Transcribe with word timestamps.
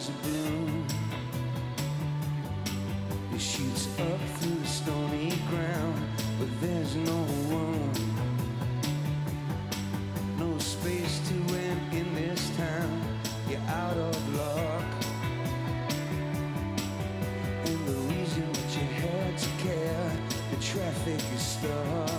It 0.00 0.08
shoots 3.38 3.86
up 4.00 4.18
through 4.38 4.54
the 4.54 4.66
stony 4.66 5.34
ground, 5.50 6.02
but 6.38 6.48
there's 6.58 6.96
no 6.96 7.18
room. 7.50 7.92
No 10.38 10.56
space 10.56 11.20
to 11.28 11.34
win 11.52 11.78
in 11.92 12.14
this 12.14 12.56
town. 12.56 13.02
You're 13.46 13.60
out 13.68 13.98
of 13.98 14.34
luck. 14.34 14.84
And 17.66 17.86
the 17.86 17.96
reason 18.14 18.50
that 18.54 18.76
you 18.76 18.86
had 19.02 19.36
to 19.36 19.48
care, 19.58 20.12
the 20.50 20.56
traffic 20.62 21.20
is 21.34 21.42
stuck. 21.42 22.09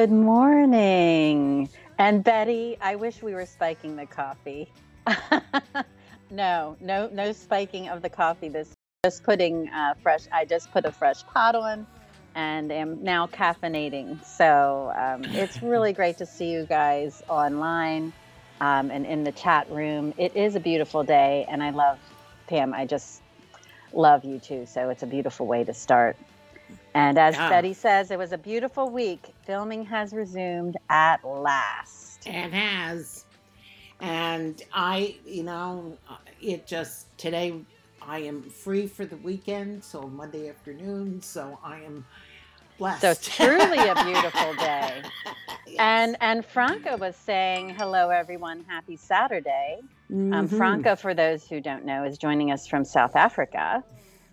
Good 0.00 0.12
morning. 0.12 1.68
And 1.98 2.24
Betty, 2.24 2.78
I 2.80 2.96
wish 2.96 3.22
we 3.22 3.34
were 3.34 3.44
spiking 3.44 3.96
the 3.96 4.06
coffee. 4.06 4.72
no, 6.30 6.78
no, 6.80 7.10
no 7.12 7.32
spiking 7.32 7.90
of 7.90 8.00
the 8.00 8.08
coffee. 8.08 8.48
This 8.48 8.72
just 9.04 9.24
putting 9.24 9.68
uh, 9.68 9.92
fresh. 10.02 10.22
I 10.32 10.46
just 10.46 10.72
put 10.72 10.86
a 10.86 10.90
fresh 10.90 11.22
pot 11.26 11.54
on, 11.54 11.86
and 12.34 12.72
am 12.72 13.04
now 13.04 13.26
caffeinating. 13.26 14.24
So 14.24 14.90
um, 14.96 15.22
it's 15.36 15.62
really 15.62 15.92
great 16.00 16.16
to 16.16 16.24
see 16.24 16.50
you 16.50 16.64
guys 16.64 17.22
online 17.28 18.14
um, 18.62 18.90
and 18.90 19.04
in 19.04 19.22
the 19.22 19.32
chat 19.32 19.70
room. 19.70 20.14
It 20.16 20.34
is 20.34 20.54
a 20.54 20.60
beautiful 20.60 21.04
day, 21.04 21.44
and 21.46 21.62
I 21.62 21.72
love 21.72 21.98
Pam. 22.46 22.72
I 22.72 22.86
just 22.86 23.20
love 23.92 24.24
you 24.24 24.38
too. 24.38 24.64
So 24.64 24.88
it's 24.88 25.02
a 25.02 25.06
beautiful 25.06 25.46
way 25.46 25.62
to 25.64 25.74
start. 25.74 26.16
And 26.94 27.18
as 27.18 27.34
Yeah. 27.36 27.48
Betty 27.48 27.72
says, 27.74 28.10
it 28.10 28.18
was 28.18 28.32
a 28.32 28.38
beautiful 28.38 28.90
week. 28.90 29.32
Filming 29.44 29.84
has 29.86 30.12
resumed 30.12 30.76
at 30.88 31.24
last. 31.24 32.26
It 32.26 32.52
has. 32.52 33.24
And 34.00 34.62
I, 34.72 35.16
you 35.26 35.42
know, 35.42 35.96
it 36.40 36.66
just 36.66 37.16
today 37.18 37.60
I 38.02 38.20
am 38.20 38.42
free 38.42 38.86
for 38.86 39.04
the 39.04 39.16
weekend, 39.18 39.84
so 39.84 40.02
Monday 40.02 40.48
afternoon, 40.48 41.20
so 41.20 41.58
I 41.62 41.80
am 41.80 42.04
blessed. 42.78 43.02
So 43.02 43.14
truly 43.14 43.78
a 43.78 43.94
beautiful 44.04 44.54
day. 44.54 45.02
Yes. 45.66 45.76
And 45.78 46.16
and 46.20 46.44
Franca 46.44 46.96
was 46.96 47.14
saying, 47.14 47.70
"Hello, 47.70 48.08
everyone. 48.08 48.64
Happy 48.66 48.96
Saturday." 48.96 49.80
Um, 50.10 50.32
Mhm. 50.32 50.48
Franca, 50.56 50.96
for 50.96 51.12
those 51.14 51.46
who 51.46 51.60
don't 51.60 51.84
know, 51.84 52.04
is 52.04 52.16
joining 52.18 52.50
us 52.50 52.66
from 52.66 52.84
South 52.84 53.14
Africa, 53.16 53.84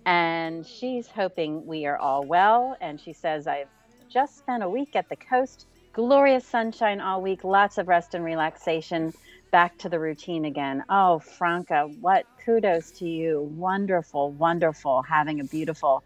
and 0.07 0.65
she's 0.65 1.07
hoping 1.07 1.65
we 1.67 1.85
are 1.85 1.97
all 1.97 2.25
well. 2.25 2.75
And 2.81 2.99
she 2.99 3.13
says, 3.13 3.45
"I've 3.45 3.69
just 4.09 4.37
spent 4.37 4.63
a 4.63 4.69
week 4.69 4.95
at 4.95 5.09
the 5.09 5.17
coast. 5.17 5.67
Glorious 5.93 6.45
sunshine 6.45 7.01
all 7.01 7.21
week. 7.21 7.43
Lots 7.43 7.77
of 7.77 7.87
rest 7.87 8.15
and 8.15 8.23
relaxation. 8.23 9.13
Back 9.51 9.77
to 9.79 9.89
the 9.89 9.99
routine 9.99 10.45
again." 10.45 10.83
Oh, 10.89 11.19
Franca, 11.19 11.89
what 12.01 12.25
kudos 12.43 12.91
to 12.99 13.05
you! 13.07 13.41
Wonderful, 13.57 14.31
wonderful. 14.31 15.01
Having 15.03 15.41
a 15.41 15.43
beautiful 15.43 16.03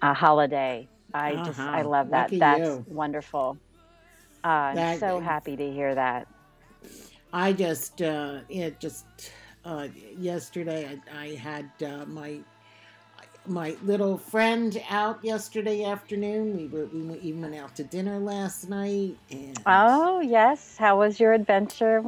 uh, 0.00 0.14
holiday. 0.14 0.88
I 1.14 1.34
just, 1.44 1.60
Uh-huh. 1.60 1.70
I 1.70 1.82
love 1.82 2.08
that. 2.10 2.32
Lucky 2.32 2.38
That's 2.38 2.60
you. 2.60 2.84
wonderful. 2.88 3.58
Uh, 4.44 4.48
I'm 4.48 4.98
so 4.98 5.20
happy 5.20 5.56
to 5.56 5.70
hear 5.70 5.94
that. 5.94 6.26
I 7.32 7.52
just, 7.52 8.00
uh, 8.02 8.40
it 8.48 8.80
just, 8.80 9.06
uh, 9.64 9.88
yesterday 10.16 10.98
I, 11.12 11.24
I 11.24 11.28
had 11.34 11.70
uh, 11.84 12.06
my 12.06 12.40
my 13.46 13.76
little 13.82 14.18
friend 14.18 14.80
out 14.88 15.24
yesterday 15.24 15.84
afternoon. 15.84 16.56
We 16.56 16.68
were 16.68 16.86
we 16.86 17.18
even 17.20 17.42
went 17.42 17.54
out 17.56 17.76
to 17.76 17.84
dinner 17.84 18.18
last 18.18 18.68
night, 18.68 19.16
and 19.30 19.58
Oh 19.66 20.20
yes, 20.20 20.76
how 20.78 20.98
was 20.98 21.20
your 21.20 21.32
adventure 21.32 22.04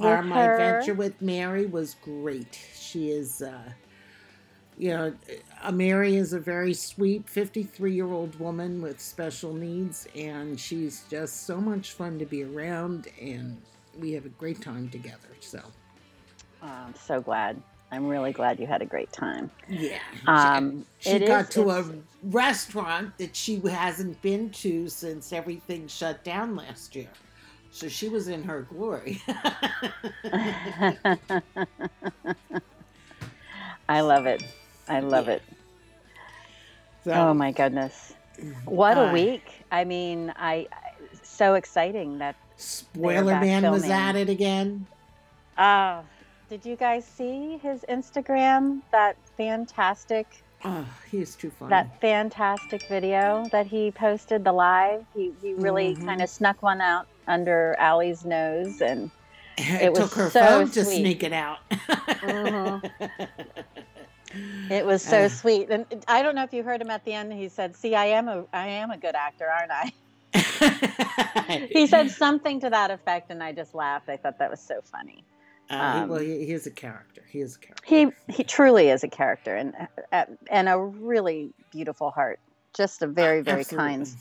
our 0.00 0.22
my 0.22 0.42
her? 0.42 0.42
adventure 0.42 0.94
with 0.94 1.20
Mary 1.20 1.66
was 1.66 1.94
great. 1.94 2.58
She 2.74 3.10
is, 3.10 3.42
uh, 3.42 3.72
you 4.76 4.90
know, 4.90 5.14
uh, 5.62 5.72
Mary 5.72 6.16
is 6.16 6.32
a 6.32 6.40
very 6.40 6.74
sweet 6.74 7.28
fifty-three 7.28 7.94
year 7.94 8.12
old 8.12 8.38
woman 8.38 8.80
with 8.82 9.00
special 9.00 9.52
needs, 9.54 10.06
and 10.16 10.58
she's 10.58 11.04
just 11.10 11.46
so 11.46 11.60
much 11.60 11.92
fun 11.92 12.18
to 12.18 12.26
be 12.26 12.44
around, 12.44 13.08
and 13.20 13.60
we 13.98 14.12
have 14.12 14.26
a 14.26 14.30
great 14.30 14.60
time 14.62 14.88
together. 14.88 15.30
So. 15.40 15.60
Oh, 16.62 16.66
I'm 16.66 16.94
so 16.94 17.20
glad. 17.20 17.62
I'm 17.90 18.06
really 18.06 18.32
glad 18.32 18.60
you 18.60 18.66
had 18.66 18.82
a 18.82 18.86
great 18.86 19.10
time. 19.12 19.50
Yeah. 19.68 19.98
Um, 20.26 20.84
she 20.98 21.10
it 21.10 21.26
got 21.26 21.44
is- 21.48 21.54
to 21.54 21.70
a 21.70 21.84
restaurant 22.22 23.16
that 23.18 23.34
she 23.34 23.60
hasn't 23.60 24.20
been 24.20 24.50
to 24.50 24.88
since 24.88 25.32
everything 25.32 25.88
shut 25.88 26.22
down 26.24 26.54
last 26.56 26.94
year. 26.94 27.08
So 27.70 27.88
she 27.88 28.08
was 28.08 28.28
in 28.28 28.42
her 28.44 28.62
glory. 28.62 29.22
I 33.88 34.00
love 34.00 34.26
it. 34.26 34.42
I 34.88 35.00
love 35.00 35.28
Yeah. 35.28 35.34
it. 35.34 35.42
so, 37.04 37.12
Oh 37.12 37.34
my 37.34 37.52
goodness. 37.52 38.14
What 38.64 38.96
a 38.98 39.08
Uh, 39.08 39.12
week. 39.12 39.64
I 39.72 39.84
mean, 39.84 40.32
I 40.36 40.66
I- 40.72 40.92
so 41.22 41.54
exciting 41.54 42.18
that 42.18 42.36
Spoiler 42.56 43.38
Man 43.40 43.70
was 43.70 43.84
at 43.88 44.16
it 44.16 44.28
again. 44.28 44.86
Oh, 45.56 46.00
did 46.48 46.64
you 46.64 46.76
guys 46.76 47.04
see 47.04 47.58
his 47.58 47.84
Instagram? 47.88 48.80
That 48.92 49.16
fantastic 49.36 50.26
Oh, 50.64 50.84
he's 51.10 51.36
too 51.36 51.50
funny. 51.50 51.70
that 51.70 52.00
fantastic 52.00 52.82
video 52.88 53.46
that 53.52 53.66
he 53.66 53.92
posted 53.92 54.42
the 54.44 54.52
live. 54.52 55.04
He 55.14 55.32
he 55.40 55.54
really 55.54 55.94
Mhm. 55.94 56.04
kind 56.04 56.20
of 56.22 56.28
snuck 56.28 56.62
one 56.62 56.80
out 56.80 57.06
under 57.28 57.76
Allie's 57.78 58.24
nose 58.24 58.80
and 58.80 59.10
it 59.58 59.82
it 59.82 59.90
was 59.92 60.00
took 60.00 60.14
her 60.14 60.30
so 60.30 60.40
phone 60.40 60.70
to 60.70 60.84
sweet. 60.84 60.96
sneak 61.00 61.22
it 61.22 61.32
out. 61.32 61.58
Mhm. 61.70 62.90
it 64.70 64.84
was 64.84 65.00
so 65.02 65.24
Uh. 65.24 65.28
sweet. 65.42 65.70
And 65.70 65.86
I 66.08 66.22
don't 66.22 66.34
know 66.34 66.42
if 66.44 66.52
you 66.52 66.62
heard 66.64 66.80
him 66.80 66.90
at 66.90 67.04
the 67.04 67.12
end. 67.12 67.32
He 67.32 67.48
said, 67.48 67.76
"See, 67.76 67.94
I 67.94 68.06
am 68.06 68.28
a 68.28 68.44
I 68.52 68.66
am 68.66 68.90
a 68.90 68.96
good 68.96 69.14
actor, 69.14 69.46
aren't 69.48 69.70
I?" 69.72 69.92
He 71.70 71.86
said 71.86 72.10
something 72.10 72.60
to 72.60 72.68
that 72.70 72.90
effect, 72.90 73.30
and 73.30 73.42
I 73.42 73.52
just 73.52 73.74
laughed. 73.74 74.08
I 74.10 74.16
thought 74.18 74.38
that 74.38 74.50
was 74.50 74.60
so 74.60 74.80
funny. 74.82 75.24
Uh, 75.70 76.00
um, 76.02 76.08
well, 76.08 76.20
he, 76.20 76.46
he 76.46 76.52
is 76.52 76.66
a 76.66 76.70
character. 76.70 77.22
He 77.28 77.40
is 77.40 77.56
a 77.56 77.58
character. 77.58 77.84
He 77.86 78.08
he 78.32 78.44
truly 78.44 78.88
is 78.88 79.04
a 79.04 79.08
character 79.08 79.54
and 79.56 79.74
uh, 80.12 80.24
and 80.50 80.68
a 80.68 80.78
really 80.78 81.52
beautiful 81.70 82.10
heart. 82.10 82.40
Just 82.74 83.02
a 83.02 83.06
very 83.06 83.42
very 83.42 83.60
Absolutely. 83.60 83.88
kind 83.88 84.16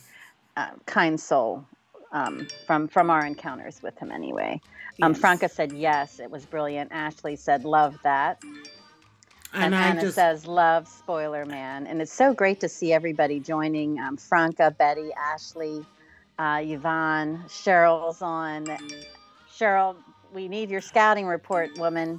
uh, 0.57 0.69
kind 0.86 1.19
soul 1.19 1.66
um, 2.12 2.47
from 2.66 2.88
from 2.88 3.09
our 3.09 3.25
encounters 3.25 3.81
with 3.81 3.97
him 3.97 4.12
anyway. 4.12 4.62
Um, 5.02 5.12
Yes. 5.12 5.22
Franca 5.22 5.50
said 5.50 5.72
yes, 5.72 6.19
it 6.19 6.30
was 6.31 6.46
brilliant. 6.46 6.91
Ashley 6.91 7.36
said 7.36 7.63
love 7.66 7.97
that, 8.03 8.42
and, 9.54 9.74
and 9.74 9.75
Anna 9.75 10.01
just 10.01 10.16
says 10.16 10.48
love 10.48 10.88
Spoiler 10.88 11.45
Man, 11.45 11.88
and 11.88 12.01
it's 12.01 12.12
so 12.12 12.33
great 12.33 12.60
to 12.62 12.69
see 12.69 12.94
everybody 12.94 13.39
joining. 13.39 14.00
Um, 14.00 14.18
Franca, 14.18 14.72
Betty, 14.72 15.12
Ashley, 15.13 15.86
uh, 16.39 16.60
Yvonne, 16.63 17.44
Cheryl's 17.48 18.22
on. 18.22 18.66
Cheryl, 19.57 19.95
we 20.33 20.47
need 20.47 20.69
your 20.69 20.81
scouting 20.81 21.25
report, 21.25 21.77
woman. 21.77 22.18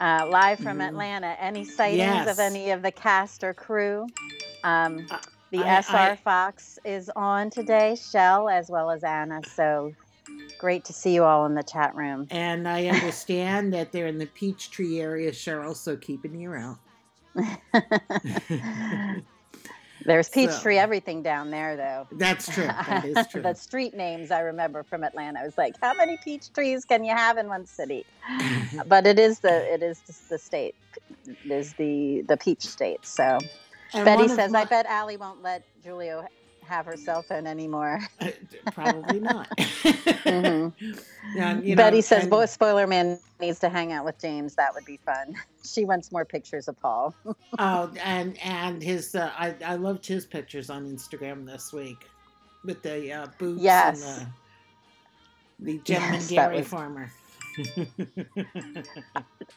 Uh, 0.00 0.26
live 0.30 0.60
from 0.60 0.78
Mhm. 0.78 0.88
Atlanta. 0.88 1.36
Any 1.40 1.64
sightings 1.64 1.98
Yes. 1.98 2.28
of 2.28 2.38
any 2.38 2.70
of 2.70 2.82
the 2.82 2.92
cast 2.92 3.42
or 3.42 3.52
crew? 3.52 4.06
Um, 4.62 5.06
Uh, 5.10 5.18
the 5.50 5.58
I- 5.64 5.78
SR 5.80 6.12
I- 6.12 6.16
Fox 6.16 6.78
is 6.84 7.10
on 7.16 7.50
today, 7.50 7.96
Shell 7.96 8.48
as 8.48 8.70
well 8.70 8.90
as 8.92 9.02
Anna. 9.02 9.40
So 9.44 9.92
great 10.60 10.84
to 10.84 10.92
see 10.92 11.14
you 11.14 11.24
all 11.24 11.46
in 11.46 11.54
the 11.54 11.62
chat 11.64 11.94
room. 11.96 12.28
and 12.30 12.68
I 12.68 12.86
understand 12.86 13.72
that 13.72 13.90
they're 13.90 14.06
in 14.06 14.18
the 14.18 14.26
Peachtree 14.26 15.00
area, 15.00 15.32
Cheryl. 15.32 15.74
So 15.74 15.96
keep 15.96 16.24
an 16.24 16.36
ear 16.36 16.56
out. 16.56 16.78
There's 20.08 20.26
So- 20.28 20.32
Peachtree 20.32 20.78
everything 20.78 21.22
down 21.22 21.50
there, 21.50 21.76
though. 21.76 22.06
That's 22.12 22.48
true. 22.52 22.64
That 22.66 23.04
is 23.04 23.26
true. 23.30 23.42
the 23.42 23.52
street 23.54 23.94
names 23.94 24.30
I 24.30 24.40
remember 24.40 24.82
from 24.82 25.04
Atlanta. 25.04 25.40
I 25.40 25.44
was 25.44 25.58
like, 25.58 25.74
how 25.82 25.92
many 25.92 26.16
peach 26.24 26.50
trees 26.52 26.86
can 26.86 27.04
you 27.04 27.14
have 27.14 27.36
in 27.36 27.46
one 27.46 27.66
city? 27.66 28.06
but 28.86 29.06
it 29.06 29.18
is 29.18 29.40
the 29.40 29.72
it 29.72 29.82
is 29.82 30.00
the, 30.30 30.38
state. 30.38 30.74
is 31.44 31.74
the 31.74 32.22
the 32.26 32.36
peach 32.38 32.62
state. 32.62 33.04
So 33.04 33.38
And 33.92 34.04
Betty 34.06 34.28
says, 34.28 34.50
my- 34.50 34.62
"I 34.62 34.64
bet 34.64 34.86
Allie 34.86 35.18
won't 35.18 35.42
let 35.42 35.62
Giulio 35.84 36.24
have 36.68 36.86
her 36.86 36.96
cell 36.96 37.22
phone 37.22 37.46
anymore." 37.46 38.00
probably 38.72 39.20
not. 39.20 39.48
Mhm. 39.56 40.72
Yeah, 41.34 41.58
you 41.60 41.76
know, 41.76 41.82
Betty 41.82 42.00
says, 42.00 42.22
and- 42.22 42.30
"Boy, 42.30 42.46
spoiler 42.46 42.86
man 42.86 43.18
needs 43.38 43.58
to 43.58 43.68
hang 43.68 43.92
out 43.92 44.04
with 44.06 44.18
James. 44.18 44.54
That 44.54 44.72
would 44.74 44.86
be 44.86 44.98
fun." 45.04 45.34
She 45.62 45.84
wants 45.84 46.10
more 46.10 46.24
pictures 46.24 46.68
of 46.68 46.80
Paul. 46.80 47.14
Oh, 47.58 47.92
and 48.02 48.38
and 48.42 48.82
his 48.82 49.14
uh, 49.14 49.30
I 49.36 49.54
I 49.64 49.74
loved 49.74 50.06
his 50.06 50.24
pictures 50.24 50.70
on 50.70 50.86
Instagram 50.86 51.44
this 51.44 51.70
week 51.72 52.06
with 52.64 52.82
the 52.82 53.12
uh, 53.12 53.26
boots 53.38 53.62
Yes. 53.62 54.02
and 54.20 54.26
the, 55.60 55.72
the 55.72 55.78
gentleman 55.84 56.14
Yes, 56.20 56.28
dairy 56.28 56.56
was- 56.58 56.68
farmer. 56.68 57.10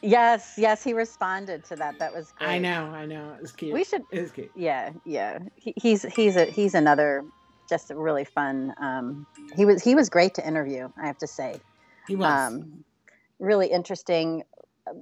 Yes, 0.02 0.54
yes, 0.56 0.82
he 0.84 0.92
responded 0.92 1.64
to 1.64 1.76
that. 1.76 1.98
That 1.98 2.14
was 2.14 2.32
great. 2.36 2.48
I 2.48 2.58
know, 2.58 2.86
I 2.86 3.06
know. 3.06 3.34
It 3.34 3.42
was 3.42 3.52
cute. 3.52 3.72
We 3.72 3.84
should 3.84 4.04
It 4.10 4.20
was 4.20 4.32
cute. 4.32 4.50
yeah 4.54 4.90
yeah 5.04 5.38
he, 5.56 5.74
he's 5.76 6.02
he's 6.14 6.36
a 6.36 6.46
he's 6.46 6.74
another 6.74 7.24
just 7.68 7.90
a 7.90 7.96
really 7.96 8.24
fun 8.24 8.72
um 8.80 9.26
he 9.56 9.64
was 9.64 9.82
he 9.82 9.94
was 9.94 10.10
great 10.10 10.34
to 10.34 10.46
interview 10.46 10.88
i 11.02 11.06
have 11.06 11.16
to 11.16 11.26
say 11.26 11.58
He 12.06 12.16
was. 12.16 12.26
um 12.26 12.84
really 13.38 13.68
interesting 13.68 14.42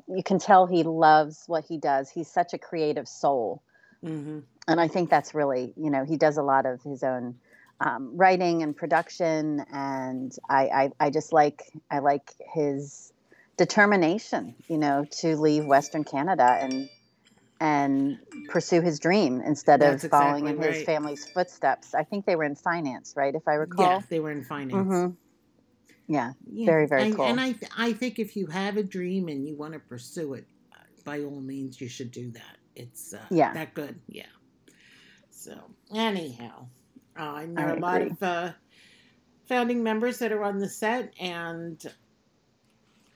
you 0.09 0.23
can 0.23 0.39
tell 0.39 0.67
he 0.67 0.83
loves 0.85 1.45
what 1.47 1.65
he 1.65 1.79
does 1.79 2.11
he's 2.11 2.29
such 2.29 2.53
a 2.53 2.59
creative 2.59 3.09
soul 3.09 3.63
hmm 4.03 4.39
and 4.69 4.81
i 4.81 4.87
think 4.87 5.11
that's 5.11 5.35
really 5.35 5.73
you 5.77 5.91
know 5.91 6.05
he 6.05 6.17
does 6.17 6.37
a 6.37 6.43
lot 6.43 6.65
of 6.67 6.81
his 6.83 7.03
own 7.03 7.35
um, 7.81 8.17
writing 8.17 8.63
and 8.63 8.77
production 8.77 9.65
and 9.73 10.33
I, 10.49 10.63
I 10.67 10.91
i 11.07 11.11
just 11.11 11.33
like 11.33 11.63
i 11.91 11.99
like 12.01 12.33
his 12.55 13.13
determination 13.57 14.55
you 14.69 14.79
know 14.79 15.07
to 15.21 15.37
leave 15.37 15.65
western 15.65 16.05
canada 16.05 16.59
and 16.61 16.89
and 17.61 18.19
pursue 18.49 18.81
his 18.81 18.99
dream 19.01 19.41
instead 19.45 19.81
That's 19.81 20.05
of 20.05 20.11
following 20.11 20.47
exactly 20.47 20.67
in 20.67 20.73
his 20.73 20.77
right. 20.79 20.87
family's 20.87 21.25
footsteps 21.27 21.95
i 21.95 22.05
think 22.05 22.27
they 22.27 22.37
were 22.37 22.45
in 22.45 22.57
finance 22.57 23.15
right 23.17 23.35
if 23.35 23.47
i 23.49 23.55
recall 23.55 23.85
Yeah, 23.85 24.03
they 24.11 24.21
were 24.21 24.31
in 24.31 24.43
finance. 24.43 24.89
Mhm. 24.89 25.17
yeah 26.09 26.33
Yeah. 26.53 26.67
Very, 26.67 26.87
very 26.87 27.05
and, 27.05 27.17
cool. 27.17 27.27
And 27.27 27.41
I, 27.41 27.55
I 27.77 27.93
think 27.93 28.19
if 28.19 28.37
you 28.37 28.47
have 28.49 28.77
a 28.77 28.83
dream 28.83 29.29
and 29.29 29.47
you 29.47 29.57
want 29.57 29.75
to 29.75 29.79
pursue 29.79 30.35
it, 30.35 30.47
by 31.05 31.21
all 31.23 31.41
means, 31.41 31.81
you 31.81 31.89
should 31.89 32.11
do 32.11 32.31
that. 32.33 32.59
It's 32.77 33.13
uh, 33.15 33.19
Yeah. 33.31 33.55
that 33.55 33.75
good. 33.75 34.01
Yeah. 34.09 34.27
So 35.31 35.55
anyhow, 35.95 36.69
uh, 37.21 37.45
I 37.57 37.63
are 37.63 37.77
a 37.77 37.81
lot 37.81 38.03
of 38.03 38.23
uh, 38.23 38.53
founding 39.47 39.83
members 39.83 40.19
that 40.19 40.33
are 40.33 40.43
on 40.43 40.59
the 40.59 40.69
set, 40.69 41.13
and 41.21 41.85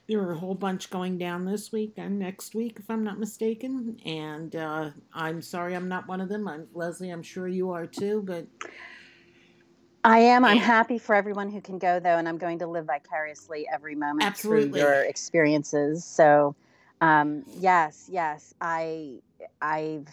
there 0.07 0.21
are 0.21 0.33
a 0.33 0.37
whole 0.37 0.53
bunch 0.53 0.91
going 0.91 1.17
down 1.17 1.45
this 1.45 1.71
week 1.71 1.93
and 1.97 2.19
next 2.19 2.53
week, 2.53 2.77
if 2.79 2.89
I'm 2.89 3.03
not 3.03 3.19
mistaken. 3.19 3.97
And 4.05 4.55
uh, 4.55 4.91
I'm 5.13 5.41
sorry, 5.41 5.75
I'm 5.75 5.87
not 5.87 6.07
one 6.07 6.21
of 6.21 6.29
them. 6.29 6.47
I'm 6.47 6.67
Leslie. 6.73 7.09
I'm 7.09 7.23
sure 7.23 7.47
you 7.47 7.71
are 7.71 7.87
too, 7.87 8.21
but 8.25 8.45
I 10.03 10.19
am. 10.19 10.45
I'm 10.45 10.57
happy 10.57 10.99
for 10.99 11.15
everyone 11.15 11.49
who 11.49 11.59
can 11.59 11.79
go 11.79 11.99
though, 11.99 12.17
and 12.17 12.29
I'm 12.29 12.37
going 12.37 12.59
to 12.59 12.67
live 12.67 12.85
vicariously 12.85 13.67
every 13.73 13.95
moment 13.95 14.23
Absolutely. 14.23 14.69
through 14.69 14.79
your 14.79 15.01
experiences. 15.05 16.05
So, 16.05 16.55
um, 17.01 17.43
yes, 17.57 18.07
yes, 18.11 18.53
I, 18.61 19.15
I've, 19.59 20.07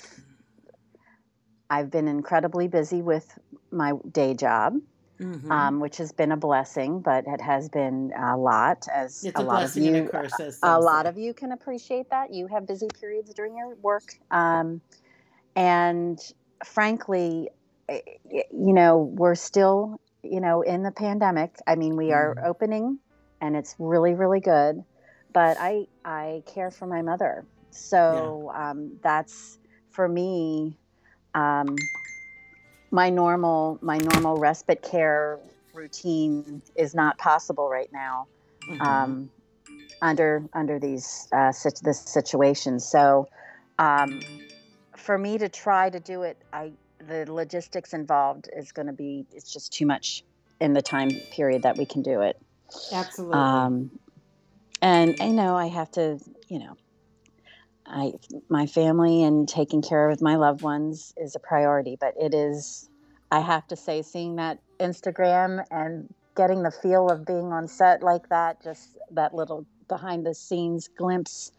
I've 1.68 1.90
been 1.90 2.08
incredibly 2.08 2.68
busy 2.68 3.02
with 3.02 3.38
my 3.72 3.92
day 4.10 4.34
job, 4.34 4.74
mhm. 5.20 5.50
um, 5.50 5.80
which 5.80 5.96
has 5.98 6.12
been 6.12 6.32
a 6.32 6.36
blessing, 6.36 7.00
but 7.00 7.24
it 7.26 7.40
has 7.40 7.68
been 7.68 8.12
a 8.16 8.36
lot, 8.36 8.86
as 8.92 9.24
it's 9.24 9.38
a, 9.38 9.42
a, 9.42 9.44
lot 9.44 9.64
of 9.64 9.76
you, 9.76 9.96
a 9.96 10.08
curse. 10.08 10.58
a 10.62 10.80
lot 10.80 11.06
of 11.06 11.16
you 11.18 11.34
can 11.34 11.52
appreciate 11.52 12.10
that. 12.10 12.32
You 12.32 12.46
have 12.48 12.66
busy 12.66 12.88
periods 13.00 13.32
during 13.34 13.56
your 13.56 13.74
work. 13.76 14.04
Um, 14.30 14.80
and 15.56 16.18
frankly, 16.64 17.48
eh, 17.88 18.00
you 18.30 18.72
know, 18.72 18.98
we're 18.98 19.34
still, 19.34 20.00
you 20.22 20.40
know, 20.40 20.62
in 20.62 20.82
the 20.82 20.92
pandemic. 20.92 21.56
I 21.66 21.74
mean, 21.74 21.96
we 21.96 22.12
are 22.12 22.34
Mhm. 22.36 22.46
opening 22.46 22.98
and 23.40 23.56
it's 23.56 23.74
really, 23.78 24.14
really 24.14 24.40
good. 24.40 24.84
But 25.32 25.56
I, 25.58 25.86
I 26.04 26.42
care 26.46 26.70
for 26.70 26.86
my 26.86 27.02
mother. 27.02 27.46
So 27.70 28.52
um, 28.54 28.98
that's 29.02 29.58
for 29.90 30.08
me, 30.08 30.78
um, 31.34 31.74
my 32.92 33.08
normal, 33.08 33.78
my 33.82 33.96
normal 33.98 34.36
respite 34.36 34.82
care 34.82 35.40
routine 35.72 36.62
is 36.76 36.94
not 36.94 37.18
possible 37.18 37.68
right 37.68 37.88
now 37.92 38.28
Mhm. 38.68 38.80
um, 38.86 39.30
under 40.02 40.44
under 40.52 40.78
these 40.78 41.26
uh, 41.32 41.52
this 41.82 42.00
situation. 42.00 42.78
So, 42.78 43.26
um, 43.78 44.20
for 44.96 45.16
me 45.16 45.38
to 45.38 45.48
try 45.48 45.88
to 45.90 45.98
do 45.98 46.22
it, 46.22 46.36
I 46.52 46.72
the 47.00 47.24
logistics 47.32 47.94
involved 47.94 48.48
is 48.54 48.70
going 48.72 48.86
to 48.86 48.92
be 48.92 49.26
it's 49.32 49.52
just 49.52 49.72
too 49.72 49.86
much 49.86 50.22
in 50.60 50.74
the 50.74 50.82
time 50.82 51.08
period 51.32 51.62
that 51.62 51.76
we 51.76 51.86
can 51.86 52.02
do 52.02 52.20
it. 52.20 52.36
Absolutely. 52.92 53.38
Um, 53.38 53.90
and 54.80 55.16
I 55.20 55.28
know 55.28 55.56
I 55.56 55.66
have 55.66 55.90
to, 55.92 56.18
you 56.48 56.58
know, 56.58 56.76
I 57.92 58.12
my 58.48 58.66
family 58.66 59.22
and 59.24 59.48
taking 59.48 59.82
care 59.82 60.10
of 60.10 60.22
my 60.22 60.36
loved 60.36 60.62
ones 60.62 61.12
is 61.16 61.36
a 61.36 61.40
priority, 61.40 61.96
but 62.00 62.14
it 62.20 62.34
is. 62.34 62.88
I 63.30 63.40
have 63.40 63.66
to 63.68 63.76
say, 63.76 64.02
seeing 64.02 64.36
that 64.36 64.58
Instagram 64.80 65.64
and 65.70 66.08
getting 66.36 66.62
the 66.62 66.70
feel 66.70 67.10
of 67.10 67.26
being 67.26 67.52
on 67.52 67.68
set 67.68 68.02
like 68.02 68.28
that, 68.30 68.62
just 68.62 68.96
that 69.12 69.34
little 69.34 69.66
behind 69.88 70.26
the 70.26 70.34
scenes 70.34 70.88
glimpse, 70.96 71.52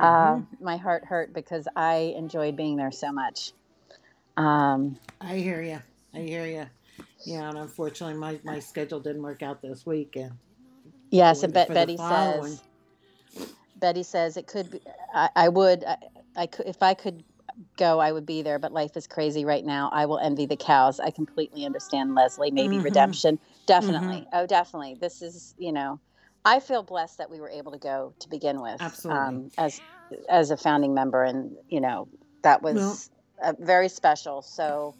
uh, 0.00 0.36
Mhm. 0.36 0.46
my 0.60 0.76
heart 0.76 1.04
hurt 1.06 1.34
because 1.34 1.68
I 1.76 2.14
enjoyed 2.16 2.56
being 2.56 2.76
there 2.76 2.92
so 2.92 3.12
much. 3.12 3.52
Um, 4.36 4.98
I 5.20 5.36
hear 5.36 5.62
you. 5.62 5.80
I 6.14 6.20
hear 6.20 6.46
you. 6.46 6.66
Yeah, 7.24 7.48
and 7.50 7.58
unfortunately, 7.58 8.18
my, 8.18 8.40
my 8.44 8.58
schedule 8.60 9.00
didn't 9.00 9.22
work 9.22 9.42
out 9.42 9.62
this 9.62 9.86
week. 9.86 10.16
And 10.16 10.32
Yes, 11.10 11.42
and 11.42 11.52
Bet 11.52 11.68
Betty 11.68 11.96
says. 11.96 12.62
Betty 13.80 14.02
says 14.02 14.36
it 14.36 14.46
could 14.46 14.70
be. 14.70 14.80
I, 15.14 15.30
I 15.36 15.48
would. 15.48 15.84
I, 15.84 15.96
I 16.36 16.46
could 16.46 16.66
if 16.66 16.82
I 16.82 16.94
could 16.94 17.24
go, 17.78 17.98
I 18.00 18.12
would 18.12 18.26
be 18.26 18.42
there. 18.42 18.58
But 18.58 18.72
life 18.72 18.96
is 18.96 19.06
crazy 19.06 19.44
right 19.44 19.64
now. 19.64 19.90
I 19.92 20.06
will 20.06 20.18
envy 20.18 20.46
the 20.46 20.56
cows. 20.56 21.00
I 21.00 21.10
completely 21.10 21.64
understand 21.66 22.14
Leslie. 22.14 22.50
Maybe 22.50 22.76
Mhm. 22.78 22.84
redemption. 22.84 23.38
Definitely. 23.66 24.26
Oh, 24.32 24.46
definitely. 24.46 24.96
This 25.00 25.22
is 25.22 25.54
you 25.58 25.72
know. 25.72 26.00
I 26.44 26.60
feel 26.60 26.82
blessed 26.82 27.18
that 27.18 27.30
we 27.30 27.40
were 27.40 27.50
able 27.50 27.72
to 27.72 27.78
go 27.78 28.14
to 28.20 28.28
begin 28.30 28.62
with. 28.62 28.80
Absolutely. 28.80 29.22
Um, 29.22 29.50
as 29.58 29.80
as 30.28 30.50
a 30.50 30.56
founding 30.56 30.94
member, 30.94 31.24
and 31.24 31.56
you 31.68 31.80
know 31.80 32.08
that 32.42 32.62
was 32.62 33.10
Well- 33.42 33.50
uh, 33.50 33.54
very 33.60 33.88
special. 33.88 34.42
So. 34.42 34.94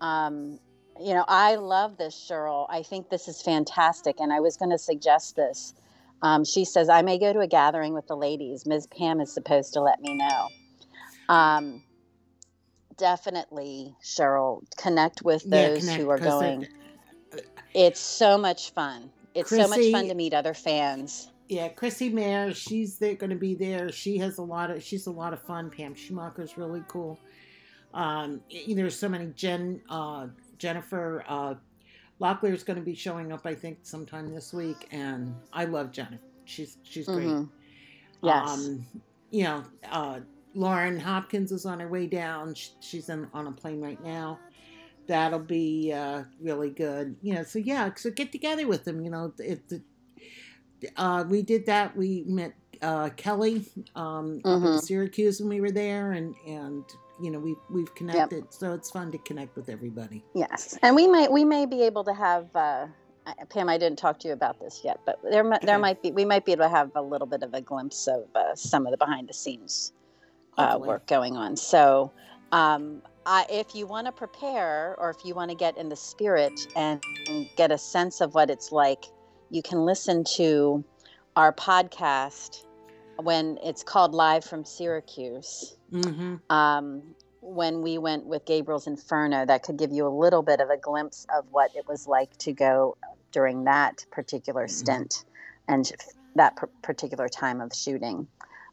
Um, 0.00 0.58
you 1.00 1.14
know, 1.14 1.24
I 1.28 1.56
love 1.56 1.96
this, 1.96 2.14
Cheryl. 2.14 2.66
I 2.70 2.82
think 2.82 3.08
this 3.10 3.28
is 3.28 3.42
fantastic. 3.42 4.20
And 4.20 4.32
I 4.32 4.40
was 4.40 4.56
going 4.56 4.70
to 4.70 4.78
suggest 4.78 5.36
this. 5.36 5.74
Um, 6.24 6.42
she 6.42 6.64
says, 6.64 6.88
I 6.88 7.02
may 7.02 7.18
go 7.18 7.34
to 7.34 7.40
a 7.40 7.46
gathering 7.46 7.92
with 7.92 8.06
the 8.06 8.16
ladies. 8.16 8.64
Ms. 8.64 8.86
Pam 8.86 9.20
is 9.20 9.30
supposed 9.30 9.74
to 9.74 9.82
let 9.82 10.00
me 10.00 10.14
know. 10.14 10.48
Um, 11.28 11.82
definitely, 12.96 13.94
Cheryl, 14.02 14.62
connect 14.78 15.20
with 15.22 15.44
Yeah, 15.44 15.68
those 15.68 15.80
connect, 15.80 16.00
who 16.02 16.08
are 16.08 16.18
going. 16.18 16.66
it- 17.32 17.46
It's 17.74 18.00
so 18.00 18.38
much 18.38 18.72
fun. 18.72 19.10
It's 19.34 19.50
so 19.50 19.68
much 19.68 19.90
fun 19.92 20.08
to 20.08 20.14
meet 20.14 20.32
other 20.32 20.54
fans. 20.54 21.30
yeah, 21.50 21.68
Chrissy 21.68 22.08
Mayer, 22.08 22.54
she's 22.54 22.96
going 22.96 23.28
to 23.28 23.36
be 23.36 23.54
there. 23.54 23.92
She 23.92 24.16
has 24.16 24.38
a 24.38 24.42
lot 24.42 24.70
of. 24.70 24.82
She's 24.82 25.06
a 25.06 25.10
lot 25.10 25.34
of 25.34 25.42
fun. 25.42 25.68
Pam 25.70 25.94
Schumacher's 25.94 26.56
really 26.56 26.82
cool. 26.88 27.18
Um, 27.92 28.40
there's 28.66 28.98
so 28.98 29.10
many. 29.10 29.26
Jen, 29.36 29.82
uh, 29.90 30.28
Jennifer 30.58 31.22
uh, 31.28 31.54
Locklear's 32.20 32.62
going 32.62 32.78
to 32.78 32.84
be 32.84 32.94
showing 32.94 33.32
up. 33.32 33.44
I 33.46 33.54
think 33.54 33.78
sometime 33.82 34.32
this 34.32 34.52
week, 34.52 34.88
and 34.92 35.34
I 35.52 35.64
love 35.64 35.92
Jennifer. 35.92 36.22
She's 36.44 36.76
she's 36.84 37.06
great. 37.06 37.26
Mhm. 37.26 37.48
Yes. 38.22 38.48
Um, 38.48 38.86
you 39.30 39.44
know, 39.44 39.64
uh, 39.90 40.20
Lauren 40.54 40.98
Hopkins 41.00 41.50
is 41.52 41.66
on 41.66 41.80
her 41.80 41.88
way 41.88 42.06
down. 42.06 42.54
Sh- 42.54 42.68
She's 42.80 43.08
in, 43.08 43.28
on 43.34 43.46
a 43.48 43.52
plane 43.52 43.80
right 43.80 44.02
now. 44.02 44.38
That'll 45.06 45.38
be 45.40 45.92
uh, 45.92 46.22
really 46.40 46.70
good. 46.70 47.16
You 47.22 47.34
know, 47.34 47.42
so 47.42 47.58
yeah, 47.58 47.90
so 47.96 48.10
get 48.10 48.30
together 48.32 48.66
with 48.66 48.84
them. 48.84 49.02
You 49.02 49.10
know, 49.10 49.32
it. 49.38 49.60
it 49.70 49.82
uh, 50.96 51.24
we 51.28 51.42
did 51.42 51.66
that. 51.66 51.96
We 51.96 52.24
met 52.26 52.54
uh, 52.82 53.08
Kelly 53.16 53.64
um, 53.96 54.40
up 54.44 54.56
in 54.56 54.62
Mhm. 54.62 54.80
Syracuse 54.82 55.40
when 55.40 55.48
we 55.48 55.60
were 55.60 55.70
there, 55.70 56.12
and 56.12 56.34
and 56.46 56.84
you 57.20 57.30
know 57.30 57.38
we 57.38 57.56
we've 57.70 57.94
connected. 57.94 58.52
So 58.52 58.72
it's 58.72 58.90
fun 58.90 59.12
to 59.12 59.18
connect 59.18 59.56
with 59.56 59.68
everybody. 59.68 60.24
Yes, 60.34 60.78
and 60.82 60.96
we 60.96 61.06
might 61.06 61.30
we 61.30 61.44
may 61.44 61.66
be 61.66 61.82
able 61.82 62.04
to 62.04 62.14
have 62.14 62.54
uh, 62.54 62.86
Pam. 63.48 63.68
I 63.68 63.78
didn't 63.78 63.98
talk 63.98 64.18
to 64.20 64.28
you 64.28 64.34
about 64.34 64.60
this 64.60 64.80
yet, 64.84 65.00
but 65.06 65.18
there 65.22 65.44
mi- 65.44 65.58
there 65.62 65.78
might 65.78 66.02
be 66.02 66.12
we 66.12 66.24
might 66.24 66.44
be 66.44 66.52
able 66.52 66.64
to 66.64 66.70
have 66.70 66.90
a 66.94 67.02
little 67.02 67.26
bit 67.26 67.42
of 67.42 67.54
a 67.54 67.60
glimpse 67.60 68.06
of 68.06 68.24
uh, 68.34 68.54
some 68.54 68.86
of 68.86 68.90
the 68.90 68.96
behind 68.96 69.28
the 69.28 69.34
scenes 69.34 69.92
uh, 70.58 70.78
work 70.80 71.06
going 71.06 71.36
on. 71.36 71.56
So, 71.56 72.12
um, 72.52 73.02
I, 73.26 73.46
if 73.48 73.74
you 73.74 73.86
want 73.86 74.06
to 74.06 74.12
prepare, 74.12 74.94
or 74.98 75.10
if 75.10 75.24
you 75.24 75.34
want 75.34 75.50
to 75.50 75.56
get 75.56 75.76
in 75.78 75.88
the 75.88 75.96
spirit 75.96 76.52
and 76.76 77.02
get 77.56 77.70
a 77.70 77.78
sense 77.78 78.20
of 78.20 78.34
what 78.34 78.50
it's 78.50 78.70
like, 78.72 79.06
you 79.50 79.62
can 79.62 79.84
listen 79.84 80.24
to 80.36 80.84
our 81.36 81.52
podcast 81.52 82.64
when 83.16 83.58
it's 83.62 83.82
called 83.82 84.14
Live 84.14 84.44
from 84.44 84.64
Syracuse. 84.64 85.76
Mm-hmm. 85.92 86.36
Um, 86.54 87.02
when 87.40 87.82
we 87.82 87.98
went 87.98 88.24
with 88.24 88.44
Gabriel's 88.46 88.86
Inferno, 88.86 89.44
that 89.46 89.62
could 89.62 89.76
give 89.76 89.92
you 89.92 90.06
a 90.06 90.08
little 90.08 90.42
bit 90.42 90.60
of 90.60 90.70
a 90.70 90.78
glimpse 90.78 91.26
of 91.36 91.44
what 91.50 91.70
it 91.76 91.86
was 91.86 92.06
like 92.06 92.36
to 92.38 92.52
go 92.52 92.96
during 93.32 93.64
that 93.64 94.04
particular 94.10 94.66
Mhm. 94.66 94.70
stint 94.70 95.24
and 95.68 95.92
that 96.36 96.56
particular 96.82 97.28
time 97.28 97.60
of 97.60 97.74
shooting. 97.74 98.26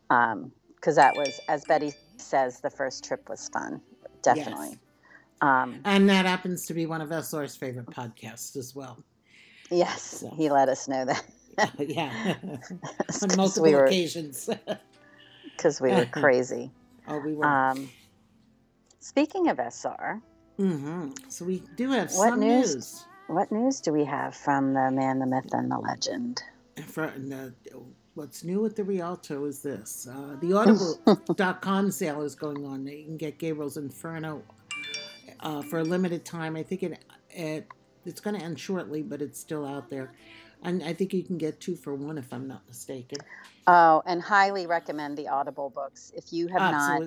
Because 0.08 0.96
that 0.96 1.16
was, 1.16 1.40
as 1.48 1.66
Betty 1.66 1.94
says, 2.18 2.60
the 2.62 2.70
first 2.70 3.04
trip 3.04 3.30
was 3.30 3.50
fun, 3.50 3.82
definitely. 4.22 4.80
Um, 5.42 5.82
And 5.86 6.08
that 6.10 6.26
happens 6.26 6.66
to 6.68 6.74
be 6.74 6.86
one 6.86 7.02
of 7.02 7.12
SR's 7.12 7.56
favorite 7.56 7.88
podcasts 7.88 8.56
as 8.56 8.74
well. 8.76 9.04
yes, 9.70 10.02
So. 10.02 10.30
he 10.38 10.50
let 10.50 10.70
us 10.70 10.88
know 10.88 11.06
that. 11.06 11.24
yeah, 11.80 12.36
on 13.22 13.38
multiple 13.38 13.64
we 13.64 13.76
were, 13.76 13.86
occasions. 13.86 14.50
Because 15.58 15.80
we 15.80 15.90
were 15.92 16.06
crazy. 16.06 16.72
oh, 17.08 17.20
we 17.20 17.34
were. 17.36 17.46
Um, 17.46 17.90
speaking 19.00 19.48
of 19.50 19.60
SR, 19.60 20.22
hmm 20.58 21.10
So 21.30 21.46
we 21.46 21.62
do 21.76 21.92
have 21.92 22.12
What 22.14 22.30
some 22.32 22.40
news? 22.40 22.76
news. 22.76 23.06
what 23.28 23.52
news 23.52 23.80
do 23.80 23.94
we 23.94 24.06
have 24.06 24.36
from 24.36 24.74
the 24.74 24.90
man, 24.92 25.20
the 25.20 25.28
myth, 25.28 25.50
and 25.54 25.70
the 25.72 25.78
legend? 25.78 26.42
And, 26.98 27.34
uh, 27.34 27.78
what's 28.16 28.44
new 28.44 28.60
with 28.62 28.76
the 28.76 28.84
Rialto 28.84 29.46
is 29.46 29.62
this: 29.62 30.08
uh, 30.12 30.36
the 30.42 30.54
Audible.com 30.54 31.92
sale 31.92 32.24
is 32.24 32.34
going 32.36 32.66
on. 32.66 32.88
You 32.88 33.04
can 33.06 33.18
get 33.18 33.38
Gabriel's 33.38 33.78
Inferno 33.78 34.42
uh, 35.42 35.62
for 35.62 35.80
a 35.80 35.84
limited 35.84 36.26
time. 36.26 36.56
I 36.56 36.64
think 36.64 36.82
it, 36.84 37.06
it 37.30 37.68
it's 38.06 38.20
going 38.22 38.36
to 38.38 38.44
end 38.44 38.60
shortly, 38.60 39.04
but 39.04 39.22
it's 39.22 39.40
still 39.40 39.66
out 39.66 39.90
there. 39.92 40.14
And 40.64 40.84
I 40.84 40.94
think 40.94 41.14
you 41.14 41.24
can 41.24 41.38
get 41.38 41.60
two 41.60 41.76
for 41.76 41.96
one, 41.96 42.18
if 42.18 42.32
I'm 42.32 42.48
not 42.48 42.68
mistaken. 42.68 43.20
Oh, 43.68 44.02
and 44.06 44.22
highly 44.22 44.68
recommend 44.68 45.18
the 45.18 45.28
Audible 45.28 45.70
books. 45.70 46.12
If 46.16 46.32
you 46.32 46.48
have 46.48 46.62
not 46.72 47.04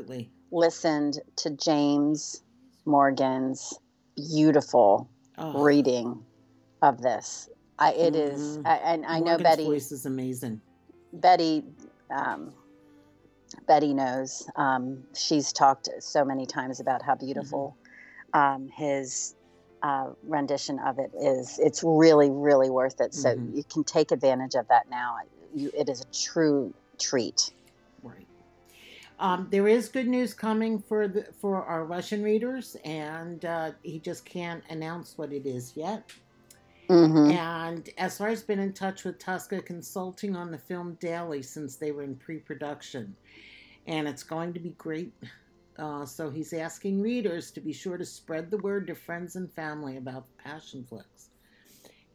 listened 0.50 1.20
to 1.36 1.50
James 1.50 2.42
Morgan's 2.86 3.78
beautiful 4.16 5.08
Oh, 5.36 5.62
reading 5.64 6.24
of 6.82 7.00
this, 7.00 7.48
I, 7.78 7.92
it 7.92 8.14
is, 8.14 8.58
Mhm. 8.58 8.66
I, 8.66 8.76
and 8.76 9.06
I 9.06 9.18
know 9.18 9.24
Morgan's 9.24 9.42
Betty. 9.42 9.64
voice 9.64 9.92
is 9.92 10.06
amazing. 10.06 10.60
Betty, 11.12 11.64
um, 12.10 12.52
Betty 13.66 13.94
knows. 13.94 14.48
Um, 14.56 15.04
she's 15.16 15.52
talked 15.52 15.88
so 16.00 16.24
many 16.24 16.46
times 16.46 16.80
about 16.80 17.02
how 17.02 17.14
beautiful 17.14 17.76
um, 18.32 18.68
his 18.68 19.34
uh, 19.84 20.06
rendition 20.26 20.78
of 20.78 20.98
it 20.98 21.12
is. 21.20 21.58
It's 21.58 21.84
really, 21.84 22.30
really 22.30 22.70
worth 22.70 23.00
it. 23.02 23.12
So 23.14 23.34
Mhm. 23.34 23.54
you 23.54 23.64
can 23.64 23.84
take 23.84 24.12
advantage 24.12 24.54
of 24.54 24.66
that 24.68 24.88
now. 24.88 25.18
You, 25.54 25.70
it 25.74 25.90
is 25.90 26.00
a 26.00 26.06
true 26.12 26.74
treat. 26.98 27.52
Right. 28.02 28.26
Um, 29.18 29.48
there 29.50 29.68
is 29.68 29.90
good 29.90 30.08
news 30.08 30.32
coming 30.34 30.80
for 30.80 31.06
the 31.06 31.24
for 31.40 31.62
our 31.64 31.84
Russian 31.84 32.22
readers, 32.22 32.76
and 32.84 33.44
uh, 33.44 33.72
he 33.82 34.00
just 34.00 34.24
can't 34.24 34.64
announce 34.70 35.18
what 35.18 35.32
it 35.32 35.46
is 35.46 35.76
yet. 35.76 36.10
hmm 36.88 37.30
And 37.30 37.88
SR 37.98 38.30
has 38.30 38.42
been 38.42 38.60
in 38.60 38.72
touch 38.72 39.04
with 39.04 39.18
Tosca 39.18 39.62
Consulting 39.62 40.34
on 40.34 40.50
the 40.50 40.58
film 40.58 40.94
Daily 41.00 41.42
since 41.42 41.76
they 41.76 41.92
were 41.92 42.02
in 42.04 42.16
pre-production, 42.16 43.16
and 43.86 44.08
it's 44.08 44.22
going 44.24 44.54
to 44.54 44.60
be 44.60 44.70
great. 44.70 45.12
Uh, 45.78 46.06
so 46.06 46.30
he's 46.30 46.52
asking 46.52 47.00
readers 47.00 47.50
to 47.50 47.60
be 47.60 47.72
sure 47.72 47.96
to 47.96 48.04
spread 48.04 48.50
the 48.50 48.58
word 48.58 48.86
to 48.86 48.94
friends 48.94 49.36
and 49.36 49.52
family 49.52 49.96
about 49.96 50.26
Passionflix. 50.44 51.28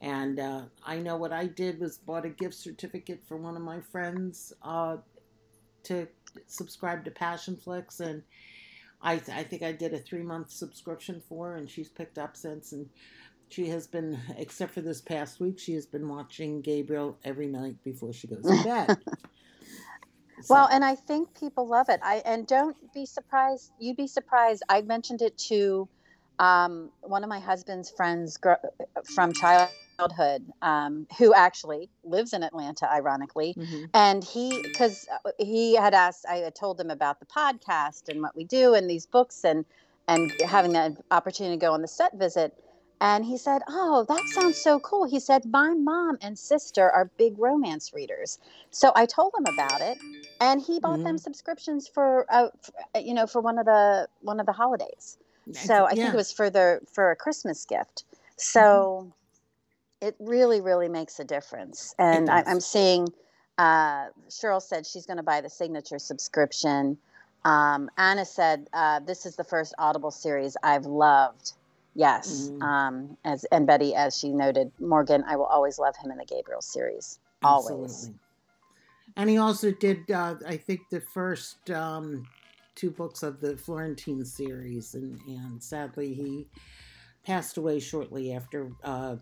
And 0.02 0.40
uh, 0.40 0.62
I 0.86 0.98
know 0.98 1.18
what 1.18 1.34
I 1.34 1.48
did 1.48 1.80
was 1.80 1.98
bought 1.98 2.26
a 2.26 2.30
gift 2.30 2.56
certificate 2.56 3.22
for 3.28 3.36
one 3.36 3.58
of 3.58 3.62
my 3.62 3.82
friends 3.82 4.54
uh, 4.64 4.98
to 5.84 6.08
subscribe 6.48 7.04
to 7.06 7.12
Passionflix, 7.12 8.00
and 8.00 8.24
I, 9.02 9.14
I 9.14 9.44
think 9.44 9.64
I 9.64 9.74
did 9.74 9.94
a 9.94 10.00
three 10.00 10.24
month 10.24 10.52
subscription 10.52 11.22
for 11.28 11.50
her, 11.50 11.56
and 11.56 11.70
she's 11.70 11.90
picked 11.90 12.18
up 12.18 12.38
since. 12.38 12.72
And 12.72 12.90
she 13.50 13.68
has 13.70 13.88
been, 13.88 14.20
except 14.38 14.74
for 14.74 14.82
this 14.82 15.02
past 15.02 15.40
week, 15.40 15.60
she 15.60 15.74
has 15.74 15.86
been 15.86 16.08
watching 16.08 16.62
Gabriel 16.62 17.18
every 17.26 17.48
night 17.48 17.76
before 17.84 18.14
she 18.14 18.28
goes 18.28 18.44
to 18.44 18.64
bed. 18.64 18.98
So- 20.42 20.54
Well, 20.56 20.70
and 20.72 20.84
I 20.86 20.96
think 20.96 21.34
people 21.40 21.68
love 21.68 21.90
it. 21.90 22.00
I 22.04 22.18
and 22.26 22.48
don't 22.48 22.76
be 22.94 23.06
surprised. 23.06 23.72
You'd 23.80 23.98
be 23.98 24.08
surprised. 24.08 24.64
I 24.70 24.82
mentioned 24.82 25.22
it 25.22 25.38
to 25.50 25.88
um, 26.40 26.90
one 27.02 27.24
of 27.24 27.30
my 27.30 27.40
husband's 27.40 27.90
friends 27.90 28.38
gr- 28.38 28.54
from 29.04 29.34
childhood, 29.34 30.46
um, 30.62 31.06
who 31.18 31.34
actually 31.34 31.90
lives 32.06 32.32
in 32.32 32.44
Atlanta, 32.44 32.90
ironically. 32.90 33.56
Mhm. 33.58 33.90
And 33.94 34.24
he, 34.24 34.62
because 34.62 35.06
he 35.38 35.76
had 35.76 35.94
asked, 35.94 36.26
I 36.30 36.38
had 36.38 36.56
told 36.56 36.80
him 36.80 36.90
about 36.90 37.20
the 37.20 37.26
podcast 37.26 38.08
and 38.08 38.22
what 38.22 38.36
we 38.38 38.46
do 38.46 38.74
and 38.74 38.90
these 38.90 39.06
books 39.06 39.44
and 39.44 39.66
and 40.08 40.32
having 40.42 40.72
the 40.72 40.98
opportunity 41.12 41.56
to 41.56 41.60
go 41.60 41.74
on 41.74 41.82
the 41.84 41.88
set 41.88 42.16
visit. 42.16 42.54
And 43.02 43.26
he 43.26 43.38
said, 43.38 43.62
"Oh, 43.68 44.06
that 44.10 44.28
sounds 44.30 44.58
so 44.58 44.80
cool." 44.80 45.06
He 45.06 45.20
said, 45.20 45.46
"My 45.46 45.74
mom 45.74 46.18
and 46.22 46.38
sister 46.38 46.90
are 46.92 47.12
big 47.18 47.40
romance 47.40 47.94
readers." 47.94 48.40
So 48.72 48.92
I 48.96 49.06
told 49.06 49.34
him 49.38 49.46
about 49.46 49.82
it, 49.82 49.98
and 50.42 50.62
he 50.62 50.80
bought 50.80 51.04
them 51.04 51.18
subscriptions 51.18 51.88
for, 51.88 52.26
uh, 52.30 52.50
f- 52.96 53.04
you 53.04 53.14
know, 53.14 53.28
for 53.28 53.42
one 53.42 53.58
of 53.60 53.66
the 53.66 54.08
one 54.22 54.40
of 54.40 54.46
the 54.46 54.54
holidays. 54.54 55.18
So 55.54 55.86
I 55.86 55.90
think 55.90 56.00
Yeah. 56.00 56.06
Mm-hmm. 56.08 56.14
it 56.16 56.18
was 56.18 56.32
for 56.34 56.50
the, 56.50 56.82
for 56.92 57.12
a 57.12 57.16
Christmas 57.16 57.66
gift. 57.66 58.06
So 58.38 59.14
it 60.02 60.16
really, 60.20 60.62
really 60.62 60.90
makes 60.90 61.20
a 61.20 61.24
difference. 61.24 61.96
And 62.00 62.30
I, 62.30 62.44
I'm 62.48 62.60
seeing 62.62 63.10
uh, 63.58 64.08
Cheryl 64.30 64.62
said 64.62 64.86
she's 64.86 65.06
going 65.06 65.18
to 65.18 65.24
buy 65.24 65.42
the 65.42 65.50
signature 65.50 66.00
subscription. 66.00 66.98
Um, 67.46 67.90
Anna 67.98 68.26
said 68.26 68.70
uh, 68.74 69.00
this 69.00 69.26
is 69.26 69.36
the 69.36 69.44
first 69.44 69.74
Audible 69.80 70.12
series 70.12 70.56
I've 70.64 70.86
loved. 70.86 71.54
Yes, 72.04 72.50
Mhm. 72.50 72.62
um, 72.64 73.18
as 73.26 73.44
and 73.52 73.68
Betty, 73.68 73.94
as 73.94 74.18
she 74.18 74.32
noted, 74.32 74.72
Morgan, 74.80 75.22
I 75.28 75.36
will 75.36 75.48
always 75.48 75.78
love 75.78 75.98
him 75.98 76.12
in 76.12 76.18
the 76.18 76.24
Gabriel 76.24 76.62
series. 76.62 77.20
Always. 77.44 77.92
Absolutely. 77.92 78.20
And 79.18 79.30
he 79.30 79.38
also 79.38 79.72
did, 79.72 80.10
uh, 80.10 80.36
I 80.48 80.56
think, 80.56 80.80
the 80.90 81.02
first 81.02 81.70
um, 81.72 82.26
two 82.76 82.90
books 82.90 83.22
of 83.22 83.42
the 83.42 83.58
Florentine 83.58 84.24
series, 84.24 84.96
and, 84.96 85.20
and 85.28 85.62
sadly 85.62 86.14
he 86.14 86.48
passed 87.26 87.58
away 87.58 87.80
shortly 87.82 88.32
after 88.32 88.72
uh, 88.86 89.18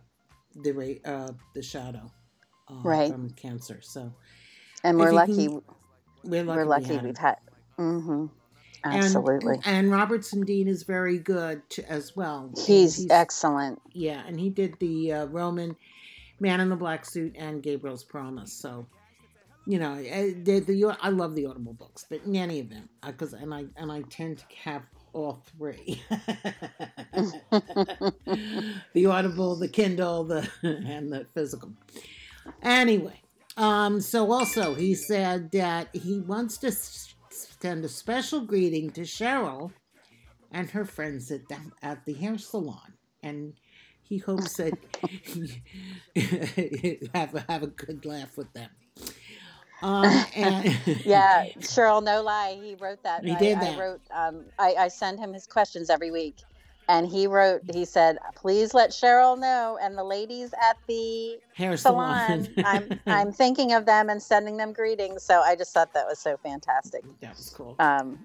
the 0.61 1.01
uh, 1.03 1.31
the 1.55 1.63
shadow 1.63 2.11
uh, 2.69 2.75
Right. 2.83 3.11
from 3.11 3.31
cancer. 3.31 3.79
So 3.81 4.13
And 4.83 4.99
we're 4.99 5.13
lucky. 5.13 5.47
can- 5.47 5.63
we're 6.23 6.43
lucky. 6.43 6.57
we're 6.57 6.63
we 6.63 6.69
lucky 6.69 6.93
had 6.93 7.03
we've 7.03 7.17
him. 7.17 7.23
had. 7.25 7.37
Mm-hmm. 7.79 8.25
And- 8.83 8.95
Absolutely. 9.03 9.59
And, 9.65 9.91
Robertson 9.91 10.41
Dean 10.43 10.67
is 10.67 10.83
very 10.83 11.17
good 11.17 11.61
t- 11.69 11.83
as 11.87 12.15
well. 12.15 12.51
And 12.55 12.65
he's, 12.65 13.09
excellent. 13.09 13.81
Yeah, 13.93 14.23
and 14.27 14.39
he 14.39 14.49
did 14.49 14.77
the 14.79 15.11
uh, 15.13 15.25
Roman 15.25 15.75
Man 16.39 16.59
in 16.59 16.69
the 16.69 16.75
Black 16.75 17.05
Suit 17.05 17.35
and 17.37 17.61
Gabriel's 17.63 18.03
Promise. 18.03 18.53
So, 18.53 18.85
you 19.65 19.79
know, 19.79 19.95
eh, 19.95 20.33
the, 20.43 20.59
the 20.59 20.95
I 21.01 21.09
love 21.09 21.35
the 21.35 21.45
Audible 21.45 21.73
books, 21.73 22.05
but 22.09 22.21
in 22.25 22.35
any 22.35 22.59
event, 22.59 22.89
because 23.05 23.33
and 23.33 23.53
I 23.53 23.65
and 23.75 23.91
I 23.91 24.03
tend 24.03 24.37
to 24.39 24.45
have 24.63 24.83
all 25.13 25.41
three: 25.57 26.01
the 28.93 29.05
Audible, 29.05 29.55
the 29.55 29.67
Kindle, 29.67 30.23
the 30.23 30.47
and 30.63 31.11
the 31.11 31.25
physical. 31.33 31.71
Anyway, 32.61 33.19
um, 33.57 33.99
so 33.99 34.31
also 34.31 34.73
he 34.75 34.93
said 34.95 35.51
that 35.51 35.89
he 35.93 36.19
wants 36.19 36.57
to 36.59 36.71
send 37.61 37.83
a 37.85 37.89
special 37.89 38.41
greeting 38.41 38.91
to 38.91 39.01
Cheryl 39.01 39.71
and 40.51 40.69
her 40.71 40.85
friends 40.85 41.31
at 41.31 41.47
the, 41.47 41.57
at 41.81 42.05
the 42.05 42.13
hair 42.13 42.37
salon, 42.37 42.93
and 43.21 43.53
he 44.01 44.17
hopes 44.17 44.57
that 44.57 44.73
you 45.33 45.47
have 47.13 47.35
a, 47.35 47.45
have 47.49 47.63
a 47.63 47.67
good 47.67 48.05
laugh 48.05 48.37
with 48.37 48.51
them. 48.53 48.69
Um, 49.81 50.05
and 50.35 50.77
yeah, 51.05 51.45
Cheryl, 51.59 52.03
no 52.03 52.21
lie, 52.23 52.59
he 52.61 52.75
wrote 52.75 53.03
that. 53.03 53.23
He 53.23 53.31
I, 53.31 53.39
did 53.39 53.57
I 53.57 53.77
wrote. 53.77 54.01
Um, 54.11 54.45
I, 54.57 54.75
I 54.79 54.87
send 54.87 55.19
him 55.19 55.33
his 55.33 55.45
questions 55.45 55.89
every 55.89 56.11
week, 56.11 56.37
and 56.87 57.07
he 57.07 57.27
wrote. 57.27 57.61
He 57.71 57.85
said, 57.85 58.17
"Please 58.35 58.73
let 58.73 58.91
Cheryl 58.91 59.37
know 59.37 59.77
and 59.81 59.97
the 59.97 60.03
ladies 60.03 60.53
at 60.53 60.77
the 60.87 61.39
hair 61.53 61.77
salon. 61.77 62.43
salon. 62.43 62.55
I'm 62.63 62.99
I'm 63.07 63.31
thinking 63.31 63.73
of 63.73 63.85
them 63.85 64.09
and 64.09 64.21
sending 64.21 64.57
them 64.57 64.73
greetings." 64.73 65.23
So 65.23 65.41
I 65.41 65.55
just 65.55 65.73
thought 65.73 65.93
that 65.93 66.05
was 66.07 66.19
so 66.19 66.37
fantastic. 66.37 67.03
that 67.21 67.35
was 67.35 67.49
cool. 67.49 67.75
Um, 67.79 68.23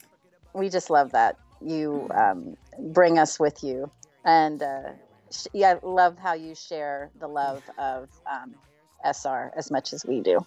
we 0.54 0.69
just 0.69 0.90
love 0.90 1.12
that 1.12 1.37
you 1.61 2.09
um, 2.14 2.57
bring 2.78 3.19
us 3.19 3.38
with 3.38 3.62
you, 3.62 3.90
and 4.25 4.62
uh, 4.62 4.90
sh- 5.31 5.47
yeah, 5.52 5.75
I 5.83 5.87
love 5.87 6.19
how 6.19 6.35
you 6.35 6.54
share 6.54 7.11
the 7.19 7.28
love 7.28 7.62
of 7.78 8.09
um, 8.31 8.54
SR 9.04 9.52
as 9.57 9.71
much 9.71 9.92
as 9.92 10.04
we 10.04 10.21
do. 10.21 10.45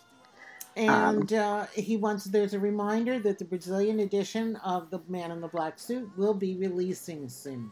And 0.77 1.31
uh, 1.31 1.67
he 1.73 1.95
wants 1.95 2.25
there's 2.25 2.53
a 2.53 2.59
reminder 2.59 3.17
that 3.19 3.39
the 3.39 3.45
Brazilian 3.45 4.01
edition 4.01 4.57
of 4.57 4.89
The 4.89 4.99
Man 5.07 5.31
in 5.31 5.39
the 5.39 5.47
Black 5.47 5.79
Suit 5.79 6.09
will 6.17 6.33
be 6.33 6.57
releasing 6.57 7.29
soon. 7.29 7.71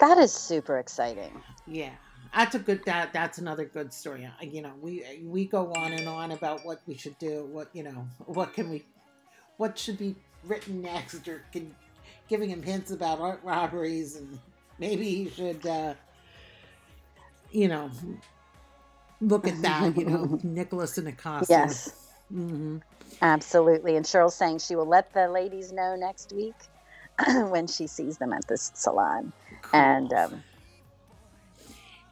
That 0.00 0.18
is 0.18 0.32
super 0.32 0.78
exciting. 0.78 1.42
Yeah. 1.66 1.92
that's 2.34 2.54
a 2.54 2.58
good 2.58 2.84
that 2.86 3.12
that's 3.12 3.38
another 3.38 3.64
good 3.64 3.92
story. 3.92 4.28
You 4.42 4.62
know, 4.62 4.72
we 4.80 5.04
we 5.24 5.46
go 5.46 5.72
on 5.74 5.92
and 5.92 6.08
on 6.08 6.32
about 6.32 6.64
what 6.64 6.80
we 6.86 6.96
should 6.96 7.18
do. 7.18 7.46
What 7.46 7.68
you 7.74 7.84
know, 7.84 8.08
what 8.26 8.54
can 8.54 8.70
we, 8.70 8.84
what 9.58 9.78
should 9.78 9.98
be 9.98 10.16
written 10.44 10.82
next, 10.82 11.26
or 11.28 11.44
can, 11.52 11.74
giving 12.28 12.50
him 12.50 12.62
hints 12.62 12.90
about 12.90 13.20
art 13.20 13.40
robberies 13.44 14.16
and 14.16 14.38
maybe 14.78 15.04
he 15.04 15.30
should, 15.30 15.66
uh, 15.66 15.94
you 17.50 17.68
know, 17.68 17.90
look 19.20 19.46
at 19.48 19.60
that. 19.62 19.96
You 19.96 20.06
know, 20.06 20.40
Nicholas 20.42 20.98
and 20.98 21.08
Acosta. 21.08 21.52
Yes, 21.52 22.12
hmm 22.30 22.78
absolutely. 23.22 23.96
And 23.96 24.04
Cheryl's 24.04 24.34
saying 24.34 24.58
she 24.58 24.76
will 24.76 24.86
let 24.86 25.12
the 25.14 25.28
ladies 25.28 25.72
know 25.72 25.96
next 25.96 26.32
week 26.32 26.56
when 27.48 27.66
she 27.66 27.86
sees 27.86 28.18
them 28.18 28.32
at 28.32 28.46
this 28.48 28.70
salon. 28.74 29.32
And 29.72 30.12
um, 30.12 30.42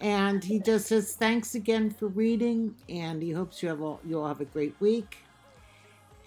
And 0.01 0.43
he 0.43 0.59
just 0.59 0.87
says 0.89 1.15
thanks 1.15 1.55
again 1.55 1.91
for 1.91 2.09
reading, 2.09 2.75
and 2.89 3.23
he 3.23 3.31
hopes 3.31 3.63
you 3.63 3.69
have 3.69 3.81
all, 3.81 4.01
you'll 4.05 4.27
have 4.27 4.41
a 4.41 4.45
great 4.45 4.75
week. 4.81 5.17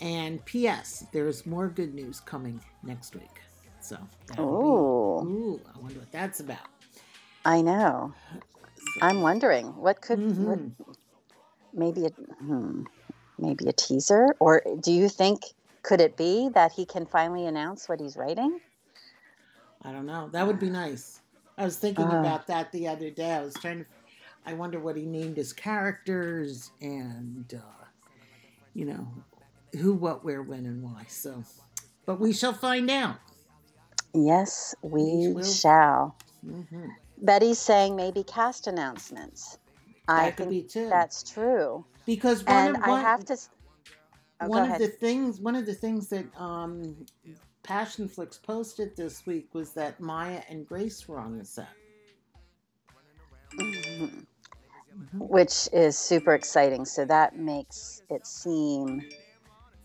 And 0.01 0.43
P.S. 0.45 1.05
There's 1.11 1.45
more 1.45 1.67
good 1.69 1.93
news 1.93 2.19
coming 2.19 2.59
next 2.83 3.15
week. 3.15 3.29
So, 3.81 3.97
that'll 4.27 4.45
be- 4.45 4.51
ooh, 4.67 5.27
ooh, 5.27 5.61
I 5.73 5.79
wonder 5.79 5.99
what 5.99 6.11
that's 6.11 6.39
about. 6.39 6.67
I 7.45 7.61
know. 7.61 8.13
I'm 9.01 9.21
wondering 9.21 9.67
what 9.75 10.01
could 10.01 10.19
what, 10.19 10.57
Mhm. 10.59 10.71
maybe 11.73 12.05
a 12.05 12.09
hmm, 12.09 12.83
maybe 13.37 13.67
a 13.67 13.73
teaser, 13.73 14.35
or 14.39 14.63
do 14.81 14.91
you 14.91 15.09
think 15.09 15.43
could 15.85 16.01
it 16.01 16.17
be 16.17 16.49
that 16.55 16.73
he 16.73 16.85
can 16.85 17.07
finally 17.07 17.47
announce 17.47 17.89
what 17.89 18.01
he's 18.01 18.17
writing? 18.17 18.59
I 19.83 19.93
don't 19.93 20.07
know. 20.07 20.29
That 20.33 20.47
would 20.47 20.59
be 20.59 20.69
nice. 20.71 21.21
I 21.57 21.65
was 21.65 21.77
thinking 21.77 22.11
Uh. 22.11 22.13
about 22.13 22.47
that 22.47 22.71
the 22.73 22.87
other 22.89 23.11
day. 23.11 23.33
I 23.33 23.43
was 23.43 23.59
trying 23.59 23.79
to. 23.79 23.87
I 24.45 24.53
wonder 24.55 24.79
what 24.79 24.97
he 24.97 25.05
named 25.05 25.37
his 25.37 25.53
characters, 25.53 26.71
and 26.81 27.53
uh, 27.55 27.85
you 28.73 28.85
know, 28.85 29.07
who, 29.79 29.93
what, 29.93 30.25
where, 30.25 30.43
when, 30.43 30.65
and 30.67 30.83
why. 30.83 31.05
So, 31.09 31.43
but 32.05 32.19
we 32.19 32.33
shall 32.33 32.53
find 32.53 32.89
out. 32.91 33.17
Yes, 34.13 34.75
we 34.83 35.35
will. 35.35 35.61
shall. 35.61 36.17
hmm 36.43 36.89
Betty's 37.17 37.59
saying 37.59 37.95
maybe 37.95 38.23
cast 38.23 38.67
announcements. 38.67 39.57
I 40.07 40.31
That 40.31 40.37
could 40.37 40.47
think 40.47 40.49
be 40.49 40.63
too. 40.63 40.91
that's 40.91 41.23
true. 41.23 41.85
because 42.05 42.45
one 42.45 42.67
And 42.67 42.77
of 42.77 42.81
I 42.81 42.93
have 42.95 43.25
to. 43.25 43.37
S- 44.41 44.41
Oh, 44.41 44.47
go 44.47 44.49
one 44.49 44.71
of 44.71 44.77
the 44.79 44.87
things 44.87 45.39
one 45.39 45.55
of 45.55 45.65
the 45.65 45.73
things 45.73 46.09
that 46.09 46.25
um 46.37 47.05
Passionflix 47.63 48.41
posted 48.41 48.95
this 48.95 49.25
week 49.25 49.53
was 49.53 49.73
that 49.73 49.99
Maya 49.99 50.41
and 50.49 50.67
Grace 50.67 51.07
were 51.07 51.19
on 51.19 51.37
the 51.37 51.45
set. 51.45 51.69
Mhm. 53.55 54.25
Which 55.13 55.69
is 55.73 55.97
super 55.97 56.33
exciting. 56.33 56.85
So 56.85 57.05
that 57.05 57.37
makes 57.37 58.01
it 58.09 58.27
seem. 58.27 59.01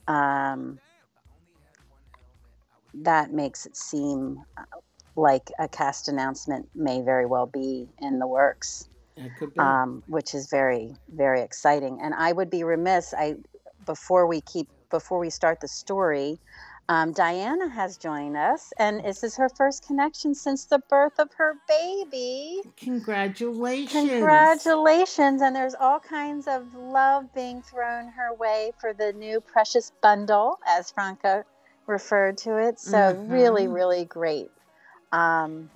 Um, 0.08 0.80
that 2.94 3.32
makes 3.32 3.66
it 3.66 3.76
seem 3.76 4.44
uh, 4.56 4.64
like 5.14 5.50
a 5.58 5.68
cast 5.68 6.08
announcement 6.08 6.68
may 6.74 7.00
very 7.02 7.26
well 7.26 7.46
be 7.46 7.88
in 8.00 8.18
the 8.18 8.26
works. 8.26 8.88
That 9.16 9.30
could 9.38 9.54
be. 9.54 9.60
um, 9.60 10.02
which 10.08 10.34
is 10.34 10.48
very 10.50 10.96
very 11.08 11.42
exciting 11.42 12.00
and 12.02 12.14
i 12.14 12.32
would 12.32 12.48
be 12.50 12.64
remiss 12.64 13.12
i 13.16 13.34
before 13.86 14.26
we 14.26 14.40
keep 14.42 14.68
before 14.90 15.18
we 15.20 15.30
start 15.30 15.58
the 15.60 15.68
story 15.68 16.38
um, 16.88 17.12
diana 17.12 17.68
has 17.70 17.96
joined 17.98 18.36
us 18.36 18.70
and 18.78 19.04
this 19.04 19.22
is 19.24 19.36
her 19.36 19.50
first 19.56 19.84
connection 19.86 20.34
since 20.34 20.66
the 20.66 20.80
birth 20.90 21.18
of 21.18 21.28
her 21.38 21.54
baby 21.68 22.60
Congratulations. 22.76 23.90
congratulations 23.90 25.42
and 25.42 25.56
there's 25.56 25.74
all 25.76 26.00
kinds 26.00 26.46
of 26.48 26.64
love 26.74 27.24
being 27.34 27.62
thrown 27.62 28.08
her 28.16 28.34
way 28.38 28.72
for 28.80 28.94
the 28.94 29.12
new 29.14 29.40
precious 29.40 29.92
bundle 30.02 30.56
as 30.66 30.90
franca 30.92 31.44
referred 31.88 32.38
to 32.38 32.56
it 32.58 32.78
so 32.80 33.18
really 33.28 33.66
Mhm. 33.66 33.74
really 33.74 34.04
great 34.06 34.50
um, 35.12 35.70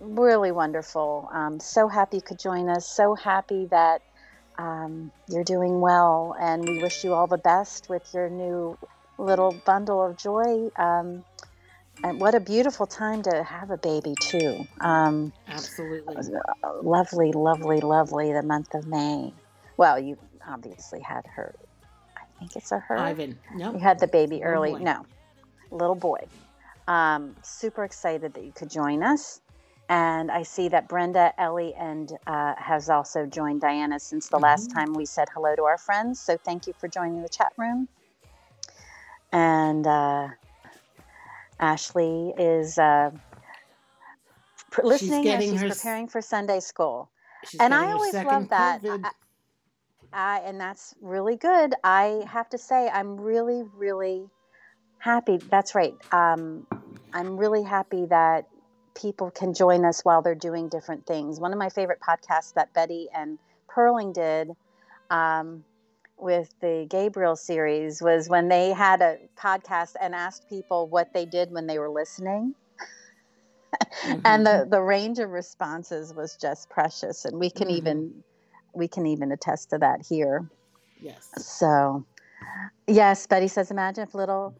really 0.00 0.52
wonderful. 0.52 1.28
Um, 1.34 1.60
so 1.60 1.88
happy 1.88 2.18
you 2.18 2.22
could 2.22 2.38
join 2.38 2.68
us. 2.68 2.88
So 2.88 3.14
happy 3.14 3.66
that 3.70 4.02
um, 4.60 5.10
you're 5.28 5.44
doing 5.44 5.80
well, 5.80 6.36
and 6.38 6.68
we 6.68 6.82
wish 6.82 7.02
you 7.02 7.14
all 7.14 7.26
the 7.26 7.38
best 7.38 7.88
with 7.88 8.02
your 8.12 8.28
new 8.28 8.76
little 9.16 9.56
bundle 9.64 10.04
of 10.04 10.18
joy. 10.18 10.68
Um, 10.76 11.24
and 12.04 12.20
what 12.20 12.34
a 12.34 12.40
beautiful 12.40 12.86
time 12.86 13.22
to 13.22 13.42
have 13.42 13.70
a 13.70 13.78
baby 13.78 14.14
too. 14.20 14.66
Um, 14.80 15.32
Absolutely. 15.48 16.16
lovely, 16.82 17.32
lovely, 17.32 17.80
lovely. 17.80 18.32
The 18.32 18.42
month 18.42 18.74
of 18.74 18.86
May. 18.86 19.32
Well, 19.76 19.98
you 19.98 20.18
obviously 20.46 21.00
had 21.00 21.26
her. 21.36 21.54
I 22.16 22.38
think 22.38 22.56
it's 22.56 22.72
a 22.72 22.78
her. 22.78 22.98
Ivan. 22.98 23.38
No. 23.54 23.72
You 23.72 23.78
had 23.78 23.98
the 23.98 24.08
baby 24.08 24.42
early. 24.42 24.72
boy. 24.72 24.80
No, 24.80 25.06
little 25.70 25.94
boy. 25.94 26.20
Um, 26.86 27.34
super 27.42 27.84
excited 27.84 28.34
that 28.34 28.44
you 28.44 28.52
could 28.52 28.70
join 28.70 29.02
us. 29.02 29.40
And 29.90 30.32
I 30.32 30.44
see 30.44 30.68
that 30.70 30.88
Brenda, 30.88 31.34
Ellie, 31.38 31.74
and 31.76 32.12
uh, 32.26 32.54
has 32.58 32.90
also 32.90 33.26
joined 33.26 33.62
Diana 33.62 34.00
since 34.00 34.28
the 34.30 34.40
last 34.40 34.70
Mhm. 34.70 34.74
time 34.74 34.94
we 34.94 35.06
said 35.06 35.28
hello 35.34 35.56
to 35.56 35.64
our 35.64 35.78
friends. 35.78 36.20
So 36.22 36.38
thank 36.38 36.68
you 36.68 36.74
for 36.80 36.88
joining 36.88 37.22
the 37.22 37.30
chat 37.30 37.52
room. 37.58 37.88
And 39.32 39.86
uh, 39.86 40.28
Ashley 41.60 42.34
is 42.38 42.78
uh, 42.78 43.12
pr- 44.72 44.82
listening 44.86 45.32
as 45.32 45.44
getting 45.44 45.50
she's 45.50 45.62
her 45.62 45.68
preparing 45.68 46.08
for 46.08 46.22
Sunday 46.22 46.60
school. 46.60 47.10
She's 47.44 47.60
and 47.60 47.74
I 47.74 47.92
always 47.92 48.14
love 48.24 48.50
that. 48.50 48.82
I, 49.04 49.12
I, 50.12 50.40
and 50.40 50.60
that's 50.60 50.94
really 51.00 51.36
good. 51.36 51.74
I 51.84 52.24
have 52.28 52.50
to 52.50 52.58
say, 52.58 52.88
I'm 52.88 53.20
really, 53.20 53.62
really 53.76 54.26
happy. 54.98 55.38
That's 55.50 55.74
right. 55.74 55.94
Um, 56.12 56.66
I'm 57.14 57.36
really 57.38 57.64
happy 57.64 58.06
that 58.06 58.46
people 58.94 59.30
can 59.30 59.54
join 59.54 59.84
us 59.84 60.02
while 60.04 60.22
they're 60.22 60.34
doing 60.34 60.68
different 60.68 61.06
things. 61.06 61.40
One 61.40 61.52
of 61.52 61.58
my 61.58 61.68
favorite 61.68 62.00
podcasts 62.00 62.54
that 62.54 62.72
Betty 62.74 63.08
and 63.14 63.38
Perling 63.68 64.12
did 64.12 64.50
um, 65.10 65.64
with 66.18 66.52
the 66.60 66.86
Gabriel 66.88 67.36
series 67.36 68.02
was 68.02 68.28
when 68.28 68.48
they 68.48 68.72
had 68.72 69.00
a 69.00 69.18
podcast 69.38 69.92
and 70.00 70.14
asked 70.14 70.48
people 70.48 70.88
what 70.88 71.12
they 71.12 71.24
did 71.26 71.50
when 71.50 71.66
they 71.66 71.78
were 71.78 71.90
listening 71.90 72.54
and 74.24 74.44
the 74.46 74.66
the 74.70 74.80
range 74.80 75.18
of 75.18 75.30
responses 75.30 76.12
was 76.14 76.36
just 76.36 76.68
precious 76.68 77.24
and 77.24 77.38
we 77.38 77.50
can 77.50 77.68
Mhm. 77.68 77.76
even 77.76 78.24
we 78.74 78.88
can 78.88 79.06
even 79.06 79.32
attest 79.32 79.70
to 79.70 79.78
that 79.78 80.04
here 80.08 80.48
yes. 81.00 81.28
so 81.38 82.04
yes 82.86 83.26
betty 83.26 83.48
says 83.48 83.70
imagine 83.70 84.04
if 84.04 84.14
little 84.14 84.54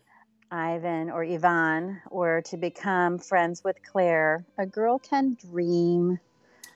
ivan 0.52 1.10
or 1.10 1.24
yvonne 1.24 2.00
or 2.10 2.42
to 2.42 2.56
become 2.56 3.18
friends 3.18 3.62
with 3.64 3.76
claire 3.84 4.44
a 4.58 4.66
girl 4.66 4.98
can 4.98 5.36
dream 5.40 6.18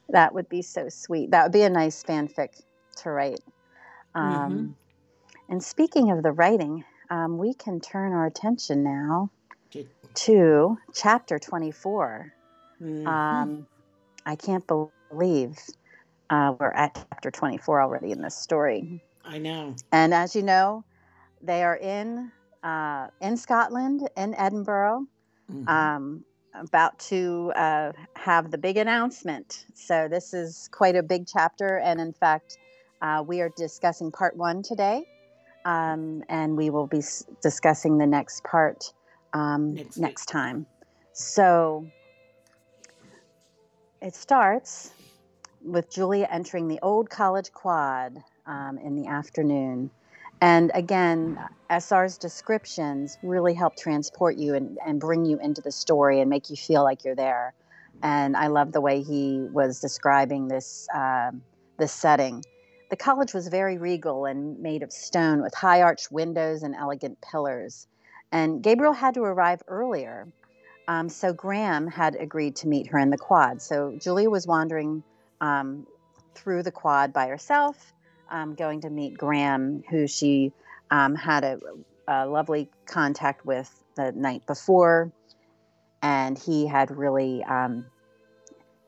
that 0.09 0.35
would 0.35 0.49
be 0.49 0.63
so 0.63 0.89
sweet 0.89 1.31
that 1.31 1.45
would 1.45 1.53
be 1.53 1.63
a 1.63 1.71
nice 1.71 2.03
fanfic 2.03 2.63
to 2.97 3.11
write 3.11 3.41
um, 4.15 4.77
and 5.49 5.63
speaking 5.63 6.11
of 6.11 6.23
the 6.23 6.33
writing 6.33 6.85
um, 7.11 7.39
we 7.39 7.55
can 7.55 7.81
turn 7.81 8.13
our 8.13 8.27
attention 8.27 8.83
now 8.85 9.31
to 10.15 10.77
chapter 10.95 11.39
24 11.39 12.33
Mhm. 12.83 13.07
um, 13.07 13.67
I 14.27 14.37
can't 14.37 14.65
believe 14.67 15.59
uh, 16.31 16.55
we're 16.59 16.73
at 16.73 16.95
chapter 16.95 17.31
24 17.31 17.83
already 17.83 18.11
in 18.11 18.23
this 18.23 18.37
story. 18.37 19.03
I 19.25 19.39
know. 19.39 19.77
And 19.93 20.15
as 20.15 20.35
you 20.35 20.43
know, 20.43 20.85
they 21.43 21.63
are 21.63 21.77
in 21.77 22.33
uh, 22.65 23.09
in 23.21 23.37
Scotland, 23.37 24.09
in 24.17 24.35
Edinburgh, 24.35 25.07
Mhm. 25.53 25.69
um, 25.69 26.25
about 26.55 26.99
to 26.99 27.53
uh, 27.57 27.93
have 28.17 28.51
the 28.51 28.59
big 28.59 28.77
announcement. 28.79 29.67
So 29.75 30.09
this 30.09 30.35
is 30.35 30.69
quite 30.73 30.97
a 30.97 31.03
big 31.03 31.27
chapter, 31.27 31.79
and 31.79 32.01
in 32.01 32.13
fact, 32.15 32.59
uh, 33.03 33.23
we 33.27 33.41
are 33.43 33.51
discussing 33.57 34.13
part 34.13 34.37
one 34.37 34.63
today, 34.63 35.05
um, 35.65 36.23
and 36.29 36.57
we 36.57 36.71
will 36.71 36.87
be 36.87 36.99
s- 36.99 37.25
discussing 37.43 37.99
the 37.99 38.07
next 38.07 38.45
part 38.45 38.93
um, 39.35 39.75
Next 39.75 39.99
next, 39.99 40.27
time. 40.27 40.67
So 41.13 41.91
it 44.03 44.15
starts 44.15 44.93
with 45.63 45.91
Julia 45.91 46.29
entering 46.31 46.69
the 46.69 46.81
old 46.83 47.11
college 47.11 47.53
quad 47.53 48.19
um, 48.47 48.79
in 48.79 48.97
the 48.97 49.09
afternoon. 49.09 49.91
And 50.45 50.71
again, 50.75 51.39
SR's 51.71 52.19
descriptions 52.19 53.17
really 53.23 53.55
help 53.55 53.77
transport 53.79 54.37
you 54.37 54.55
and, 54.55 54.77
and 54.87 55.01
bring 55.01 55.25
you 55.25 55.39
into 55.41 55.63
the 55.63 55.73
story 55.73 56.21
and 56.21 56.29
make 56.29 56.51
you 56.51 56.57
feel 56.57 56.83
like 56.83 57.03
you're 57.03 57.15
there. 57.15 57.55
And 58.03 58.37
I 58.37 58.49
love 58.49 58.71
the 58.73 58.83
way 58.83 59.01
he 59.01 59.47
was 59.51 59.81
describing 59.81 60.49
this 60.49 60.87
um, 60.95 61.41
this 61.79 61.93
setting. 61.93 62.45
The 62.91 62.97
college 62.97 63.33
was 63.33 63.49
very 63.49 63.79
regal 63.79 64.27
and 64.27 64.61
made 64.61 64.83
of 64.83 64.93
stone 64.93 65.41
with 65.41 65.55
high 65.55 65.81
arched 65.81 66.13
windows 66.13 66.63
and 66.63 66.75
elegant 66.75 67.17
pillars. 67.23 67.87
And 68.31 68.63
Gabriel 68.63 68.93
had 68.93 69.15
to 69.15 69.23
arrive 69.23 69.63
earlier. 69.67 70.29
Um, 70.89 71.09
so 71.09 71.33
Graham 71.33 71.87
had 71.87 72.17
agreed 72.17 72.57
to 72.57 72.69
meet 72.69 72.89
her 72.89 72.99
in 72.99 73.09
the 73.09 73.17
quad. 73.17 73.63
So 73.63 73.97
Julia 73.99 74.29
was 74.29 74.47
wandering 74.47 75.05
um, 75.41 75.87
through 76.35 76.65
the 76.65 76.71
quad 76.71 77.15
by 77.15 77.29
herself, 77.29 77.94
um, 78.31 78.55
going 78.55 78.81
to 78.83 78.91
meet 78.91 79.17
Graham, 79.17 79.83
who 79.91 80.07
she 80.07 80.53
um, 80.91 81.15
had 81.15 81.45
a, 81.45 81.59
a 82.09 82.27
lovely 82.27 82.71
contact 82.87 83.45
with 83.45 83.71
the 83.97 84.13
night 84.13 84.47
before. 84.47 85.13
And 86.03 86.39
he 86.39 86.67
had 86.67 86.91
really 86.91 87.43
um, 87.45 87.87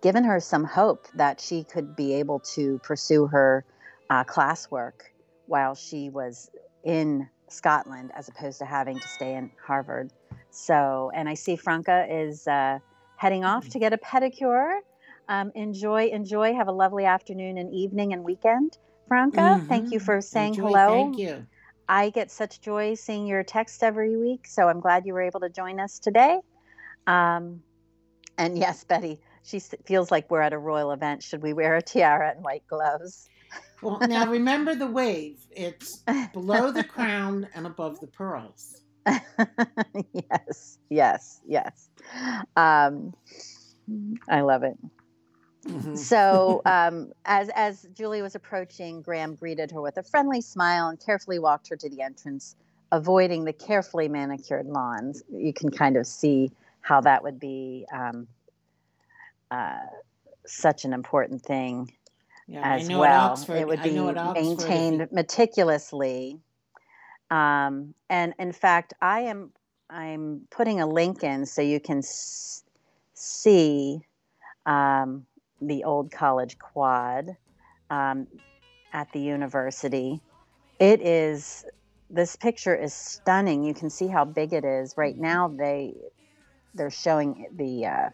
given 0.02 0.24
her 0.24 0.40
some 0.40 0.64
hope 0.64 1.06
that 1.14 1.40
she 1.40 1.64
could 1.64 1.96
be 1.96 2.14
able 2.14 2.40
to 2.54 2.78
pursue 2.82 3.26
her 3.26 3.64
uh, 4.10 4.24
classwork 4.24 5.00
while 5.46 5.74
she 5.74 6.10
was 6.10 6.50
in 6.84 7.28
Scotland 7.48 8.10
as 8.14 8.28
opposed 8.28 8.58
to 8.58 8.64
having 8.64 8.98
to 8.98 9.08
stay 9.08 9.34
in 9.34 9.50
Harvard. 9.64 10.12
So, 10.50 11.10
and 11.14 11.28
I 11.28 11.34
see 11.34 11.56
Franca 11.56 12.06
is 12.08 12.46
uh, 12.46 12.78
heading 13.16 13.44
off 13.44 13.68
to 13.70 13.78
get 13.78 13.92
a 13.92 13.98
pedicure. 13.98 14.78
Um, 15.28 15.52
enjoy, 15.54 16.06
enjoy. 16.06 16.54
Have 16.54 16.68
a 16.68 16.72
lovely 16.72 17.04
afternoon 17.04 17.58
and 17.58 17.72
evening 17.74 18.12
and 18.12 18.24
weekend, 18.24 18.78
Franca. 19.08 19.40
Mm-hmm. 19.40 19.68
Thank 19.68 19.92
you 19.92 20.00
for 20.00 20.20
saying 20.20 20.54
enjoy, 20.54 20.68
hello. 20.68 20.88
Thank 20.88 21.18
you. 21.18 21.46
I 21.88 22.10
get 22.10 22.30
such 22.30 22.60
joy 22.60 22.94
seeing 22.94 23.26
your 23.26 23.44
text 23.44 23.82
every 23.82 24.16
week, 24.16 24.46
so 24.46 24.68
I'm 24.68 24.80
glad 24.80 25.06
you 25.06 25.14
were 25.14 25.22
able 25.22 25.40
to 25.40 25.48
join 25.48 25.78
us 25.78 25.98
today. 25.98 26.40
Um, 27.06 27.62
and 28.38 28.58
yes, 28.58 28.84
Betty, 28.84 29.20
she 29.44 29.60
feels 29.86 30.10
like 30.10 30.30
we're 30.30 30.40
at 30.40 30.52
a 30.52 30.58
royal 30.58 30.90
event. 30.90 31.22
Should 31.22 31.42
we 31.42 31.52
wear 31.52 31.76
a 31.76 31.82
tiara 31.82 32.30
and 32.30 32.44
white 32.44 32.64
gloves? 32.68 33.28
Well, 33.82 34.00
now 34.00 34.30
remember 34.30 34.74
the 34.74 34.86
wave. 34.86 35.46
It's 35.50 36.02
below 36.32 36.72
the 36.72 36.84
crown 36.84 37.48
and 37.54 37.66
above 37.66 38.00
the 38.00 38.08
pearls. 38.08 38.82
yes, 40.12 40.78
yes, 40.90 41.40
yes. 41.46 41.88
Um, 42.56 43.14
I 44.28 44.40
love 44.40 44.64
it. 44.64 44.76
Mm-hmm. 45.68 45.96
So, 45.96 46.62
um, 46.66 47.12
as 47.24 47.48
as 47.54 47.86
Julie 47.92 48.22
was 48.22 48.34
approaching, 48.34 49.02
Graham 49.02 49.34
greeted 49.34 49.70
her 49.72 49.80
with 49.80 49.96
a 49.96 50.02
friendly 50.02 50.40
smile 50.40 50.88
and 50.88 51.00
carefully 51.00 51.38
walked 51.38 51.68
her 51.68 51.76
to 51.76 51.88
the 51.88 52.02
entrance, 52.02 52.54
avoiding 52.92 53.44
the 53.44 53.52
carefully 53.52 54.08
manicured 54.08 54.66
lawns. 54.66 55.22
You 55.32 55.52
can 55.52 55.70
kind 55.70 55.96
of 55.96 56.06
see 56.06 56.52
how 56.82 57.00
that 57.00 57.22
would 57.22 57.40
be 57.40 57.84
um, 57.92 58.28
uh, 59.50 59.78
such 60.46 60.84
an 60.84 60.92
important 60.92 61.42
thing 61.42 61.92
yeah, 62.46 62.76
as 62.76 62.88
well. 62.88 63.32
Oxford, 63.32 63.56
it 63.56 63.66
would 63.66 63.82
be 63.82 63.98
maintained 64.34 65.08
meticulously. 65.10 66.38
Um, 67.30 67.94
and 68.08 68.34
in 68.38 68.52
fact, 68.52 68.94
I 69.02 69.22
am 69.22 69.52
I'm 69.90 70.42
putting 70.50 70.80
a 70.80 70.86
link 70.86 71.24
in 71.24 71.46
so 71.46 71.62
you 71.62 71.80
can 71.80 71.98
s- 71.98 72.62
see 73.14 74.00
um, 74.64 75.26
the 75.60 75.84
old 75.84 76.10
college 76.10 76.58
quad 76.58 77.36
um, 77.90 78.26
at 78.92 79.10
the 79.12 79.20
university. 79.20 80.20
It 80.78 81.00
is 81.00 81.64
this 82.10 82.36
picture 82.36 82.74
is 82.74 82.94
stunning. 82.94 83.64
You 83.64 83.74
can 83.74 83.90
see 83.90 84.06
how 84.06 84.24
big 84.24 84.52
it 84.52 84.64
is. 84.64 84.94
Right 84.96 85.16
now, 85.16 85.48
they 85.48 85.94
they're 86.74 86.90
showing 86.90 87.46
the. 87.56 87.86
Uh, 87.86 88.10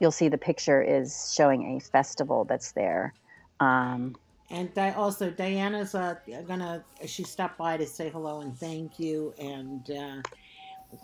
you'll 0.00 0.12
see 0.12 0.28
the 0.28 0.38
picture 0.38 0.82
is 0.82 1.32
showing 1.34 1.76
a 1.76 1.80
festival 1.80 2.44
that's 2.44 2.72
there. 2.72 3.14
Um, 3.60 4.16
and 4.50 4.70
I 4.76 4.92
also 4.92 5.30
Diana's 5.30 5.94
uh, 5.94 6.14
gonna 6.46 6.84
she 7.06 7.24
stopped 7.24 7.58
by 7.58 7.76
to 7.76 7.86
say 7.86 8.08
hello 8.08 8.40
and 8.40 8.56
thank 8.56 8.98
you 8.98 9.34
and 9.38 9.90
uh, 9.90 10.22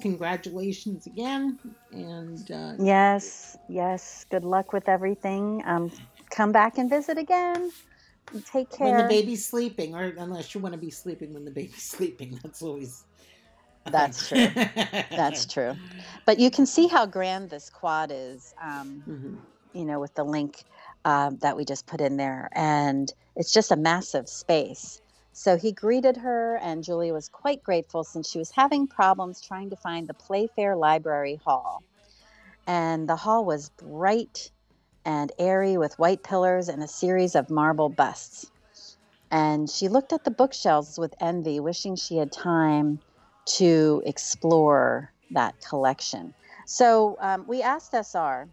congratulations 0.00 1.06
again. 1.06 1.58
And 1.92 2.50
uh, 2.50 2.74
yes, 2.78 3.56
yes, 3.68 4.26
good 4.30 4.44
luck 4.44 4.72
with 4.72 4.88
everything. 4.88 5.62
Um, 5.66 5.90
come 6.30 6.52
back 6.52 6.78
and 6.78 6.88
visit 6.88 7.18
again. 7.18 7.70
Take 8.50 8.70
care. 8.70 8.96
When 8.96 9.02
the 9.02 9.08
baby's 9.08 9.46
sleeping, 9.46 9.94
or 9.94 10.14
unless 10.18 10.54
you 10.54 10.60
want 10.60 10.72
to 10.72 10.80
be 10.80 10.90
sleeping 10.90 11.34
when 11.34 11.44
the 11.44 11.50
baby's 11.50 11.82
sleeping, 11.90 12.38
that's 12.42 12.62
always. 12.62 13.04
That's 13.90 14.28
true. 14.28 14.48
That's 15.10 15.44
true. 15.52 15.76
But 16.24 16.38
you 16.38 16.50
can 16.50 16.64
see 16.64 16.86
how 16.86 17.04
grand 17.04 17.50
this 17.50 17.68
quad 17.68 18.10
is. 18.12 18.54
Um, 18.62 19.02
mm-hmm. 19.06 19.34
You 19.74 19.84
know, 19.84 20.00
with 20.00 20.14
the 20.14 20.24
link 20.24 20.64
um, 21.04 21.38
that 21.38 21.56
we 21.56 21.64
just 21.64 21.86
put 21.86 22.00
in 22.00 22.16
there. 22.16 22.48
And 22.52 23.12
it's 23.36 23.52
just 23.52 23.70
a 23.70 23.76
massive 23.76 24.28
space. 24.28 25.00
So 25.36 25.56
he 25.56 25.72
greeted 25.72 26.16
her, 26.18 26.56
and 26.62 26.84
Julia 26.84 27.12
was 27.12 27.28
quite 27.28 27.64
grateful 27.64 28.04
since 28.04 28.30
she 28.30 28.38
was 28.38 28.52
having 28.52 28.86
problems 28.86 29.40
trying 29.40 29.68
to 29.70 29.76
find 29.76 30.06
the 30.06 30.14
Playfair 30.14 30.76
Library 30.76 31.40
Hall. 31.44 31.82
And 32.68 33.08
the 33.08 33.16
hall 33.16 33.44
was 33.44 33.68
bright 33.70 34.52
and 35.04 35.32
airy 35.36 35.76
with 35.76 35.98
white 35.98 36.22
pillars 36.22 36.68
and 36.68 36.82
a 36.84 36.88
series 36.88 37.34
of 37.34 37.50
marble 37.50 37.88
busts. 37.88 38.48
And 39.32 39.68
she 39.68 39.88
looked 39.88 40.12
at 40.12 40.22
the 40.22 40.30
bookshelves 40.30 41.00
with 41.00 41.14
envy, 41.20 41.58
wishing 41.58 41.96
she 41.96 42.16
had 42.16 42.30
time 42.30 43.00
to 43.56 44.02
explore 44.06 45.10
that 45.32 45.56
collection. 45.68 46.32
So 46.64 47.18
um, 47.20 47.44
we 47.48 47.60
asked 47.60 47.92
SR 47.92 48.48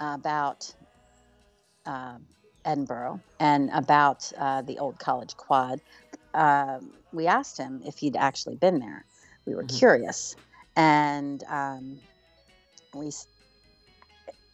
about 0.00 0.74
uh, 1.84 2.16
Edinburgh 2.66 3.20
and 3.38 3.70
about 3.72 4.30
uh, 4.36 4.62
the 4.62 4.78
old 4.78 4.98
college 4.98 5.36
quad, 5.36 5.80
uh, 6.34 6.80
we 7.12 7.26
asked 7.26 7.56
him 7.56 7.82
if 7.86 7.96
he'd 7.98 8.16
actually 8.16 8.56
been 8.56 8.78
there. 8.80 9.04
We 9.46 9.54
were 9.54 9.62
mm-hmm. 9.62 9.76
curious, 9.76 10.36
and 10.74 11.42
um, 11.48 11.98
we. 12.92 13.12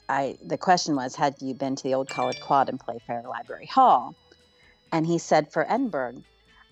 I 0.09 0.37
the 0.45 0.59
question 0.59 0.95
was, 0.95 1.17
had 1.17 1.37
you 1.41 1.55
been 1.55 1.75
to 1.77 1.83
the 1.83 1.95
old 1.95 2.09
college 2.09 2.41
quad 2.41 2.69
in 2.69 2.79
Playfair 2.79 3.23
Library 3.27 3.67
Hall? 3.67 4.15
And 4.93 5.07
he 5.07 5.17
said, 5.19 5.51
for 5.51 5.65
Edinburgh, 5.67 6.23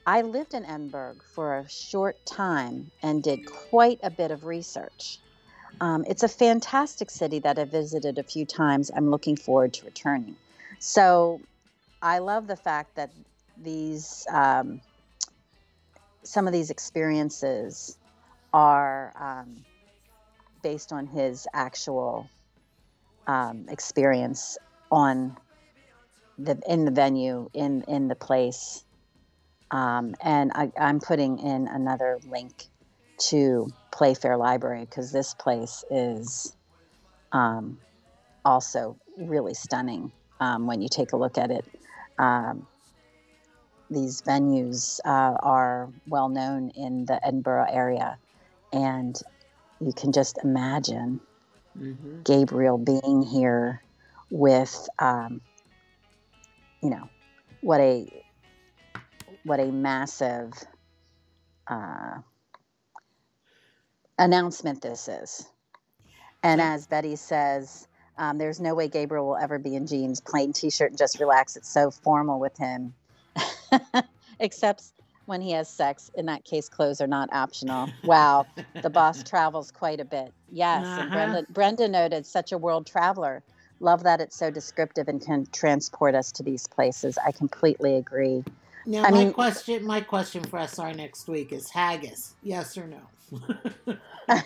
I 0.06 0.20
lived 0.22 0.52
in 0.52 0.66
Edinburgh 0.66 1.16
for 1.34 1.56
a 1.56 1.68
short 1.70 2.24
time 2.26 2.90
and 3.02 3.22
did 3.22 3.46
quite 3.46 3.98
a 4.02 4.10
bit 4.10 4.30
of 4.30 4.44
research. 4.44 5.18
Um, 5.80 6.04
it's 6.06 6.22
a 6.22 6.28
fantastic 6.28 7.10
city 7.10 7.38
that 7.38 7.58
I've 7.58 7.70
visited 7.70 8.18
a 8.18 8.22
few 8.22 8.44
times. 8.44 8.90
I'm 8.94 9.10
looking 9.10 9.36
forward 9.36 9.72
to 9.74 9.86
returning. 9.86 10.36
So 10.80 11.42
I 12.00 12.18
love 12.20 12.46
the 12.46 12.56
fact 12.56 12.96
that 12.96 13.10
these, 13.62 14.26
um, 14.32 14.80
some 16.24 16.46
of 16.46 16.54
these 16.54 16.70
experiences 16.70 17.98
are 18.54 19.12
um, 19.20 19.64
based 20.62 20.90
on 20.90 21.06
his 21.06 21.46
actual 21.52 22.30
um, 23.26 23.66
experience 23.68 24.56
on 24.90 25.36
the 26.38 26.58
in 26.66 26.86
the 26.86 26.90
venue 26.90 27.50
in 27.52 27.84
in 27.86 28.08
the 28.08 28.16
place. 28.16 28.82
Um, 29.70 30.14
and 30.22 30.50
I, 30.54 30.72
am 30.76 30.98
putting 30.98 31.38
in 31.38 31.68
another 31.68 32.18
link 32.26 32.52
to 33.28 33.68
playfair 33.92 34.38
library 34.38 34.86
because 34.86 35.12
this 35.12 35.34
place 35.34 35.84
is 35.90 36.56
um, 37.32 37.78
also 38.44 38.96
really 39.18 39.54
stunning 39.54 40.10
um, 40.40 40.66
when 40.66 40.80
you 40.80 40.88
take 40.88 41.12
a 41.12 41.16
look 41.16 41.38
at 41.38 41.50
it. 41.50 41.64
Um, 42.18 42.66
these 43.90 44.22
venues 44.22 45.00
uh, 45.04 45.36
are 45.42 45.90
well 46.06 46.28
known 46.28 46.70
in 46.76 47.04
the 47.04 47.24
Edinburgh 47.24 47.66
area, 47.70 48.18
and 48.72 49.20
you 49.80 49.92
can 49.92 50.12
just 50.12 50.38
imagine 50.44 51.20
mm-hmm. 51.78 52.22
Gabriel 52.22 52.78
being 52.78 53.22
here 53.22 53.82
with, 54.30 54.88
um, 54.98 55.40
you 56.82 56.90
know, 56.90 57.08
what 57.60 57.80
a 57.80 58.06
what 59.44 59.58
a 59.58 59.72
massive 59.72 60.52
uh, 61.66 62.18
announcement 64.18 64.82
this 64.82 65.08
is. 65.08 65.46
And 66.42 66.60
as 66.60 66.86
Betty 66.86 67.16
says, 67.16 67.86
um, 68.20 68.36
there's 68.36 68.60
no 68.60 68.74
way 68.74 68.86
Gabriel 68.86 69.26
will 69.26 69.38
ever 69.38 69.58
be 69.58 69.74
in 69.74 69.86
jeans, 69.86 70.20
plain 70.20 70.52
t-shirt, 70.52 70.90
and 70.90 70.98
just 70.98 71.18
relax. 71.18 71.56
It's 71.56 71.70
so 71.70 71.90
formal 71.90 72.38
with 72.38 72.56
him, 72.58 72.92
except 74.40 74.92
when 75.24 75.40
he 75.40 75.52
has 75.52 75.70
sex. 75.70 76.10
In 76.14 76.26
that 76.26 76.44
case, 76.44 76.68
clothes 76.68 77.00
are 77.00 77.06
not 77.06 77.32
optional. 77.32 77.88
Wow, 78.04 78.46
the 78.82 78.90
boss 78.90 79.22
travels 79.28 79.70
quite 79.70 80.00
a 80.00 80.04
bit. 80.04 80.34
Yes, 80.52 80.84
uh-huh. 80.84 81.00
and 81.00 81.10
Brenda, 81.10 81.46
Brenda 81.48 81.88
noted 81.88 82.26
such 82.26 82.52
a 82.52 82.58
world 82.58 82.86
traveler. 82.86 83.42
Love 83.80 84.02
that 84.02 84.20
it's 84.20 84.36
so 84.36 84.50
descriptive 84.50 85.08
and 85.08 85.24
can 85.24 85.46
transport 85.50 86.14
us 86.14 86.30
to 86.32 86.42
these 86.42 86.66
places. 86.66 87.16
I 87.26 87.32
completely 87.32 87.96
agree. 87.96 88.44
Now, 88.84 89.04
I 89.04 89.10
my 89.10 89.18
mean, 89.24 89.32
question, 89.32 89.82
my 89.86 90.02
question 90.02 90.44
for 90.44 90.58
SR 90.58 90.92
next 90.92 91.26
week 91.26 91.52
is 91.52 91.70
haggis, 91.70 92.34
yes 92.42 92.76
or 92.76 92.86
no? 92.86 93.00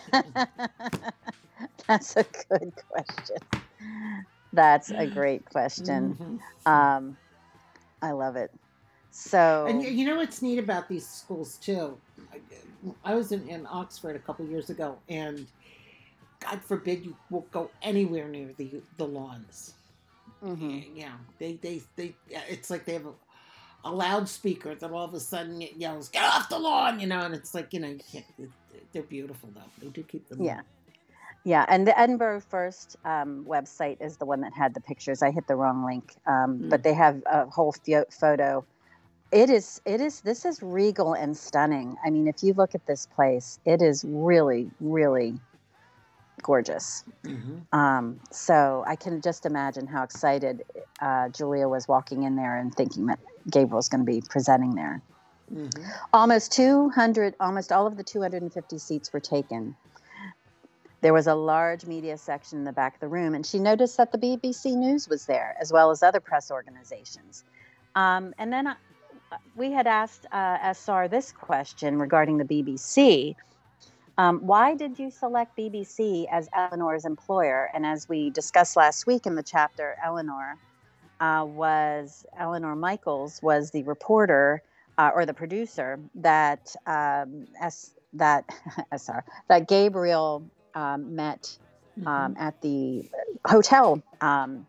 That's 1.87 2.15
a 2.15 2.25
good 2.49 2.73
question. 2.89 3.37
That's 4.55 4.91
a 4.91 5.05
great 5.05 5.45
question. 5.45 6.17
Mm-hmm. 6.19 6.71
Um, 6.71 7.17
I 8.01 8.11
love 8.11 8.35
it. 8.35 8.51
So, 9.11 9.65
and 9.69 9.83
you 9.83 10.05
know 10.05 10.17
what's 10.17 10.41
neat 10.41 10.59
about 10.59 10.89
these 10.89 11.07
schools 11.07 11.57
too? 11.57 11.97
I 13.03 13.15
was 13.15 13.31
in, 13.31 13.47
in 13.47 13.65
Oxford 13.69 14.15
a 14.15 14.19
couple 14.19 14.45
years 14.45 14.69
ago, 14.69 14.97
and 15.07 15.47
God 16.39 16.61
forbid 16.61 17.05
you 17.05 17.15
will 17.29 17.45
go 17.51 17.71
anywhere 17.81 18.27
near 18.27 18.49
the 18.57 18.81
the 18.97 19.05
lawns. 19.05 19.73
Mhm. 20.43 20.89
Yeah, 20.95 21.13
they 21.39 21.53
they 21.53 21.81
they. 21.95 22.15
It's 22.49 22.69
like 22.69 22.85
they 22.85 22.93
have 22.93 23.05
a, 23.05 23.13
a 23.85 23.91
loudspeaker 23.91 24.75
that 24.75 24.91
all 24.91 25.05
of 25.05 25.13
a 25.13 25.19
sudden 25.19 25.61
it 25.61 25.77
yells, 25.77 26.09
"Get 26.09 26.25
off 26.25 26.49
the 26.49 26.59
lawn!" 26.59 26.99
You 26.99 27.07
know, 27.07 27.21
and 27.21 27.33
it's 27.33 27.53
like 27.53 27.73
you 27.73 27.79
know, 27.79 27.87
you 27.87 28.01
can't, 28.11 28.25
they're 28.91 29.03
beautiful 29.03 29.49
though. 29.55 29.61
They 29.81 29.87
do 29.87 30.03
keep 30.03 30.27
them. 30.27 30.43
Yeah. 30.43 30.61
Yeah, 31.45 31.65
and 31.69 31.87
the 31.87 31.97
Edinburgh 31.97 32.41
First 32.49 32.97
um, 33.05 33.45
website 33.47 33.97
is 34.01 34.17
the 34.17 34.25
one 34.25 34.41
that 34.41 34.53
had 34.53 34.73
the 34.73 34.81
pictures. 34.81 35.21
I 35.21 35.31
hit 35.31 35.47
the 35.47 35.55
wrong 35.55 35.85
link, 35.85 36.15
um, 36.27 36.59
Mm. 36.63 36.69
but 36.71 36.83
they 36.83 36.93
have 36.95 37.21
a 37.27 37.45
whole 37.47 37.73
pho- 37.85 38.05
photo. 38.11 38.65
It 39.31 39.49
is, 39.51 39.81
it 39.85 40.01
is, 40.01 40.21
this 40.21 40.45
is 40.45 40.63
regal 40.63 41.13
and 41.13 41.37
stunning. 41.37 41.97
I 42.05 42.09
mean, 42.09 42.27
if 42.27 42.43
you 42.43 42.53
look 42.53 42.75
at 42.75 42.85
this 42.87 43.05
place, 43.05 43.59
it 43.65 43.81
is 43.81 44.03
really, 44.07 44.71
really 44.79 45.39
gorgeous. 46.41 47.03
hmm 47.25 47.59
Um, 47.73 48.21
so 48.31 48.83
I 48.87 48.95
can 48.95 49.21
just 49.21 49.45
imagine 49.45 49.87
how 49.87 50.03
excited 50.03 50.63
uh, 51.01 51.29
Julia 51.29 51.67
was 51.67 51.87
walking 51.87 52.23
in 52.23 52.35
there 52.37 52.57
and 52.57 52.73
thinking 52.73 53.07
that 53.07 53.19
Gabriel's 53.51 53.89
going 53.89 54.05
to 54.05 54.11
be 54.11 54.21
presenting 54.29 54.75
there. 54.75 55.03
hmm 55.49 55.69
Almost 56.13 56.53
200, 56.53 57.35
almost 57.39 57.71
all 57.71 57.85
of 57.87 57.97
the 57.97 58.03
250 58.03 58.79
seats 58.79 59.11
were 59.13 59.19
taken. 59.19 59.75
There 61.05 61.13
was 61.13 61.27
a 61.27 61.35
large 61.35 61.85
media 61.85 62.17
section 62.17 62.57
in 62.57 62.63
the 62.63 62.73
back 62.73 62.95
of 62.95 62.99
the 62.99 63.07
room, 63.07 63.35
and 63.35 63.45
she 63.45 63.59
noticed 63.59 63.95
that 63.97 64.11
the 64.11 64.17
BBC 64.17 64.75
News 64.75 65.07
was 65.07 65.27
there, 65.27 65.55
as 65.61 65.71
well 65.71 65.91
as 65.91 66.01
other 66.01 66.19
press 66.19 66.49
organizations. 66.49 67.43
Um, 67.93 68.33
and 68.39 68.51
then 68.51 68.65
uh, 68.65 68.73
we 69.55 69.71
had 69.71 69.85
asked 69.85 70.25
uh, 70.31 70.57
SR 70.73 71.07
this 71.07 71.31
question 71.31 71.99
regarding 71.99 72.37
the 72.39 72.43
BBC. 72.43 73.35
Um, 74.17 74.39
why 74.47 74.73
did 74.73 74.97
you 74.97 75.11
select 75.11 75.55
BBC 75.55 76.25
as 76.31 76.49
Eleanor's 76.55 77.05
employer? 77.05 77.69
And 77.75 77.85
as 77.85 78.09
we 78.09 78.31
discussed 78.31 78.75
last 78.75 79.05
week 79.05 79.27
in 79.27 79.35
the 79.35 79.43
chapter, 79.43 79.97
Eleanor 80.03 80.57
uh, 81.19 81.45
was 81.47 82.25
Eleanor 82.35 82.75
Michaels 82.75 83.43
was 83.43 83.69
the 83.69 83.83
reporter 83.83 84.63
uh, 84.97 85.11
or 85.13 85.27
the 85.27 85.35
producer 85.35 85.99
that 86.15 86.75
um, 86.87 87.45
S, 87.61 87.91
that 88.13 88.49
SR 88.91 89.23
that 89.49 89.67
Gabriel 89.67 90.49
um, 90.75 91.15
met 91.15 91.57
Mm-hmm. 91.97 92.07
um, 92.09 92.35
at 92.37 92.61
the 92.61 93.09
hotel, 93.47 94.03
um, 94.19 94.67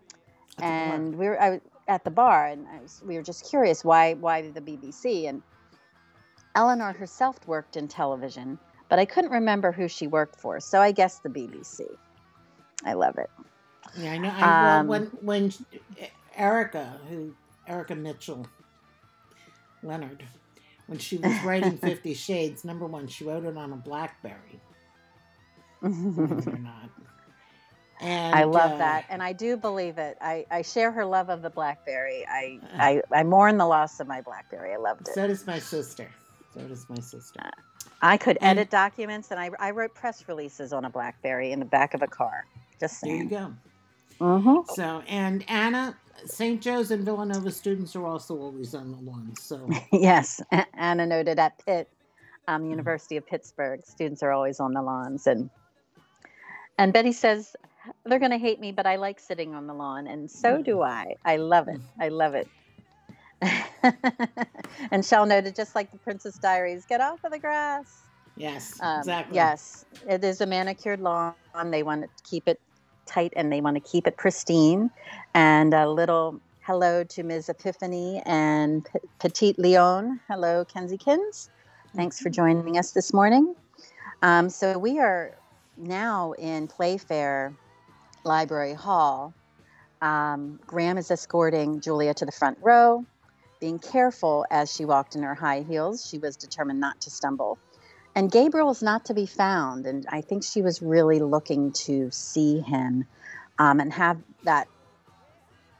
and 0.61 1.17
we 1.19 1.27
were 1.27 1.43
I 1.43 1.61
at 1.89 2.05
the 2.05 2.11
bar, 2.13 2.47
and 2.47 2.69
I 2.69 2.81
was, 2.81 3.03
we 3.05 3.17
were 3.17 3.23
just 3.25 3.51
curious 3.51 3.85
why 3.85 4.15
why 4.15 4.43
the 4.49 4.61
BBC 4.61 5.29
and 5.29 5.43
Eleanor 6.55 6.93
herself 6.93 7.45
worked 7.49 7.77
in 7.77 7.89
television, 7.89 8.61
but 8.89 9.01
I 9.01 9.07
couldn't 9.07 9.33
remember 9.33 9.73
who 9.73 9.89
she 9.89 10.07
worked 10.07 10.39
for, 10.41 10.61
so 10.61 10.81
I 10.81 10.93
guess 10.93 11.19
the 11.19 11.29
BBC. 11.29 11.81
I 12.85 12.93
love 12.93 13.19
it. 13.19 13.29
Yeah, 13.99 14.13
I 14.13 14.19
know. 14.19 14.29
I, 14.31 14.43
Um, 14.81 14.87
well, 14.87 15.01
when 15.01 15.03
when 15.21 15.53
Erika, 16.37 17.01
who 17.09 17.35
Erika 17.67 17.97
Mitchell 17.97 18.47
Leonard, 19.83 20.23
when 20.87 21.01
she 21.01 21.17
was 21.17 21.43
writing 21.43 21.77
Fifty 21.91 22.15
Shades, 22.15 22.65
number 22.65 22.87
one, 22.87 23.09
she 23.09 23.25
wrote 23.25 23.45
it 23.45 23.57
on 23.57 23.73
a 23.73 23.77
BlackBerry. 23.77 24.61
Or 25.83 25.89
not. 26.59 26.91
And 27.99 28.35
I 28.35 28.45
love 28.45 28.73
uh, 28.73 28.79
that, 28.79 29.07
and 29.09 29.23
I 29.23 29.33
do 29.33 29.57
believe 29.57 29.97
it. 29.97 30.19
I, 30.21 30.45
I 30.51 30.61
share 30.63 30.93
her 30.93 31.05
love 31.07 31.31
of 31.31 31.41
the 31.41 31.49
BlackBerry. 31.49 32.27
I, 32.29 32.61
Uh. 32.63 32.77
I 32.79 33.03
I 33.21 33.23
mourn 33.23 33.57
the 33.57 33.67
loss 33.67 34.01
of 34.01 34.07
my 34.07 34.21
BlackBerry. 34.21 34.75
I 34.75 34.77
loved 34.77 35.09
it. 35.09 35.15
So 35.15 35.27
does 35.27 35.47
my 35.47 35.59
sister. 35.59 36.11
So 36.53 36.61
does 36.61 36.87
my 36.91 37.01
sister. 37.01 37.41
I 38.03 38.19
could 38.19 38.37
and- 38.43 38.59
edit 38.59 38.71
documents, 38.71 39.31
and 39.31 39.41
I, 39.41 39.51
I 39.59 39.71
wrote 39.71 39.95
press 39.95 40.29
releases 40.29 40.75
on 40.75 40.85
a 40.85 40.91
BlackBerry 40.91 41.53
in 41.53 41.59
the 41.59 41.65
back 41.65 41.95
of 41.95 42.03
a 42.03 42.07
car. 42.07 42.45
Just 42.79 43.01
saying. 43.01 43.29
There 43.29 43.41
you 43.41 43.47
go. 43.47 43.55
Mm-hmm. 44.25 44.73
So 44.75 45.03
and 45.09 45.43
Anna, 45.49 45.97
St. 46.27 46.61
Joe's 46.61 46.91
and 46.91 47.03
Villanova 47.03 47.51
students 47.51 47.97
are 47.97 48.05
also 48.07 48.37
always 48.39 48.75
on 48.75 48.91
the 48.93 48.99
lawn. 48.99 49.33
So 49.39 49.69
yes, 49.93 50.43
Anna 50.75 51.07
noted 51.07 51.39
at 51.39 51.65
Pitt, 51.65 51.89
um, 52.47 52.61
Mm-hmm. 52.61 52.71
University 52.73 53.17
of 53.17 53.27
Pittsburgh, 53.27 53.81
students 53.87 54.23
are 54.23 54.33
always 54.33 54.61
on 54.61 54.75
the 54.75 54.83
lawns, 54.83 55.27
and 55.27 55.49
and 56.79 56.93
Betty 56.93 57.13
says 57.13 57.55
they're 58.05 58.19
going 58.19 58.31
to 58.33 58.39
hate 58.39 58.61
me, 58.61 58.73
but 58.73 58.87
I 58.87 58.97
like 58.97 59.21
sitting 59.21 59.55
on 59.55 59.67
the 59.67 59.75
lawn, 59.75 60.07
and 60.07 60.31
so 60.31 60.63
do 60.63 60.83
I. 60.83 61.15
I 61.25 61.37
love 61.37 61.69
it. 61.69 61.81
I 62.01 62.09
love 62.09 62.35
it. 62.35 62.49
and 64.91 65.05
Shell 65.05 65.27
noted, 65.27 65.55
just 65.55 65.75
like 65.75 65.91
the 65.93 65.99
Princess 65.99 66.39
Diaries, 66.39 66.85
get 66.89 67.01
off 67.01 67.21
of 67.25 67.33
the 67.33 67.39
grass. 67.39 68.09
yes, 68.37 68.79
Um, 68.81 69.01
exactly. 69.01 69.37
Yes, 69.37 69.85
it 70.09 70.25
is 70.25 70.41
a 70.41 70.47
manicured 70.47 71.01
lawn. 71.01 71.35
They 71.71 71.83
want 71.83 72.03
to 72.03 72.09
keep 72.29 72.49
it 72.49 72.61
tight 73.07 73.33
and 73.37 73.53
they 73.53 73.61
want 73.61 73.77
to 73.77 73.81
keep 73.81 74.07
it 74.07 74.17
pristine. 74.17 74.91
And 75.35 75.75
a 75.75 75.89
little 75.89 76.41
hello 76.61 77.05
to 77.05 77.23
Ms. 77.23 77.49
Epiphany 77.49 78.23
and 78.27 78.85
P- 78.85 78.99
Petite 79.21 79.59
Leon. 79.59 80.21
Hello, 80.29 80.65
Kensiekins. 80.65 81.49
Thanks 81.95 82.21
for 82.21 82.31
joining 82.31 82.77
us 82.79 82.93
this 82.93 83.13
morning. 83.15 83.55
Um, 84.23 84.51
so 84.51 84.79
we 84.79 84.99
are 84.99 85.37
now 85.77 86.33
in 86.33 86.69
Playfair 86.69 87.55
Library 88.25 88.75
Hall. 88.75 89.35
Um, 90.03 90.61
Graham 90.67 90.99
is 90.99 91.11
escorting 91.11 91.81
Julia 91.81 92.15
to 92.15 92.27
the 92.27 92.33
front 92.33 92.59
row, 92.61 93.05
being 93.61 93.79
careful 93.79 94.45
as 94.51 94.73
she 94.73 94.85
walked 94.85 95.17
in 95.17 95.23
her 95.23 95.35
high 95.35 95.63
heels. 95.63 96.07
She 96.09 96.19
was 96.19 96.37
determined 96.37 96.81
not 96.81 97.01
to 97.03 97.11
stumble. 97.11 97.59
And 98.15 98.31
Gabriel 98.31 98.71
is 98.71 98.83
not 98.83 99.07
to 99.07 99.15
be 99.15 99.27
found. 99.27 99.87
And 99.87 100.07
I 100.11 100.23
think 100.23 100.43
she 100.43 100.63
was 100.63 100.81
really 100.81 101.21
looking 101.21 101.73
to 101.85 102.11
see 102.11 102.61
him 102.61 103.05
um, 103.59 103.81
and 103.81 103.93
have 103.93 104.19
that 104.45 104.69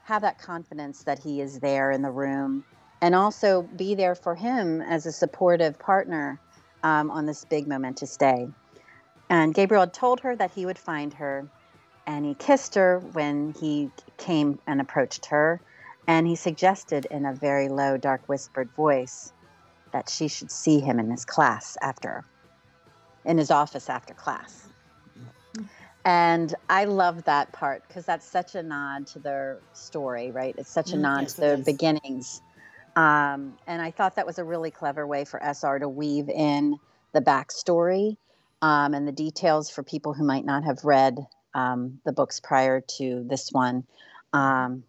have 0.05 0.21
that 0.21 0.39
confidence 0.39 1.03
that 1.03 1.19
he 1.19 1.41
is 1.41 1.59
there 1.59 1.91
in 1.91 2.01
the 2.01 2.09
room 2.09 2.63
and 3.01 3.13
also 3.13 3.61
be 3.61 3.93
there 3.93 4.15
for 4.15 4.35
him 4.35 4.81
as 4.81 5.05
a 5.05 5.11
supportive 5.11 5.77
partner 5.79 6.39
um, 6.83 7.11
on 7.11 7.25
this 7.25 7.43
big 7.43 7.67
momentous 7.67 8.15
day. 8.15 8.47
And 9.29 9.53
Gabriel 9.53 9.83
had 9.83 9.93
told 9.93 10.21
her 10.21 10.35
that 10.35 10.51
he 10.51 10.65
would 10.65 10.79
find 10.79 11.13
her, 11.15 11.49
and 12.05 12.25
he 12.25 12.35
kissed 12.35 12.75
her 12.75 12.99
when 12.99 13.53
he 13.59 13.89
came 14.17 14.59
and 14.67 14.79
approached 14.81 15.27
her. 15.27 15.61
And 16.07 16.27
he 16.27 16.35
suggested 16.35 17.05
in 17.11 17.25
a 17.25 17.33
very 17.35 17.67
low, 17.69 17.97
dark, 17.97 18.29
whispered 18.29 18.71
voice 18.75 19.33
that 19.91 20.09
she 20.09 20.27
should 20.29 20.51
see 20.51 20.79
him 20.79 20.99
in 20.99 21.11
his 21.11 21.25
class 21.25 21.77
after, 21.81 22.25
in 23.25 23.37
his 23.37 23.51
office 23.51 23.89
after 23.89 24.13
class. 24.13 24.69
And 26.05 26.55
I 26.69 26.85
love 26.85 27.25
that 27.25 27.51
part 27.53 27.83
because 27.87 28.05
that's 28.05 28.31
such 28.31 28.55
a 28.55 28.63
nod 28.63 29.07
to 29.07 29.19
their 29.19 29.61
story, 29.73 30.31
right? 30.31 30.55
It's 30.57 30.73
such 30.73 30.93
a 30.93 30.97
Mm, 30.97 31.01
nod 31.01 31.21
yes, 31.21 31.33
to 31.35 31.41
their 31.41 31.57
beginnings. 31.57 32.41
Um, 32.95 33.57
and 33.67 33.81
I 33.81 33.91
thought 33.91 34.15
that 34.15 34.25
was 34.25 34.39
a 34.39 34.45
really 34.45 34.71
clever 34.71 35.05
way 35.05 35.25
for 35.25 35.41
SR 35.43 35.79
to 35.79 35.89
weave 35.89 36.29
in 36.29 36.79
the 37.13 37.21
backstory 37.21 38.17
um, 38.61 38.93
and 38.93 39.07
the 39.07 39.11
details 39.11 39.69
for 39.69 39.83
people 39.83 40.13
who 40.13 40.23
might 40.23 40.45
not 40.45 40.63
have 40.63 40.83
read 40.83 41.17
um, 41.53 41.99
the 42.05 42.11
books 42.11 42.39
prior 42.39 42.81
to 42.97 43.25
this 43.27 43.51
one. 43.51 43.83
Um, 44.33 44.83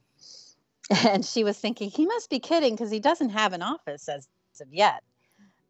and 1.06 1.24
she 1.24 1.44
was 1.44 1.58
thinking, 1.58 1.90
he 1.90 2.06
must 2.06 2.30
be 2.30 2.38
kidding 2.38 2.74
because 2.74 2.90
he 2.90 3.00
doesn't 3.00 3.30
have 3.30 3.52
an 3.52 3.62
office 3.62 4.08
as 4.08 4.28
of 4.60 4.72
yet. 4.72 5.02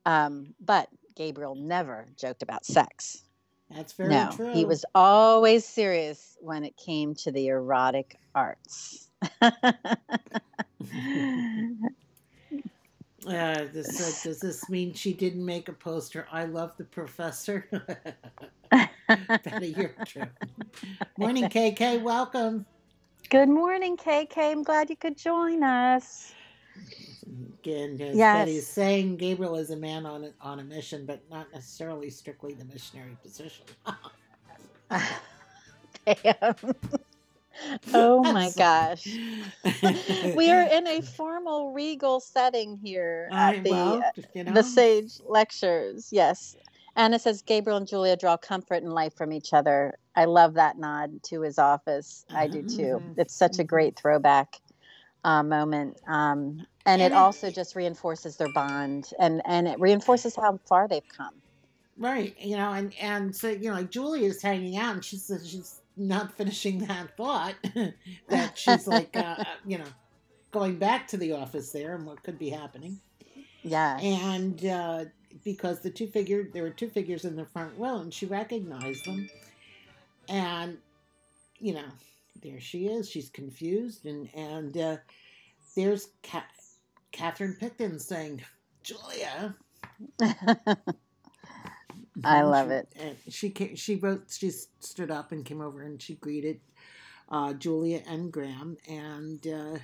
Um, 0.07 0.55
but 0.61 0.89
Gabriel 1.15 1.55
never 1.55 2.07
joked 2.17 2.43
about 2.43 2.65
sex. 2.65 3.23
That's 3.71 3.93
very 3.93 4.09
no, 4.09 4.31
true. 4.35 4.53
he 4.55 4.65
was 4.65 4.87
always 4.95 5.67
serious 5.67 6.39
when 6.41 6.65
it 6.65 6.75
came 6.77 7.15
to 7.17 7.31
the 7.31 7.49
erotic 7.49 8.17
arts. 8.35 9.11
Uh, 13.29 13.67
this, 13.73 14.01
uh, 14.01 14.29
does 14.29 14.41
this 14.41 14.71
mean 14.71 14.95
she 14.95 15.13
didn't 15.15 15.45
make 15.45 15.69
a 15.69 15.75
poster? 15.75 16.27
I 16.33 16.47
love 16.47 16.73
the 16.79 16.85
professor. 16.85 17.69
You're 19.63 19.95
true. 20.07 20.29
Morning, 21.19 21.49
KK. 21.51 22.03
Welcome. 22.03 22.67
Good 23.31 23.51
morning, 23.51 23.97
KK. 23.99 24.39
I'm 24.39 24.63
glad 24.63 24.91
you 24.91 24.97
could 24.97 25.19
join 25.19 25.63
us. 25.63 26.33
Again, 27.61 28.01
as 28.01 28.17
Yes. 28.17 28.35
Betty's 28.35 28.67
saying, 28.69 29.19
Gabriel 29.19 29.57
is 29.57 29.71
a 29.71 29.77
man 29.77 30.07
on 30.07 30.25
a, 30.25 30.33
on 30.41 30.61
a 30.61 30.65
mission, 30.65 31.07
but 31.07 31.23
not 31.31 31.53
necessarily 31.53 32.11
strictly 32.11 32.55
the 32.55 32.65
missionary 32.65 33.19
position. 33.23 33.67
Damn. 36.07 36.55
Oh 37.95 38.23
my 38.33 38.51
gosh. 38.57 39.07
we 40.37 40.51
are 40.51 40.63
in 40.63 40.87
a 40.87 41.01
formal, 41.17 41.73
regal 41.73 42.21
setting 42.21 42.79
here 42.83 43.29
I, 43.33 43.57
at 43.57 43.65
the 43.65 43.71
well, 43.71 44.13
you 44.35 44.45
know, 44.45 44.53
the 44.53 44.63
Sage 44.63 45.21
Lectures. 45.27 46.09
Yes. 46.11 46.57
Anna 46.97 47.19
says 47.19 47.43
Gabriel 47.43 47.77
and 47.77 47.87
Julia 47.87 48.17
draw 48.17 48.37
comfort 48.37 48.83
and 48.83 48.93
life 48.93 49.15
from 49.15 49.33
each 49.33 49.53
other. 49.53 49.97
I 50.17 50.25
love 50.25 50.55
that 50.55 50.79
nod 50.79 51.23
to 51.25 51.43
his 51.43 51.59
office. 51.59 52.25
I 52.31 52.49
do 52.49 52.63
too. 52.63 53.01
Mhm. 53.01 53.15
It's 53.19 53.35
such 53.35 53.61
a 53.61 53.65
great 53.65 53.97
throwback 53.97 54.61
uh, 55.23 55.45
moment. 55.45 56.01
Um, 56.09 56.67
and, 56.87 57.03
it 57.03 57.13
also 57.13 57.51
just 57.51 57.77
reinforces 57.77 58.37
their 58.37 58.53
bond 58.53 59.11
and, 59.21 59.43
and 59.45 59.69
it 59.69 59.79
reinforces 59.79 60.35
how 60.35 60.59
far 60.67 60.89
they've 60.89 61.09
come. 61.09 61.35
right? 61.99 62.35
You 62.41 62.57
know, 62.57 62.73
and 62.73 62.95
and 63.01 63.35
so 63.37 63.49
you 63.49 63.69
know, 63.69 63.75
like 63.77 63.91
Julia's 63.91 64.41
hanging 64.43 64.77
out, 64.77 64.95
and 64.95 65.05
she 65.05 65.17
says 65.17 65.49
she's 65.49 65.81
not 65.99 66.37
finishing 66.37 66.79
that 66.81 67.17
thought 67.17 67.55
that 68.29 68.59
she's 68.59 68.87
like, 68.87 69.17
uh, 69.17 69.45
you 69.67 69.79
know, 69.79 69.85
going 70.51 70.77
back 70.77 71.09
to 71.09 71.17
the 71.17 71.33
office 71.33 71.71
there 71.71 71.95
and 71.95 72.07
what 72.07 72.23
could 72.23 72.39
be 72.39 72.51
happening. 72.51 73.01
Yeah. 73.63 73.99
And 73.99 74.65
uh, 74.65 75.05
because 75.45 75.81
the 75.81 75.91
two 75.91 76.07
figure, 76.07 76.49
there 76.53 76.63
were 76.63 76.71
two 76.71 76.89
figures 76.89 77.25
in 77.25 77.37
the 77.37 77.45
front 77.45 77.73
row, 77.79 77.99
and 77.99 78.13
she 78.13 78.27
recognized 78.27 79.05
them. 79.05 79.29
And 80.29 80.79
you 81.59 81.75
know, 81.75 81.85
there 82.43 82.61
she 82.61 82.87
is. 82.87 83.11
She's 83.11 83.31
confused, 83.31 84.07
and 84.07 84.29
and 84.35 84.77
uh, 84.77 84.97
there's 85.75 86.09
Ca- 86.23 86.45
Catherine 87.13 87.57
Picton 87.59 87.99
saying, 87.99 88.43
"Julia." 88.83 89.57
I 92.25 92.43
love 92.43 92.71
it. 92.71 92.89
And 92.99 93.17
she 93.29 93.51
ca- 93.51 93.75
she 93.77 93.97
wrote. 93.97 94.25
She 94.31 94.51
stood 94.81 95.11
up 95.11 95.33
and 95.33 95.45
came 95.45 95.61
over 95.61 95.83
and 95.83 96.01
she 96.01 96.15
greeted 96.15 96.61
uh, 97.31 97.53
Julia 97.55 98.03
and 98.09 98.33
Graham. 98.33 98.77
And 98.89 99.47
uh, 99.47 99.79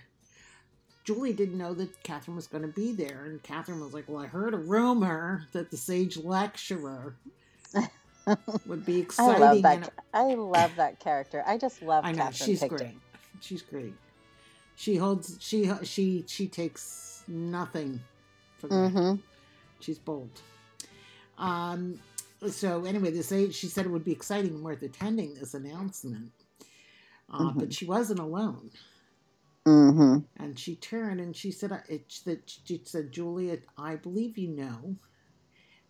Julie 1.04 1.32
didn't 1.32 1.58
know 1.58 1.74
that 1.74 2.02
Catherine 2.02 2.36
was 2.36 2.46
going 2.46 2.62
to 2.62 2.68
be 2.68 2.92
there. 2.92 3.24
And 3.26 3.42
Catherine 3.42 3.80
was 3.80 3.94
like, 3.94 4.08
"Well, 4.08 4.22
I 4.22 4.26
heard 4.26 4.54
a 4.54 4.58
rumor 4.58 5.46
that 5.52 5.70
the 5.70 5.76
sage 5.76 6.16
lecturer 6.16 7.16
would 8.66 8.84
be 8.86 9.00
exciting. 9.00 9.42
I 9.42 9.52
love 9.52 9.62
that. 9.62 9.76
and 9.78 9.90
I 10.14 10.34
love 10.34 10.76
that 10.76 10.98
character. 11.00 11.42
I 11.46 11.58
just 11.58 11.82
love 11.82 12.04
I 12.04 12.12
know 12.12 12.24
Catherine 12.24 12.46
she's 12.46 12.60
Picton. 12.60 12.76
great. 12.78 12.98
She's 13.40 13.62
great. 13.62 13.94
She 14.76 14.96
holds. 14.96 15.36
She 15.40 15.70
she 15.82 16.24
she 16.26 16.48
takes 16.48 17.22
nothing 17.28 18.00
for 18.58 18.68
granted. 18.68 18.94
Mm-hmm. 18.98 19.20
She's 19.80 19.98
bold. 19.98 20.30
Um. 21.38 22.00
So 22.50 22.84
anyway, 22.84 23.10
this 23.10 23.32
age, 23.32 23.54
she 23.54 23.68
said 23.68 23.86
it 23.86 23.90
would 23.90 24.04
be 24.04 24.12
exciting 24.12 24.54
and 24.54 24.62
worth 24.64 24.82
attending 24.82 25.34
this 25.34 25.54
announcement. 25.54 26.32
Uh, 27.30 27.52
Mhm. 27.52 27.58
But 27.58 27.72
she 27.72 27.86
wasn't 27.86 28.20
alone, 28.20 28.70
Mm-hmm. 29.66 30.18
and 30.36 30.58
she 30.58 30.76
turned 30.76 31.20
and 31.20 31.34
she 31.36 31.50
said, 31.50 31.72
"I- 31.72 31.84
"It." 31.88 32.20
That 32.26 32.50
she 32.66 32.82
said, 32.84 33.12
"Juliet, 33.12 33.64
I 33.78 33.96
believe 33.96 34.38
you 34.38 34.48
know." 34.48 34.96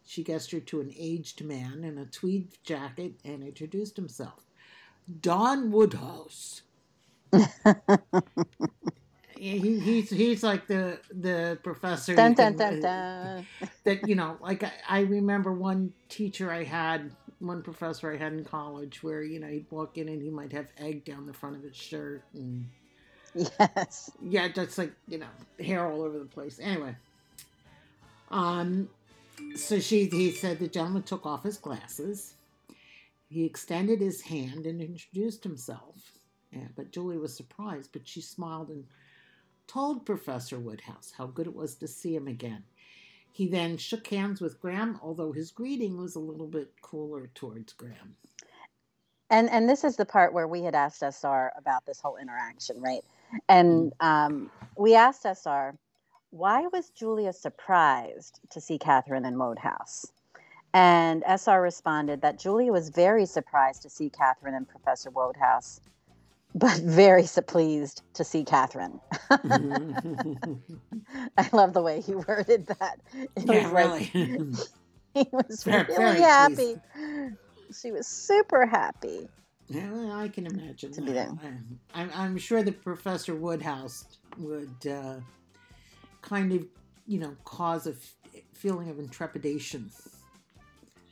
She 0.04 0.24
gestured 0.24 0.66
to 0.68 0.80
an 0.80 0.92
aged 0.96 1.44
man 1.44 1.84
in 1.84 1.98
a 1.98 2.06
tweed 2.06 2.58
jacket 2.64 3.20
and 3.24 3.42
introduced 3.44 3.96
himself, 3.96 4.46
Don 5.20 5.70
Wodehouse. 5.72 6.62
he, 9.52 9.80
he's 9.80 10.10
he's 10.10 10.42
like 10.44 10.66
the 10.68 11.00
the 11.10 11.58
professor 11.64 12.16
Dun 12.16 12.34
dun 12.34 12.54
dun 12.56 12.80
dun. 12.80 13.46
that 13.84 14.06
you 14.08 14.14
know 14.14 14.36
like 14.40 14.62
I, 14.64 14.72
I 14.88 15.00
remember 15.00 15.52
one 15.52 15.92
teacher 16.08 16.50
i 16.52 16.64
had 16.64 17.12
one 17.40 17.62
professor 17.62 18.12
i 18.12 18.16
had 18.16 18.32
in 18.32 18.44
college 18.44 19.02
where 19.02 19.22
you 19.22 19.40
know 19.40 19.48
he'd 19.48 19.66
walk 19.70 19.98
in 19.98 20.08
and 20.08 20.22
he 20.22 20.30
might 20.30 20.52
have 20.52 20.68
egg 20.78 21.04
down 21.04 21.26
the 21.26 21.34
front 21.34 21.56
of 21.56 21.62
his 21.62 21.76
shirt 21.76 22.24
and 22.34 22.66
Yes. 23.34 24.10
yeah 24.20 24.48
just 24.48 24.78
like 24.78 24.92
you 25.08 25.18
know 25.18 25.28
hair 25.60 25.86
all 25.90 26.02
over 26.02 26.18
the 26.18 26.24
place 26.26 26.60
anyway 26.62 26.96
um 28.30 28.88
so 29.56 29.80
she 29.80 30.06
he 30.06 30.32
said 30.32 30.58
the 30.58 30.68
gentleman 30.68 31.02
took 31.02 31.26
off 31.26 31.44
his 31.44 31.58
glasses 31.58 32.34
he 33.28 33.44
extended 33.44 34.00
his 34.00 34.22
hand 34.22 34.66
and 34.66 34.80
introduced 34.82 35.44
himself 35.44 35.96
yeah, 36.52 36.68
but 36.76 36.92
julie 36.92 37.18
was 37.18 37.36
surprised 37.36 37.90
but 37.92 38.06
she 38.08 38.20
smiled 38.22 38.70
and 38.70 38.84
told 39.68 40.06
professor 40.06 40.58
Wodehouse 40.60 41.12
how 41.18 41.26
good 41.26 41.46
it 41.48 41.56
was 41.56 41.76
to 41.76 41.88
see 41.88 42.16
him 42.16 42.28
again 42.28 42.64
he 43.32 43.48
then 43.48 43.76
shook 43.78 44.06
hands 44.08 44.40
with 44.40 44.60
graham 44.60 44.98
although 45.02 45.32
his 45.32 45.52
greeting 45.52 45.98
was 45.98 46.16
a 46.16 46.20
little 46.20 46.48
bit 46.48 46.72
cooler 46.82 47.30
towards 47.34 47.72
graham 47.74 48.16
And 49.30 49.50
and 49.50 49.68
this 49.68 49.84
is 49.84 49.96
the 49.96 50.06
part 50.06 50.32
where 50.34 50.48
we 50.48 50.62
had 50.62 50.74
asked 50.74 51.02
SR 51.02 51.52
about 51.58 51.86
this 51.86 52.00
whole 52.00 52.16
interaction, 52.16 52.80
right? 52.80 53.02
And 53.48 53.92
um, 54.00 54.50
we 54.78 54.94
asked 54.94 55.24
SR, 55.26 55.76
why 56.30 56.66
was 56.72 56.90
Julia 56.90 57.32
surprised 57.32 58.40
to 58.52 58.60
see 58.60 58.78
Catherine 58.78 59.26
in 59.26 59.38
Wodehouse? 59.38 60.06
And 60.74 61.24
SR 61.26 61.60
responded 61.62 62.22
that 62.22 62.38
Julia 62.38 62.72
was 62.72 62.90
very 62.90 63.26
surprised 63.26 63.82
to 63.82 63.90
see 63.90 64.10
Catherine 64.10 64.54
and 64.54 64.68
Professor 64.68 65.10
Wodehouse, 65.10 65.80
but 66.54 66.78
very 66.80 67.26
pleased 67.46 68.02
to 68.14 68.24
see 68.24 68.44
Catherine. 68.44 69.00
I 69.30 69.38
love 71.52 71.72
the 71.72 71.82
way 71.82 72.00
he 72.00 72.14
worded 72.14 72.66
that. 72.66 72.98
It 73.36 73.44
yeah 73.46 73.72
really 73.72 74.04
he 75.14 75.26
was 75.32 75.62
Very- 75.64 75.84
really 75.88 75.96
very 75.96 76.20
happy. 76.20 76.76
She 77.72 77.92
was 77.92 78.06
super 78.06 78.66
happy. 78.66 79.28
Yeah, 79.68 80.12
I 80.14 80.28
can 80.28 80.46
imagine. 80.46 80.92
To 80.92 81.02
be 81.02 81.12
that. 81.12 81.28
I- 81.42 82.00
I'm, 82.02 82.10
I'm 82.14 82.38
sure 82.38 82.62
that 82.62 82.82
Professor 82.82 83.34
Wodehouse 83.34 84.04
would 84.38 84.86
uh, 84.86 85.16
kind 86.22 86.52
of, 86.52 86.66
you 87.06 87.18
know, 87.18 87.34
cause 87.44 87.86
a 87.86 87.90
f- 87.92 88.16
feeling 88.54 88.90
of 88.90 88.98
intrepidation, 88.98 89.90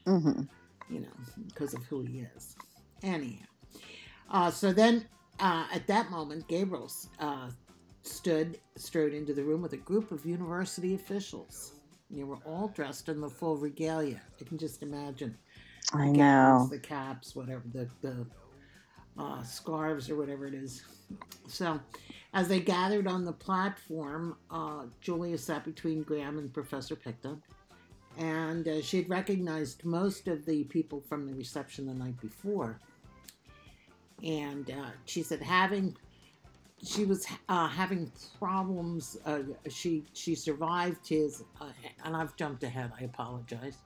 hmm 0.07 0.42
you 0.88 1.00
know, 1.00 1.09
because 1.48 1.74
of 1.74 1.83
who 1.85 2.02
he 2.02 2.26
is. 2.37 2.55
Anyhow, 3.02 3.46
uh, 4.31 4.50
so 4.50 4.72
then 4.72 5.07
uh, 5.42 5.64
at 5.72 5.87
that 5.88 6.11
moment, 6.11 6.46
Gabriel 6.46 6.90
uh, 7.18 7.50
stood 8.02 8.59
strode 8.76 9.12
into 9.12 9.35
the 9.35 9.42
room 9.42 9.61
with 9.61 9.72
a 9.72 9.78
group 9.78 10.12
of 10.12 10.24
university 10.24 10.94
officials. 10.94 11.72
They 12.11 12.22
were 12.22 12.38
all 12.46 12.68
dressed 12.68 13.09
in 13.09 13.20
the 13.20 13.28
full 13.28 13.57
regalia. 13.57 14.20
I 14.40 14.44
can 14.44 14.57
just 14.57 14.83
imagine. 14.83 15.37
I 15.92 16.07
the 16.07 16.12
know. 16.12 16.18
gowns, 16.18 16.70
the 16.70 16.78
caps, 16.78 17.35
whatever, 17.35 17.62
the, 17.72 17.88
the 18.02 18.24
uh, 19.18 19.42
scarves 19.42 20.09
or 20.09 20.16
whatever 20.16 20.46
it 20.46 20.55
is. 20.55 20.85
So, 21.48 21.81
as 22.35 22.46
they 22.46 22.61
gathered 22.61 23.09
on 23.09 23.24
the 23.24 23.33
platform, 23.33 24.37
uh, 24.48 24.85
Julia 25.00 25.37
sat 25.37 25.64
between 25.64 26.02
Graham 26.02 26.38
and 26.38 26.52
Professor 26.52 26.94
Picton. 26.94 27.42
And 28.16 28.68
uh, 28.68 28.81
she 28.81 28.98
had 28.98 29.11
recognized 29.11 29.85
most 29.85 30.28
of 30.28 30.46
the 30.46 30.64
people 30.64 31.00
from 31.00 31.26
the 31.26 31.35
reception 31.35 31.87
the 31.87 31.94
night 31.94 32.20
before. 32.20 32.78
And 34.22 34.70
uh, 34.70 34.90
she 35.04 35.22
said, 35.22 35.42
having 35.42 35.96
she 36.85 37.04
was 37.04 37.26
uh, 37.48 37.68
having 37.68 38.11
problems. 38.38 39.16
Uh, 39.24 39.42
she 39.68 40.04
she 40.12 40.35
survived 40.35 41.06
his, 41.06 41.44
uh, 41.61 41.66
and 42.04 42.16
I've 42.16 42.35
jumped 42.37 42.64
ahead. 42.64 42.90
I 43.00 43.04
apologize 43.04 43.78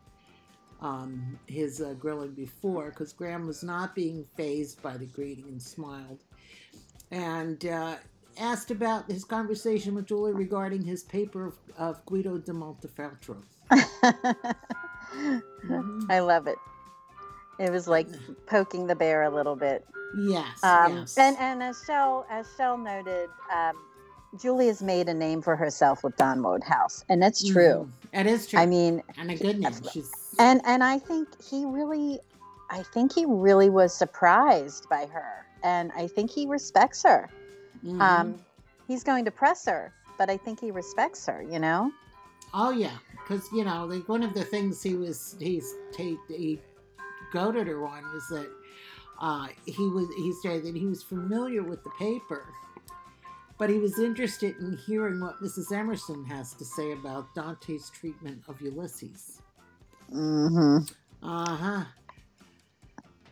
um, 0.81 1.39
his 1.47 1.81
uh, 1.81 1.95
grilling 1.95 2.33
before 2.33 2.91
because 2.91 3.13
Graham 3.13 3.47
was 3.47 3.63
not 3.63 3.95
being 3.95 4.25
phased 4.37 4.83
by 4.83 4.97
the 4.97 5.07
greeting 5.07 5.45
and 5.49 5.63
smiled. 5.63 6.25
And 7.11 7.65
uh, 7.67 7.97
asked 8.39 8.71
about 8.71 9.11
his 9.11 9.25
conversation 9.25 9.95
with 9.95 10.07
Julie 10.07 10.33
regarding 10.33 10.83
his 10.83 11.03
paper 11.05 11.47
of, 11.47 11.59
of 11.79 12.05
Guido 12.07 12.39
de 12.39 12.53
Montefeltro. 12.53 13.43
I 16.11 16.19
love 16.21 16.47
it. 16.47 16.59
It 17.59 17.71
was 17.71 17.89
like 17.89 18.09
poking 18.47 18.87
the 18.87 18.95
bear 18.95 19.23
a 19.23 19.31
little 19.31 19.57
bit. 19.57 19.87
Yes, 20.17 20.63
Um, 20.65 20.93
yes. 20.99 21.19
And 21.19 21.37
and 21.39 21.63
as 21.63 21.83
Shell 21.87 22.27
as 22.31 22.47
Shell 22.57 22.79
noted, 22.79 23.29
um, 23.55 23.77
Julia's 24.41 24.83
made 24.83 25.09
a 25.09 25.15
name 25.15 25.43
for 25.43 25.57
herself 25.57 26.03
with 26.03 26.17
Don 26.17 26.43
Wodehouse, 26.43 27.05
and 27.09 27.23
it's 27.23 27.47
true. 27.47 27.89
Mhm. 28.13 28.21
It 28.21 28.27
is 28.27 28.47
true. 28.47 28.59
I 28.61 28.67
mean, 28.67 29.03
and 29.19 29.31
a 29.31 29.37
good 29.37 29.59
name. 29.61 29.73
She's 29.93 30.11
and 30.39 30.61
and 30.65 30.83
I 30.83 30.99
think 30.99 31.29
he 31.43 31.65
really, 31.67 32.19
I 32.71 32.83
think 32.83 33.13
he 33.13 33.25
really 33.27 33.69
was 33.71 33.93
surprised 33.95 34.89
by 34.89 35.07
her, 35.07 35.47
and 35.63 35.93
I 35.97 36.07
think 36.07 36.31
he 36.31 36.47
respects 36.47 37.03
her. 37.03 37.29
mhm. 37.85 38.01
Um, 38.01 38.35
he's 38.89 39.05
going 39.05 39.25
to 39.27 39.31
press 39.31 39.67
her, 39.67 39.93
but 40.19 40.31
I 40.31 40.37
think 40.39 40.61
he 40.61 40.71
respects 40.71 41.27
her. 41.27 41.43
You 41.43 41.59
know. 41.59 41.93
Oh 42.55 42.71
yeah, 42.71 42.97
because 43.23 43.47
you 43.53 43.65
know, 43.65 43.85
like 43.85 44.09
one 44.09 44.23
of 44.23 44.33
the 44.33 44.45
things 44.45 44.83
he 44.83 44.95
was 44.95 45.37
he's 45.39 45.75
he, 45.97 46.17
he 46.29 46.61
goaded 47.33 47.67
her 47.67 47.87
on 47.87 48.03
was 48.15 48.27
that 48.29 48.49
uh, 49.21 49.49
he 49.67 49.89
was 49.89 50.09
he 50.17 50.33
said 50.43 50.63
that 50.65 50.75
he 50.77 50.87
was 50.87 51.03
familiar 51.03 51.63
with 51.63 51.83
the 51.85 51.91
paper, 51.99 52.45
but 53.59 53.71
he 53.71 53.79
was 53.79 53.99
interested 53.99 54.57
in 54.59 54.79
hearing 54.87 55.21
what 55.21 55.41
Mrs. 55.43 55.73
Emerson 55.73 56.25
has 56.27 56.55
to 56.55 56.65
say 56.65 56.93
about 56.93 57.35
Dante's 57.35 57.91
treatment 57.91 58.43
of 58.49 58.61
Ulysses. 58.61 59.41
hmm 60.11 60.79
Uh 61.23 61.57
huh. 61.57 61.85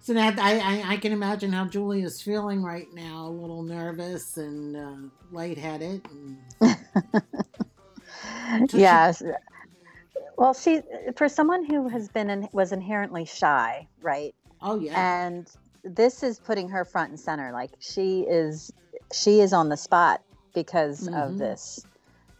So 0.00 0.12
now 0.12 0.34
I, 0.38 0.58
I 0.58 0.92
I 0.92 0.96
can 0.98 1.12
imagine 1.12 1.52
how 1.52 1.64
Julia's 1.66 2.20
feeling 2.22 2.62
right 2.62 2.88
now, 2.92 3.26
a 3.26 3.30
little 3.30 3.62
nervous 3.62 4.36
and 4.36 4.76
uh, 4.76 5.08
lightheaded. 5.32 6.02
And, 6.10 6.38
So 8.70 8.78
she- 8.80 8.80
Yes. 8.80 9.22
Well, 10.36 10.54
she 10.54 10.80
for 11.16 11.28
someone 11.28 11.64
who 11.64 11.88
has 11.88 12.08
been 12.08 12.30
in, 12.30 12.48
was 12.52 12.72
inherently 12.72 13.24
shy, 13.24 13.88
right? 14.00 14.34
oh 14.62 14.78
yeah. 14.80 14.98
And 15.00 15.48
this 15.84 16.22
is 16.22 16.38
putting 16.40 16.68
her 16.70 16.84
front 16.84 17.10
and 17.10 17.20
center. 17.20 17.52
Like 17.52 17.70
she 17.80 18.22
is, 18.22 18.72
she 19.12 19.40
is 19.40 19.52
on 19.52 19.68
the 19.68 19.76
spot 19.76 20.22
because 20.54 21.08
Mhm. 21.08 21.32
of 21.32 21.38
this. 21.38 21.86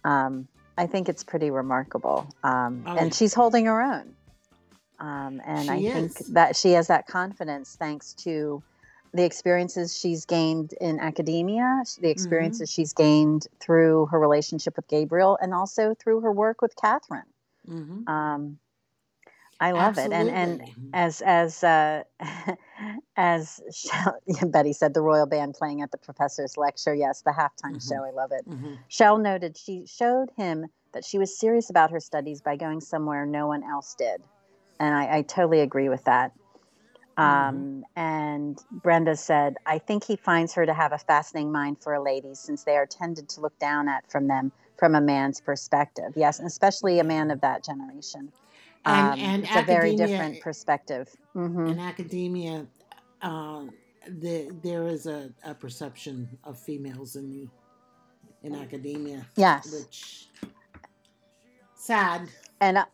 Um, 0.05 0.49
I 0.77 0.87
think 0.87 1.09
it's 1.09 1.23
pretty 1.25 1.51
remarkable, 1.51 2.35
um, 2.43 2.85
Oh, 2.87 2.95
yeah. 2.95 3.01
and 3.03 3.15
she's 3.15 3.35
holding 3.35 3.67
her 3.67 3.81
own. 3.81 4.17
Um, 4.99 5.41
and 5.45 5.71
I 5.71 5.81
She 5.83 5.89
think 5.91 6.19
that 6.33 6.57
she 6.57 6.73
has 6.73 6.89
that 6.89 7.07
confidence 7.07 7.77
thanks 7.79 8.15
to 8.25 8.63
the 9.13 9.25
experiences 9.25 9.97
she's 9.97 10.25
gained 10.27 10.73
in 10.81 10.99
academia, 11.01 11.83
the 12.01 12.03
Mm-hmm. 12.03 12.11
experiences 12.11 12.71
she's 12.71 12.93
gained 12.93 13.47
through 13.61 14.07
her 14.07 14.19
relationship 14.19 14.77
with 14.77 14.89
Gabriel, 14.89 15.39
and 15.41 15.55
also 15.55 15.95
through 15.95 16.21
her 16.21 16.33
work 16.33 16.61
with 16.63 16.75
Catherine. 16.77 17.23
hmm 17.67 18.03
Um, 18.09 18.59
I 19.61 19.73
love 19.73 19.99
it, 19.99 20.13
and 20.13 20.31
and 20.31 20.63
as 20.93 21.23
as 21.23 21.63
uh, 21.65 22.03
as 23.17 23.61
Shell, 23.73 24.19
Betty 24.51 24.73
said, 24.73 24.95
the 24.95 25.01
royal 25.03 25.27
band 25.27 25.55
playing 25.55 25.83
at 25.83 25.91
the 25.91 25.99
professor's 25.99 26.57
lecture. 26.57 26.95
Yes, 26.95 27.23
the 27.23 27.31
halftime 27.31 27.77
Mhm. 27.77 27.89
show. 27.89 28.05
I 28.05 28.11
love 28.11 28.33
it. 28.33 28.49
Mhm. 28.49 28.79
Shell 28.89 29.19
noted 29.19 29.57
she 29.57 29.87
showed 29.87 30.31
him 30.37 30.67
that 30.93 31.05
she 31.05 31.19
was 31.19 31.39
serious 31.39 31.71
about 31.71 31.91
her 31.91 32.01
studies 32.01 32.41
by 32.41 32.57
going 32.57 32.81
somewhere 32.81 33.27
no 33.27 33.47
one 33.47 33.63
else 33.63 33.95
did, 33.95 34.23
and 34.81 34.95
I, 34.95 35.19
I 35.19 35.23
totally 35.23 35.61
agree 35.61 35.89
with 35.89 36.05
that. 36.05 36.33
Um, 37.17 37.85
And 37.95 38.59
Brenda 38.73 39.17
said, 39.17 39.57
I 39.67 39.79
think 39.79 40.05
he 40.05 40.17
finds 40.17 40.53
her 40.55 40.67
to 40.67 40.75
have 40.75 40.93
a 40.93 40.99
fascinating 40.99 41.53
mind 41.53 41.81
for 41.81 41.95
a 41.95 42.03
lady 42.03 42.35
since 42.35 42.65
they 42.65 42.77
are 42.77 42.87
tended 42.87 43.29
to 43.31 43.41
look 43.41 43.57
down 43.61 43.89
at 43.89 44.11
from 44.11 44.27
them 44.27 44.51
from 44.77 44.97
a 44.97 45.01
man's 45.01 45.41
perspective. 45.41 46.13
Yes, 46.17 46.39
and 46.41 46.47
especially 46.49 46.99
a 46.99 47.05
man 47.05 47.31
of 47.31 47.41
that 47.43 47.63
generation. 47.65 48.33
And- 48.87 49.13
Um, 49.13 49.19
and 49.21 49.45
it's 49.45 49.57
a 49.57 49.63
very 49.63 49.97
different 49.97 50.41
perspective. 50.41 51.09
hmm 51.33 51.67
in 51.67 51.79
academia, 51.81 52.67
uh, 53.23 53.65
the, 54.07 54.51
there 54.63 54.87
is 54.87 55.07
a, 55.07 55.31
a 55.45 55.55
perception 55.55 56.29
of 56.45 56.59
females 56.59 57.17
in 57.17 57.31
the 57.31 57.49
in 58.43 58.55
academia, 58.55 59.27
Yes. 59.37 59.73
which 59.73 60.29
sad. 61.75 62.29
and 62.61 62.77
uh, 62.79 62.85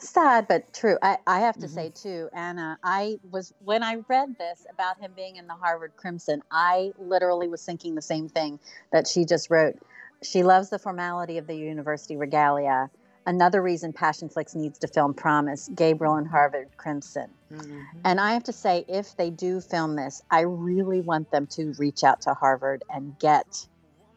sad 0.00 0.46
but 0.48 0.72
true 0.72 0.96
i, 1.02 1.16
I 1.26 1.40
have 1.40 1.56
to 1.58 1.66
Mhm. 1.66 1.70
say 1.70 1.90
too 1.94 2.28
anna 2.32 2.78
i 2.82 3.18
was 3.30 3.52
when 3.64 3.82
i 3.82 3.96
read 4.08 4.36
this 4.38 4.66
about 4.70 4.98
him 4.98 5.12
being 5.16 5.36
in 5.36 5.46
the 5.46 5.54
harvard 5.54 5.92
crimson 5.96 6.42
i 6.50 6.92
literally 6.98 7.48
was 7.48 7.64
thinking 7.64 7.94
the 7.94 8.02
same 8.02 8.28
thing 8.28 8.58
that 8.92 9.06
she 9.08 9.24
just 9.24 9.50
wrote 9.50 9.76
she 10.22 10.42
loves 10.42 10.68
the 10.70 10.78
formality 10.78 11.36
of 11.38 11.46
the 11.46 11.56
university 11.56 12.16
regalia 12.16 12.90
another 13.28 13.62
reason 13.62 13.92
Passionflix 13.92 14.56
needs 14.56 14.78
to 14.80 14.88
film 14.88 15.14
promise 15.14 15.68
gabriel 15.76 16.16
and 16.16 16.28
harvard 16.28 16.68
crimson 16.78 17.36
Mhm. 17.52 17.86
and 18.04 18.20
i 18.20 18.32
have 18.32 18.44
to 18.44 18.52
say 18.54 18.84
if 18.88 19.16
they 19.16 19.30
do 19.30 19.60
film 19.60 19.96
this 19.96 20.22
i 20.30 20.40
really 20.42 21.02
want 21.02 21.30
them 21.30 21.46
to 21.52 21.74
reach 21.78 22.04
out 22.04 22.22
to 22.22 22.34
harvard 22.34 22.82
and 22.90 23.18
get 23.18 23.46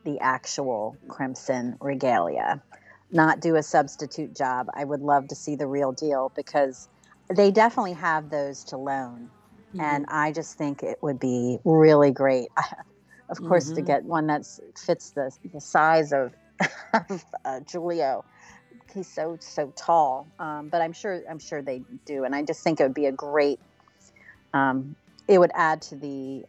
the 0.06 0.20
actual 0.22 0.98
crimson 1.10 1.78
regalia 1.82 2.64
not 3.12 3.42
do 3.42 3.56
a 3.58 3.64
substitute 3.64 4.36
job. 4.36 4.68
I 4.76 4.86
would 4.86 5.02
love 5.02 5.28
to 5.30 5.36
see 5.36 5.56
the 5.56 5.68
real 5.68 5.92
deal 5.92 6.32
because 6.36 6.88
they 7.36 7.52
definitely 7.52 7.94
have 7.94 8.30
those 8.30 8.64
to 8.66 8.78
loan. 8.78 9.32
And 9.80 10.06
I 10.10 10.32
just 10.32 10.58
think 10.58 10.84
it 10.84 11.00
would 11.02 11.20
be 11.20 11.60
really 11.66 12.12
great. 12.12 12.50
of 13.30 13.42
course, 13.44 13.72
to 13.74 13.82
Mhm. 13.82 13.86
get 13.88 14.06
one 14.06 14.28
that 14.28 14.44
fits 14.78 15.12
the, 15.12 15.32
the 15.54 15.62
size 15.62 16.14
of, 16.14 16.34
of 16.94 17.26
uh, 17.46 17.62
Giulio. 17.70 18.26
He's 18.94 19.14
so 19.14 19.38
so 19.42 19.74
tall, 19.78 20.34
um, 20.40 20.70
but 20.70 20.82
I'm 20.82 20.94
sure 20.94 21.24
I'm 21.30 21.40
sure 21.40 21.62
they 21.64 21.84
do, 22.06 22.26
and 22.26 22.36
I 22.36 22.44
just 22.44 22.64
think 22.64 22.80
it 22.80 22.84
would 22.84 22.94
be 22.96 23.08
a 23.08 23.14
great. 23.14 23.60
Um, 24.54 24.96
it 25.28 25.40
would 25.40 25.52
add 25.56 25.82
to 25.84 25.98
the 25.98 26.44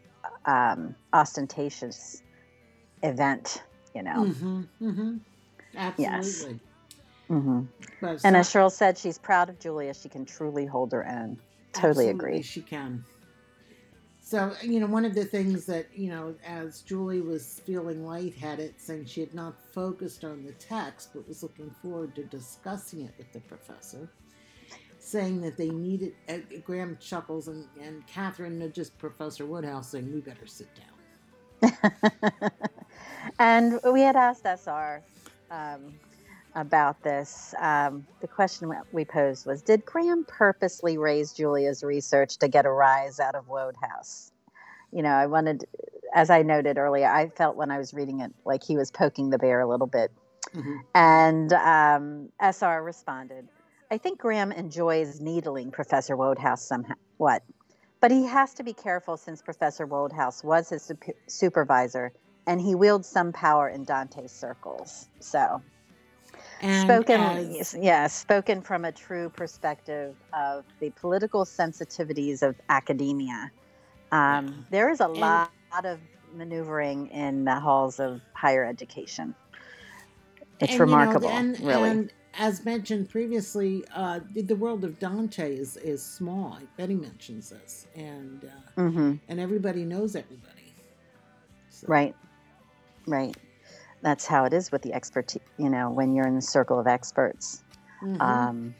um, 0.46 0.96
ostentatious 1.12 2.22
event, 3.02 3.62
you 3.94 4.02
know. 4.04 4.26
Mhm, 4.26 4.68
mhm. 4.82 5.20
Absolutely. 5.76 6.60
hmm 7.28 7.62
But 8.00 8.20
And 8.24 8.36
as 8.36 8.48
Cheryl 8.50 8.72
said, 8.72 8.98
she's 8.98 9.18
proud 9.18 9.50
of 9.50 9.58
Julia. 9.60 9.94
She 9.94 10.08
can 10.10 10.24
truly 10.26 10.66
hold 10.66 10.92
her 10.92 11.08
own. 11.08 11.38
Totally 11.74 12.08
agree. 12.10 12.42
She 12.42 12.62
can. 12.62 13.06
So, 14.32 14.56
you 14.62 14.80
know, 14.80 14.86
one 14.86 15.04
of 15.04 15.14
the 15.14 15.26
things 15.26 15.66
that, 15.66 15.88
you 15.94 16.08
know, 16.08 16.34
as 16.46 16.80
Julie 16.80 17.20
was 17.20 17.60
feeling 17.66 18.06
lightheaded, 18.06 18.80
saying 18.80 19.04
she 19.04 19.20
had 19.20 19.34
not 19.34 19.60
focused 19.74 20.24
on 20.24 20.42
the 20.42 20.52
text, 20.52 21.10
but 21.12 21.28
was 21.28 21.42
looking 21.42 21.70
forward 21.82 22.14
to 22.14 22.24
discussing 22.24 23.02
it 23.02 23.12
with 23.18 23.30
the 23.34 23.40
professor, 23.40 24.08
saying 24.98 25.42
that 25.42 25.58
they 25.58 25.68
needed, 25.68 26.14
uh, 26.30 26.38
Graham 26.64 26.96
chuckles 26.98 27.48
and, 27.48 27.66
and 27.78 28.06
Catherine, 28.06 28.72
just 28.72 28.96
Professor 28.96 29.44
Wodehouse, 29.44 29.90
saying, 29.90 30.10
we 30.10 30.22
better 30.22 30.46
sit 30.46 30.68
down. 31.60 31.72
and 33.38 33.80
we 33.92 34.00
had 34.00 34.16
asked 34.16 34.46
SR 34.46 35.02
um, 35.50 35.92
about 36.54 37.02
this. 37.02 37.54
Um, 37.60 38.06
the 38.20 38.28
question 38.28 38.72
we 38.92 39.04
posed 39.04 39.46
was 39.46 39.62
Did 39.62 39.84
Graham 39.84 40.24
purposely 40.26 40.98
raise 40.98 41.32
Julia's 41.32 41.82
research 41.82 42.38
to 42.38 42.48
get 42.48 42.66
a 42.66 42.70
rise 42.70 43.20
out 43.20 43.34
of 43.34 43.48
Wodehouse? 43.48 44.32
You 44.92 45.02
know, 45.02 45.10
I 45.10 45.26
wanted, 45.26 45.64
as 46.14 46.28
I 46.30 46.42
noted 46.42 46.76
earlier, 46.76 47.08
I 47.08 47.28
felt 47.28 47.56
when 47.56 47.70
I 47.70 47.78
was 47.78 47.94
reading 47.94 48.20
it 48.20 48.32
like 48.44 48.62
he 48.62 48.76
was 48.76 48.90
poking 48.90 49.30
the 49.30 49.38
bear 49.38 49.60
a 49.60 49.66
little 49.66 49.86
bit. 49.86 50.12
Mhm. 50.54 50.80
And 50.94 51.52
um, 51.54 52.28
SR 52.40 52.82
responded, 52.82 53.48
I 53.90 53.98
think 53.98 54.18
Graham 54.18 54.52
enjoys 54.52 55.20
needling 55.20 55.70
Professor 55.70 56.16
Wodehouse 56.16 56.66
somehow. 56.66 56.94
What? 57.16 57.42
But 58.00 58.10
he 58.10 58.24
has 58.26 58.52
to 58.54 58.62
be 58.62 58.72
careful 58.74 59.16
since 59.16 59.40
Professor 59.40 59.86
Wodehouse 59.86 60.42
was 60.42 60.68
his 60.68 60.82
sup- 60.82 60.98
supervisor 61.28 62.12
and 62.46 62.60
he 62.60 62.74
wields 62.74 63.08
some 63.08 63.32
power 63.32 63.68
in 63.68 63.84
Dante's 63.84 64.32
circles. 64.32 65.08
So, 65.20 65.62
And 66.62 66.88
spoken, 66.88 67.20
as- 67.20 67.74
yeah, 67.78 68.06
spoken 68.06 68.62
from 68.62 68.84
a 68.84 68.92
true 68.92 69.28
perspective 69.30 70.14
of 70.32 70.64
the 70.80 70.90
political 70.90 71.44
sensitivities 71.44 72.42
of 72.42 72.54
academia. 72.68 73.50
Um, 74.12 74.66
there 74.70 74.88
is 74.90 75.00
a 75.00 75.04
And- 75.04 75.16
lot 75.16 75.50
of 75.84 75.98
maneuvering 76.34 77.08
in 77.08 77.44
the 77.44 77.58
halls 77.58 77.98
of 78.00 78.20
higher 78.34 78.64
education. 78.64 79.34
It's 80.60 80.72
and, 80.72 80.72
you 80.72 80.78
know, 80.78 80.84
remarkable, 80.84 81.28
and, 81.30 81.58
really. 81.60 81.90
And 81.90 82.12
as 82.38 82.64
mentioned 82.64 83.10
previously, 83.10 83.84
uh, 83.94 84.20
the- 84.32 84.54
world 84.54 84.84
of 84.84 84.98
Dante 84.98 85.56
is, 85.56 85.76
is 85.78 86.02
small. 86.04 86.58
Betty 86.76 86.94
mentions 86.94 87.50
this, 87.50 87.86
and 87.96 88.44
uh, 88.44 88.80
hmm 88.82 89.14
and 89.28 89.40
everybody 89.40 89.84
knows 89.84 90.14
everybody. 90.14 90.74
So, 91.70 91.86
Right. 91.88 92.14
Right. 93.06 93.36
That's 94.02 94.26
how 94.26 94.44
it 94.44 94.52
is 94.52 94.72
with 94.72 94.82
the 94.82 94.92
expert, 94.92 95.34
you 95.56 95.70
know, 95.70 95.90
when 95.90 96.14
you're 96.14 96.26
in 96.26 96.34
the 96.34 96.42
circle 96.42 96.78
of 96.78 96.86
experts. 96.86 97.62
mhm. 98.02 98.20
Um, 98.20 98.74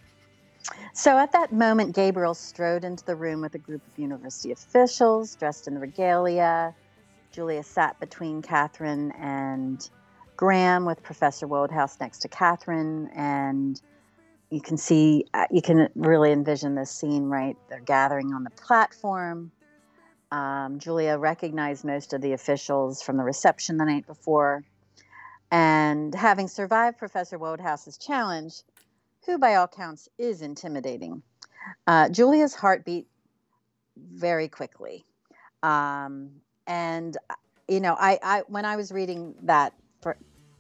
so 0.92 1.18
at 1.18 1.32
that 1.32 1.52
moment, 1.52 1.94
Gabriel 1.94 2.34
strode 2.34 2.84
into 2.84 3.04
the 3.04 3.16
room 3.16 3.40
with 3.40 3.54
a 3.54 3.58
group 3.58 3.86
of 3.86 3.98
university 3.98 4.52
officials 4.52 5.34
dressed 5.36 5.66
in 5.66 5.78
regalia. 5.78 6.74
Julia 7.32 7.62
sat 7.62 7.98
between 7.98 8.42
Catherine 8.42 9.12
and 9.12 9.88
Graham, 10.36 10.84
with 10.84 11.02
Professor 11.02 11.46
Wodehouse 11.46 11.98
next 12.00 12.20
to 12.20 12.28
Catherine. 12.28 13.08
And 13.14 13.80
you 14.50 14.60
can 14.60 14.76
see, 14.76 15.24
uh, 15.32 15.46
you 15.50 15.62
can 15.62 15.88
really 15.94 16.30
envision 16.32 16.74
this 16.74 16.90
scene, 16.90 17.24
right? 17.24 17.56
They're 17.68 17.80
gathering 17.80 18.34
on 18.34 18.44
the 18.44 18.50
platform. 18.50 19.50
Um, 20.30 20.78
Julia 20.78 21.18
recognized 21.18 21.84
most 21.84 22.12
of 22.12 22.20
the 22.20 22.32
officials 22.32 23.02
from 23.02 23.16
the 23.16 23.24
reception 23.24 23.76
the 23.76 23.84
night 23.84 24.06
before. 24.06 24.64
And 25.52 26.14
having 26.16 26.48
survived 26.48 26.98
Professor 26.98 27.38
Wodehouse's 27.38 27.98
challenge, 27.98 28.64
who 29.26 29.38
by 29.38 29.56
all 29.56 29.68
counts 29.68 30.08
is 30.18 30.42
intimidating. 30.42 31.22
Uh, 31.86 32.08
Julia's 32.10 32.54
heart 32.54 32.84
beat 32.84 33.06
very 33.96 34.48
quickly. 34.48 35.06
Um, 35.62 36.42
and, 36.66 37.16
uh, 37.30 37.34
you 37.68 37.80
know, 37.80 37.96
I, 37.98 38.18
I, 38.22 38.42
when 38.48 38.64
I 38.66 38.76
was 38.76 38.92
reading 38.92 39.36
that 39.44 39.74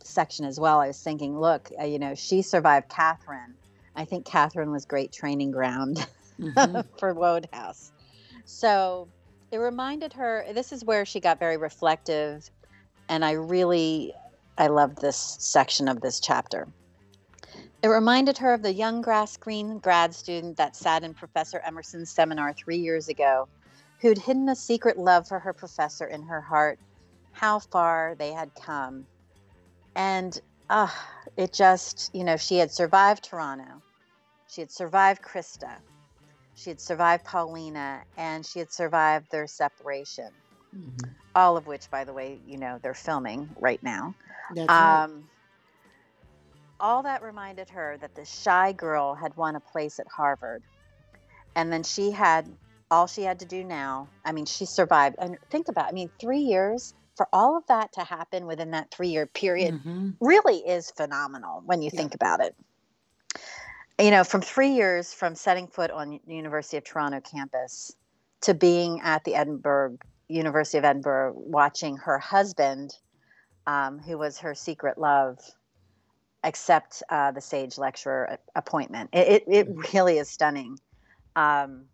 section 0.04 0.46
as 0.46 0.60
well, 0.60 0.80
I 0.80 0.88
was 0.88 1.00
thinking, 1.00 1.38
look, 1.38 1.70
uh, 1.80 1.84
you 1.84 1.98
know, 2.00 2.14
she 2.14 2.42
survived 2.42 2.88
Catherine. 2.90 3.56
I 3.96 4.04
think 4.06 4.26
Catherine 4.26 4.72
was 4.72 4.86
great 4.86 5.12
training 5.12 5.52
ground 5.52 6.06
Mhm. 6.40 6.84
for 6.98 7.14
Wodehouse. 7.14 7.92
So 8.44 9.10
it 9.52 9.58
reminded 9.58 10.14
her, 10.14 10.44
this 10.54 10.72
is 10.72 10.84
where 10.84 11.06
she 11.06 11.20
got 11.20 11.38
very 11.40 11.58
reflective. 11.58 12.48
And 13.08 13.24
I 13.24 13.32
really, 13.32 14.14
I 14.58 14.66
loved 14.66 15.00
this 15.00 15.36
section 15.40 15.88
of 15.88 16.00
this 16.00 16.20
chapter. 16.20 16.68
It 17.82 17.88
reminded 17.88 18.38
her 18.38 18.54
of 18.54 18.62
the 18.62 18.72
young 18.72 19.02
grass 19.02 19.36
green 19.36 19.78
grad 19.78 20.14
student 20.14 20.56
that 20.58 20.76
sat 20.76 21.02
in 21.02 21.14
Professor 21.14 21.58
Emerson's 21.60 22.10
seminar 22.10 22.52
three 22.52 22.76
years 22.76 23.08
ago, 23.08 23.48
who'd 24.00 24.18
hidden 24.18 24.48
a 24.48 24.54
secret 24.54 24.98
love 24.98 25.26
for 25.26 25.38
her 25.38 25.52
professor 25.52 26.06
in 26.06 26.22
her 26.22 26.40
heart, 26.40 26.78
how 27.32 27.58
far 27.58 28.14
they 28.18 28.32
had 28.32 28.54
come. 28.54 29.06
And 29.96 30.40
uh, 30.70 30.88
it 31.36 31.52
just, 31.52 32.10
you 32.14 32.22
know, 32.22 32.36
she 32.36 32.58
had 32.58 32.70
survived 32.70 33.24
Toronto, 33.24 33.82
she 34.48 34.60
had 34.60 34.70
survived 34.70 35.22
Christa, 35.22 35.76
she 36.54 36.70
had 36.70 36.80
survived 36.80 37.24
Paulina, 37.24 38.02
and 38.16 38.44
she 38.44 38.58
had 38.58 38.70
survived 38.70 39.30
their 39.30 39.46
separation. 39.46 40.30
Mhm. 40.74 41.14
All 41.34 41.56
of 41.56 41.66
which, 41.66 41.90
by 41.90 42.04
the 42.04 42.12
way, 42.12 42.40
you 42.44 42.58
know, 42.58 42.78
they're 42.82 42.94
filming 42.94 43.48
right 43.56 43.82
now. 43.82 44.14
That's 44.54 44.68
right. 44.68 45.04
Um, 45.04 45.28
all 46.80 47.04
that 47.04 47.22
reminded 47.22 47.70
her 47.70 47.96
that 48.00 48.14
the 48.14 48.24
shy 48.24 48.72
girl 48.72 49.14
had 49.14 49.36
won 49.36 49.56
a 49.56 49.60
place 49.60 49.98
at 49.98 50.06
Harvard. 50.08 50.62
And 51.54 51.72
then 51.72 51.82
she 51.84 52.10
had 52.10 52.48
all 52.90 53.06
she 53.06 53.22
had 53.22 53.40
to 53.40 53.46
do 53.46 53.64
now, 53.64 54.10
I 54.24 54.32
mean, 54.32 54.44
she 54.44 54.66
survived. 54.66 55.16
And 55.18 55.38
think 55.50 55.68
about, 55.68 55.88
I 55.88 55.92
mean, 55.92 56.10
three 56.20 56.40
years 56.40 56.92
for 57.16 57.26
all 57.32 57.56
of 57.56 57.64
that 57.68 57.92
to 57.94 58.04
happen 58.04 58.46
within 58.46 58.72
that 58.72 58.90
three 58.90 59.08
year 59.08 59.26
period 59.26 59.74
Mm-hmm. 59.74 60.10
really 60.20 60.58
is 60.58 60.90
phenomenal 60.90 61.62
when 61.64 61.82
you 61.82 61.90
Yeah. 61.92 62.00
think 62.00 62.14
about 62.14 62.40
it. 62.40 62.54
You 63.98 64.10
know, 64.10 64.24
from 64.24 64.40
three 64.42 64.70
years 64.70 65.14
from 65.14 65.34
setting 65.34 65.68
foot 65.68 65.90
on 65.90 66.20
the 66.26 66.34
University 66.34 66.76
of 66.76 66.84
Toronto 66.84 67.20
campus 67.20 67.92
to 68.42 68.54
being 68.54 69.00
at 69.00 69.24
the 69.24 69.34
Edinburgh 69.34 69.98
University 70.32 70.78
of 70.78 70.84
Edinburgh, 70.84 71.34
watching 71.36 71.96
her 71.98 72.18
husband, 72.18 72.96
um, 73.66 73.98
who 73.98 74.18
was 74.18 74.38
her 74.38 74.54
secret 74.54 74.98
love, 74.98 75.38
accept 76.44 77.02
uh, 77.08 77.30
the 77.30 77.40
Sage 77.40 77.78
lecturer 77.78 78.38
appointment. 78.54 79.10
It, 79.12 79.44
it, 79.46 79.68
it 79.68 79.94
really 79.94 80.18
is 80.18 80.28
stunning. 80.28 80.78
Um, 81.36 81.84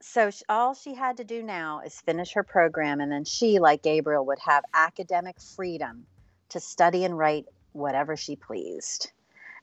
so 0.00 0.30
sh- 0.30 0.42
all 0.48 0.74
she 0.74 0.94
had 0.94 1.16
to 1.16 1.24
do 1.24 1.42
now 1.42 1.80
is 1.84 2.00
finish 2.00 2.34
her 2.34 2.44
program, 2.44 3.00
and 3.00 3.10
then 3.10 3.24
she, 3.24 3.58
like 3.58 3.82
Gabriel, 3.82 4.24
would 4.26 4.38
have 4.44 4.64
academic 4.72 5.40
freedom 5.40 6.06
to 6.50 6.60
study 6.60 7.04
and 7.04 7.18
write 7.18 7.46
whatever 7.72 8.16
she 8.16 8.36
pleased. 8.36 9.10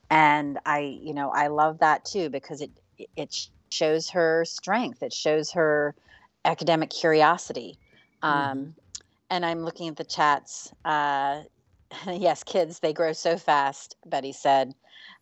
And 0.09 0.59
I, 0.65 0.79
you 0.79 1.13
know, 1.13 1.29
I 1.29 1.47
love 1.47 1.79
that 1.79 2.05
too 2.05 2.29
because 2.29 2.61
it 2.61 2.71
it 3.15 3.35
shows 3.71 4.09
her 4.11 4.45
strength. 4.45 5.01
It 5.01 5.13
shows 5.13 5.51
her 5.53 5.95
academic 6.45 6.89
curiosity. 6.89 7.77
Um, 8.21 8.75
and 9.29 9.45
I'm 9.45 9.63
looking 9.63 9.87
at 9.87 9.95
the 9.95 10.03
chats. 10.03 10.71
Uh, 10.85 11.41
yes, 12.07 12.43
kids, 12.43 12.79
they 12.79 12.93
grow 12.93 13.13
so 13.13 13.37
fast, 13.37 13.95
Betty 14.05 14.31
said. 14.31 14.73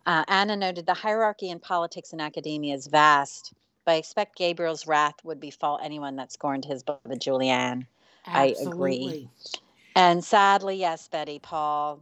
Uh, 0.06 0.24
Anna 0.28 0.56
noted 0.56 0.86
the 0.86 0.94
hierarchy 0.94 1.50
in 1.50 1.60
politics 1.60 2.12
and 2.12 2.22
academia 2.22 2.76
is 2.76 2.88
vast, 2.88 3.54
but 3.86 3.94
I 3.94 3.96
expect 3.96 4.38
Gabriel's 4.38 4.88
wrath 4.88 5.16
would 5.24 5.40
befall 5.40 5.80
anyone 5.84 6.16
that 6.16 6.32
scorned 6.32 6.66
his 6.66 6.84
beloved 6.84 7.22
Julianne. 7.22 7.86
I 8.26 8.56
agree. 8.62 9.30
And 9.96 10.24
sadly, 10.24 10.78
yes, 10.78 11.08
Betty, 11.08 11.40
Paul, 11.40 12.02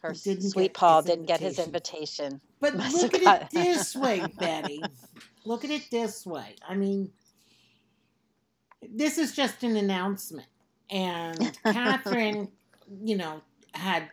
her 0.00 0.14
sweet 0.14 0.74
Paul 0.74 1.02
didn't 1.02 1.26
get 1.26 1.40
his 1.40 1.58
invitation. 1.58 2.24
invitation. 2.24 2.40
But 2.60 2.76
Must 2.76 2.94
look 3.02 3.14
at 3.14 3.22
it 3.22 3.50
this 3.50 3.96
way, 3.96 4.32
Betty. 4.38 4.84
Look 5.44 5.64
at 5.64 5.70
it 5.70 5.90
this 5.90 6.24
way. 6.24 6.54
I 6.68 6.76
mean, 6.76 7.10
this 8.88 9.18
is 9.18 9.34
just 9.34 9.62
an 9.62 9.76
announcement. 9.76 10.48
And 10.90 11.58
Catherine, 11.64 12.48
you 13.02 13.16
know, 13.16 13.40
had 13.74 14.10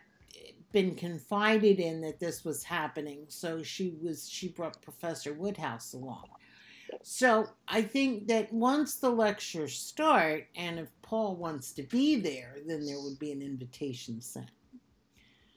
been 0.72 0.94
confided 0.94 1.80
in 1.80 2.00
that 2.02 2.20
this 2.20 2.44
was 2.44 2.62
happening. 2.62 3.24
So 3.28 3.62
she 3.62 3.94
was, 4.02 4.28
she 4.28 4.48
brought 4.48 4.80
Professor 4.82 5.34
Wodehouse 5.34 5.94
along. 5.94 6.28
So 7.02 7.48
I 7.68 7.82
think 7.82 8.28
that 8.28 8.52
once 8.52 8.96
the 8.96 9.10
lectures 9.10 9.76
start, 9.76 10.46
and 10.56 10.78
if 10.78 10.88
Paul 11.02 11.36
wants 11.36 11.72
to 11.72 11.82
be 11.84 12.16
there, 12.16 12.56
then 12.66 12.84
there 12.84 13.00
would 13.00 13.18
be 13.18 13.32
an 13.32 13.42
invitation 13.42 14.20
sent. 14.20 14.50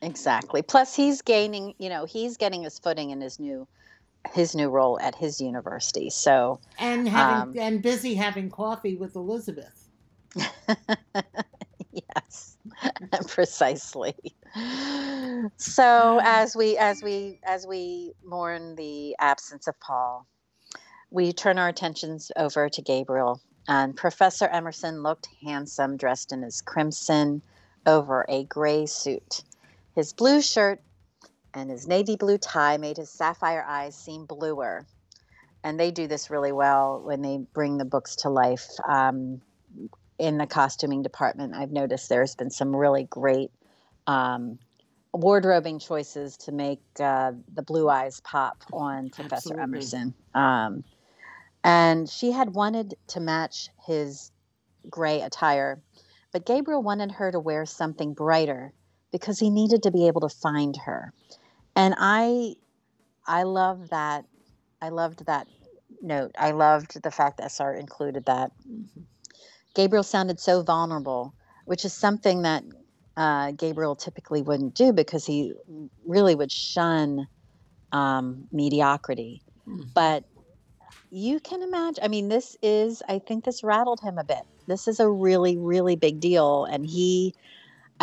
Exactly. 0.01 0.61
Plus, 0.61 0.95
he's 0.95 1.21
gaining. 1.21 1.73
You 1.77 1.89
know, 1.89 2.05
he's 2.05 2.37
getting 2.37 2.63
his 2.63 2.77
footing 2.77 3.11
in 3.11 3.21
his 3.21 3.39
new 3.39 3.67
his 4.31 4.55
new 4.55 4.69
role 4.69 4.99
at 4.99 5.15
his 5.15 5.41
university. 5.41 6.09
So 6.09 6.59
And 6.79 7.07
having 7.07 7.35
Um, 7.35 7.55
and 7.57 7.81
busy 7.81 8.15
having 8.15 8.49
coffee 8.49 8.95
with 8.95 9.15
Elizabeth. 9.15 9.89
yes, 11.91 12.57
precisely. 13.27 14.15
So 15.57 16.19
as 16.23 16.55
we 16.55 16.77
as 16.77 17.01
we 17.03 17.39
as 17.43 17.67
we 17.67 18.13
mourn 18.23 18.75
the 18.75 19.15
absence 19.19 19.67
of 19.67 19.79
Paul, 19.79 20.27
we 21.11 21.33
turn 21.33 21.57
our 21.57 21.67
attentions 21.67 22.31
over 22.35 22.69
to 22.69 22.81
Gabriel. 22.81 23.41
And 23.67 23.95
Professor 23.95 24.47
Emerson 24.47 25.03
looked 25.03 25.29
handsome, 25.41 25.95
dressed 25.95 26.33
in 26.33 26.41
his 26.41 26.61
crimson 26.61 27.41
over 27.85 28.25
a 28.27 28.43
gray 28.43 28.85
suit. 28.85 29.43
His 29.95 30.11
blue 30.11 30.41
shirt 30.41 30.81
and 31.53 31.69
his 31.69 31.87
navy 31.87 32.15
blue 32.15 32.37
tie 32.37 32.77
made 32.77 32.97
his 32.97 33.09
sapphire 33.09 33.63
eyes 33.67 33.95
seem 33.95 34.25
bluer. 34.25 34.85
And 35.63 35.79
they 35.79 35.91
do 35.91 36.07
this 36.07 36.29
really 36.29 36.51
well 36.51 37.01
when 37.03 37.21
they 37.21 37.39
bring 37.53 37.77
the 37.77 37.85
books 37.85 38.17
to 38.17 38.29
life. 38.29 38.67
Um, 38.87 39.41
in 40.19 40.37
the 40.37 40.47
costuming 40.47 41.01
department, 41.01 41.53
I've 41.55 41.71
noticed 41.71 42.09
there's 42.09 42.35
been 42.35 42.51
some 42.51 42.75
really 42.75 43.05
great 43.05 43.51
um, 44.07 44.59
wardrobing 45.13 45.79
choices 45.79 46.37
to 46.37 46.51
make 46.51 46.81
uh, 46.99 47.31
the 47.53 47.61
blue 47.61 47.89
eyes 47.89 48.19
pop 48.21 48.63
on 48.71 49.09
Professor 49.09 49.59
Absolutely. 49.59 49.63
Emerson. 49.63 50.13
Um, 50.33 50.83
and 51.63 52.09
she 52.09 52.31
had 52.31 52.53
wanted 52.53 52.95
to 53.07 53.19
match 53.19 53.69
his 53.85 54.31
gray 54.89 55.21
attire, 55.21 55.81
but 56.31 56.45
Gabriel 56.45 56.83
wanted 56.83 57.11
her 57.13 57.31
to 57.31 57.39
wear 57.39 57.65
something 57.65 58.13
brighter 58.13 58.73
because 59.11 59.39
he 59.39 59.49
needed 59.49 59.83
to 59.83 59.91
be 59.91 60.07
able 60.07 60.21
to 60.21 60.29
find 60.29 60.75
her. 60.85 61.13
And 61.75 61.95
I, 61.97 62.55
I 63.25 63.43
love 63.43 63.89
that. 63.89 64.25
I 64.81 64.89
loved 64.89 65.25
that 65.25 65.47
note. 66.01 66.31
I 66.37 66.51
loved 66.51 67.01
the 67.01 67.11
fact 67.11 67.37
that 67.37 67.45
SR 67.51 67.73
included 67.73 68.25
that. 68.25 68.51
Gabriel 69.75 70.03
sounded 70.03 70.39
so 70.39 70.61
vulnerable, 70.61 71.33
which 71.65 71.85
is 71.85 71.93
something 71.93 72.43
that 72.43 72.63
uh, 73.17 73.51
Gabriel 73.51 73.95
typically 73.95 74.41
wouldn't 74.41 74.75
do 74.75 74.93
because 74.93 75.25
he 75.25 75.53
really 76.05 76.35
would 76.35 76.51
shun 76.51 77.27
um, 77.91 78.47
mediocrity. 78.51 79.41
Mhm. 79.67 79.93
But 79.93 80.25
you 81.11 81.39
can 81.39 81.61
imagine, 81.61 82.03
I 82.03 82.07
mean, 82.07 82.27
this 82.29 82.57
is, 82.61 83.03
I 83.07 83.19
think 83.19 83.45
this 83.45 83.63
rattled 83.63 83.99
him 84.01 84.17
a 84.17 84.23
bit. 84.23 84.43
This 84.67 84.87
is 84.87 84.99
a 84.99 85.09
really, 85.09 85.57
really 85.57 85.95
big 85.95 86.19
deal. 86.19 86.65
And 86.65 86.85
he, 86.85 87.35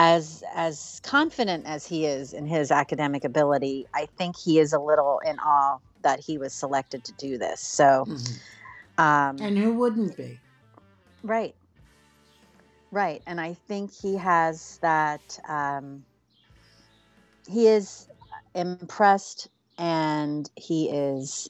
as 0.02 0.42
as 0.54 0.98
confident 1.02 1.66
as 1.66 1.86
he 1.86 2.06
is 2.06 2.32
in 2.32 2.46
his 2.46 2.70
academic 2.70 3.22
ability, 3.22 3.84
I 3.94 4.08
think 4.16 4.34
he 4.42 4.58
is 4.58 4.72
a 4.72 4.78
little 4.80 5.20
in 5.26 5.38
awe 5.38 5.76
that 6.02 6.20
he 6.20 6.38
was 6.38 6.54
selected 6.54 7.04
to 7.04 7.12
do 7.18 7.36
this. 7.36 7.60
So, 7.60 8.06
Mhm. 8.06 8.40
um, 8.96 9.36
And 9.42 9.58
who 9.58 9.74
wouldn't 9.74 10.16
be? 10.16 10.40
Right. 11.22 11.54
Right. 12.90 13.22
And 13.26 13.38
I 13.38 13.52
think 13.68 13.92
he 13.92 14.16
has 14.16 14.78
that, 14.80 15.38
um, 15.46 16.06
he 17.46 17.68
is 17.68 18.08
impressed 18.54 19.48
and 19.76 20.50
he 20.56 20.88
is 20.90 21.46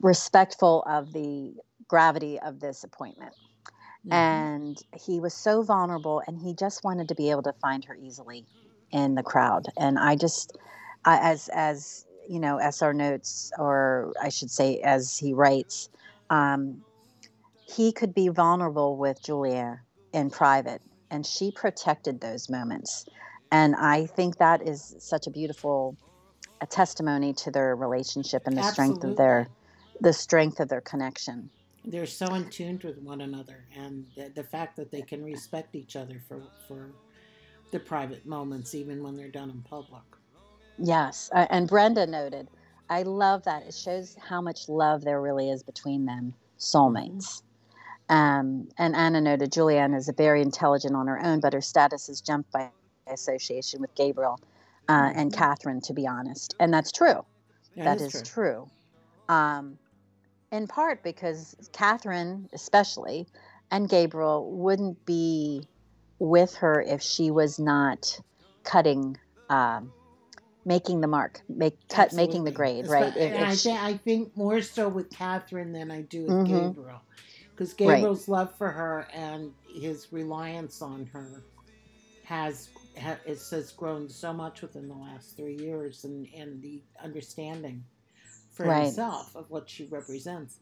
respectful 0.00 0.84
of 0.84 1.12
the 1.12 1.54
gravity 1.88 2.38
of 2.38 2.60
this 2.60 2.84
appointment. 2.84 3.34
Mhm. 4.06 4.12
And 4.12 4.78
he 4.94 5.20
was 5.20 5.34
so 5.34 5.62
vulnerable 5.62 6.22
and 6.26 6.38
he 6.38 6.54
just 6.54 6.84
wanted 6.84 7.08
to 7.08 7.14
be 7.14 7.30
able 7.30 7.42
to 7.42 7.52
find 7.60 7.84
her 7.86 7.96
easily 7.96 8.46
in 8.90 9.14
the 9.14 9.22
crowd. 9.22 9.66
And 9.76 9.98
I 9.98 10.16
just, 10.16 10.56
I, 11.04 11.18
as, 11.18 11.48
as, 11.52 12.04
you 12.28 12.40
know, 12.40 12.58
SR 12.58 12.92
notes, 12.92 13.50
or 13.58 14.12
I 14.22 14.28
should 14.28 14.50
say, 14.50 14.80
as 14.80 15.16
he 15.16 15.32
writes, 15.32 15.88
um, 16.30 16.84
he 17.66 17.92
could 17.92 18.14
be 18.14 18.28
vulnerable 18.28 18.96
with 18.96 19.22
Julia 19.24 19.80
in 20.12 20.30
private, 20.30 20.82
and 21.10 21.26
she 21.26 21.50
protected 21.50 22.20
those 22.20 22.48
moments. 22.48 23.04
And 23.50 23.74
I 23.76 24.06
think 24.06 24.38
that 24.38 24.66
is 24.66 24.94
such 24.98 25.26
a 25.26 25.30
beautiful 25.30 25.96
a 26.60 26.66
testimony 26.66 27.34
to 27.34 27.50
their 27.50 27.76
relationship 27.76 28.42
and 28.46 28.56
the 28.56 28.62
strength 28.62 29.04
of 29.04 29.16
their 29.16 29.46
the 30.00 30.12
strength 30.12 30.60
of 30.60 30.68
their 30.68 30.80
connection. 30.80 31.50
They're 31.86 32.06
so 32.06 32.34
in 32.34 32.50
tune 32.50 32.80
with 32.82 32.98
one 32.98 33.20
another, 33.20 33.64
and 33.76 34.04
the, 34.16 34.30
the 34.34 34.42
fact 34.42 34.76
that 34.76 34.90
they 34.90 35.02
can 35.02 35.22
respect 35.24 35.74
each 35.76 35.94
other 35.94 36.20
for 36.28 36.42
for 36.66 36.90
the 37.70 37.78
private 37.78 38.26
moments, 38.26 38.74
even 38.74 39.02
when 39.02 39.16
they're 39.16 39.28
done 39.30 39.50
in 39.50 39.62
public. 39.62 40.02
Yes, 40.78 41.30
uh, 41.34 41.46
and 41.50 41.68
Brenda 41.68 42.06
noted, 42.06 42.48
I 42.90 43.02
love 43.02 43.44
that. 43.44 43.62
It 43.62 43.74
shows 43.74 44.16
how 44.20 44.40
much 44.40 44.68
love 44.68 45.04
there 45.04 45.20
really 45.20 45.50
is 45.50 45.62
between 45.62 46.06
them, 46.06 46.34
soulmates. 46.58 47.42
Um, 48.08 48.68
and 48.78 48.94
Anna 48.94 49.20
noted 49.20 49.50
Julianne 49.52 49.96
is 49.96 50.08
a 50.08 50.12
very 50.12 50.42
intelligent 50.42 50.94
on 50.94 51.06
her 51.08 51.20
own, 51.24 51.40
but 51.40 51.52
her 51.52 51.60
status 51.60 52.08
is 52.08 52.20
jumped 52.20 52.52
by 52.52 52.70
association 53.08 53.80
with 53.80 53.94
Gabriel 53.94 54.38
uh, 54.88 55.10
and 55.14 55.32
Mhm. 55.32 55.36
Catherine, 55.36 55.80
to 55.82 55.92
be 55.92 56.06
honest. 56.06 56.54
And 56.60 56.72
that's 56.72 56.92
true. 56.92 57.24
that 57.76 58.00
is, 58.00 58.22
true. 58.22 58.68
Um, 59.28 59.78
in 60.52 60.66
part 60.66 61.02
because 61.02 61.56
Catherine, 61.72 62.48
especially, 62.52 63.26
and 63.70 63.88
Gabriel 63.88 64.50
wouldn't 64.50 65.04
be 65.06 65.66
with 66.18 66.54
her 66.56 66.80
if 66.80 67.02
she 67.02 67.30
was 67.30 67.58
not 67.58 68.18
cutting, 68.64 69.16
um, 69.48 69.92
making 70.64 71.00
the 71.00 71.06
mark, 71.06 71.40
make 71.48 71.76
cut, 71.88 72.12
making 72.12 72.44
the 72.44 72.50
grade, 72.50 72.88
right? 72.88 73.14
If- 73.16 73.32
if 73.32 73.48
I, 73.48 73.54
she- 73.54 73.70
I 73.70 73.96
think 73.98 74.36
more 74.36 74.60
so 74.62 74.88
with 74.88 75.10
Catherine 75.10 75.72
than 75.72 75.90
I 75.90 76.02
do 76.02 76.22
with 76.24 76.36
Mhm. 76.36 76.74
Gabriel, 76.74 77.00
because 77.50 77.70
Right. 77.70 77.76
Gabriel's 77.76 78.28
love 78.28 78.54
for 78.56 78.70
her 78.70 79.06
and 79.12 79.52
his 79.68 80.12
reliance 80.12 80.82
on 80.82 81.06
her 81.06 81.42
has 82.24 82.68
ha, 82.98 83.16
it 83.24 83.40
has 83.50 83.72
grown 83.72 84.08
so 84.08 84.32
much 84.32 84.62
within 84.62 84.88
the 84.88 84.94
last 84.94 85.36
three 85.36 85.56
years, 85.56 86.04
and 86.04 86.26
and 86.34 86.60
the 86.62 86.82
understanding 87.00 87.84
for 88.56 88.64
Right. 88.64 88.84
himself 88.86 89.36
of 89.36 89.50
what 89.50 89.68
she 89.68 89.84
represents. 89.86 90.56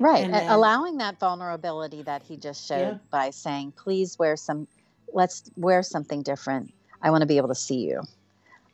Right. 0.00 0.28
Then- 0.30 0.50
allowing 0.50 0.96
that 0.96 1.20
vulnerability 1.20 2.02
that 2.02 2.22
he 2.22 2.36
just 2.36 2.66
showed 2.66 2.78
Yeah. 2.94 2.98
by 3.10 3.30
saying, 3.30 3.72
please 3.72 4.18
wear 4.18 4.34
some, 4.36 4.66
let's 5.12 5.50
wear 5.56 5.82
something 5.82 6.22
different. 6.22 6.72
I 7.02 7.10
want 7.10 7.20
to 7.20 7.26
be 7.26 7.36
able 7.36 7.48
to 7.48 7.54
see 7.54 7.80
you. 7.86 8.00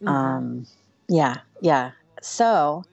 Mhm. 0.01 0.09
Um, 0.09 0.67
yeah. 1.09 1.39
Yeah. 1.61 1.91
So 2.23 2.85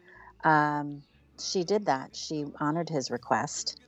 um, 0.44 1.04
she 1.40 1.64
did 1.64 1.86
that. 1.86 2.16
She 2.16 2.46
honored 2.60 2.90
his 2.90 3.12
request 3.12 3.80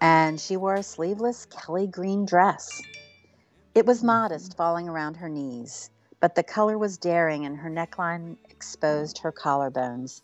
and 0.00 0.38
she 0.40 0.56
wore 0.56 0.74
a 0.74 0.82
sleeveless 0.82 1.46
Kelly 1.46 1.86
green 1.86 2.26
dress. 2.26 2.82
It 3.74 3.86
was 3.86 4.02
Mhm. 4.02 4.06
modest, 4.06 4.56
falling 4.56 4.88
around 4.88 5.16
her 5.16 5.28
knees, 5.28 5.90
but 6.20 6.34
the 6.34 6.42
color 6.42 6.76
was 6.76 6.98
daring 6.98 7.46
and 7.46 7.56
her 7.56 7.70
neckline 7.70 8.36
exposed 8.50 9.18
her 9.18 9.32
collarbones. 9.32 10.20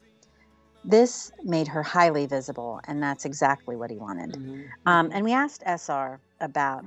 This 0.88 1.32
made 1.42 1.66
her 1.68 1.82
highly 1.82 2.26
visible, 2.26 2.80
and 2.84 3.02
that's 3.02 3.24
exactly 3.24 3.74
what 3.74 3.90
he 3.90 3.96
wanted. 3.98 4.34
Mhm. 4.34 4.68
Um, 4.86 5.10
and 5.12 5.24
we 5.24 5.32
asked 5.32 5.62
SR 5.66 6.20
about 6.40 6.84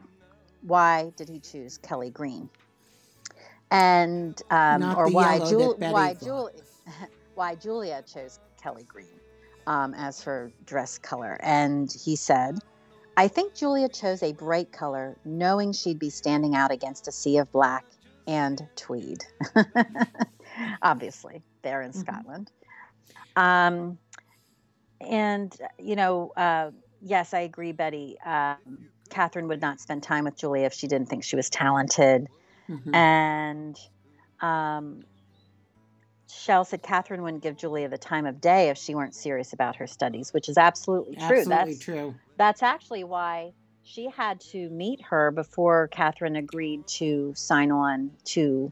why 0.62 1.12
did 1.18 1.28
he 1.28 1.40
choose 1.40 1.78
Kelly 1.80 2.10
Green, 2.10 2.50
and 3.72 4.42
um, 4.50 4.84
or 4.98 5.10
why 5.10 5.40
Jul- 5.40 5.76
why. 5.80 6.14
Jul- 6.14 6.52
why 7.36 7.56
Julia 7.56 8.02
chose 8.02 8.40
Kelly 8.62 8.84
Green 8.84 9.20
um, 9.68 9.94
as 9.94 10.22
her 10.24 10.52
dress 10.66 10.98
color, 10.98 11.38
and 11.42 11.92
he 11.92 12.16
said, 12.16 12.58
"I 13.18 13.28
think 13.28 13.54
Julia 13.54 13.90
chose 13.90 14.24
a 14.24 14.32
bright 14.34 14.72
color, 14.72 15.18
knowing 15.26 15.72
she'd 15.74 16.00
be 16.00 16.10
standing 16.10 16.56
out 16.56 16.72
against 16.72 17.08
a 17.08 17.12
sea 17.12 17.38
of 17.38 17.52
black 17.52 17.86
and 18.28 18.66
tweed. 18.76 19.24
Obviously, 20.82 21.44
they're 21.64 21.82
in 21.82 21.92
Mhm. 21.92 21.96
Scotland." 22.00 22.52
Um, 23.36 23.98
and 25.02 25.56
you 25.78 25.96
know, 25.96 26.32
uh, 26.36 26.72
yes, 27.02 27.34
I 27.34 27.40
agree, 27.42 27.72
Betty. 27.72 28.18
Um, 28.26 28.58
Catherine 29.10 29.48
would 29.48 29.62
not 29.62 29.80
spend 29.80 30.04
time 30.04 30.26
with 30.26 30.38
Julia 30.38 30.66
if 30.66 30.74
she 30.74 30.88
didn't 30.88 31.08
think 31.08 31.24
she 31.24 31.36
was 31.36 31.50
talented. 31.50 32.28
Mhm. 32.70 32.96
And 32.96 33.80
um, 34.42 35.04
Shell 36.30 36.66
said 36.66 36.84
Catherine 36.84 37.24
wouldn't 37.24 37.42
give 37.42 37.58
Julia 37.58 37.90
the 37.90 37.98
time 37.98 38.26
of 38.26 38.40
day 38.40 38.70
if 38.70 38.78
she 38.78 38.94
weren't 38.94 39.16
serious 39.16 39.54
about 39.54 39.78
her 39.78 39.88
studies, 39.88 40.32
which 40.32 40.48
is 40.48 40.58
absolutely 40.58 41.16
true. 41.16 41.40
Absolutely 41.40 41.74
that's 41.74 41.80
true. 41.80 42.16
that's 42.38 42.64
actually 42.64 43.04
why 43.04 43.52
she 43.84 44.10
had 44.10 44.40
to 44.52 44.70
meet 44.70 45.02
her 45.10 45.32
before 45.32 45.88
Catherine 45.88 46.36
agreed 46.36 46.86
to 46.88 47.34
sign 47.36 47.72
on 47.72 48.12
to 48.26 48.72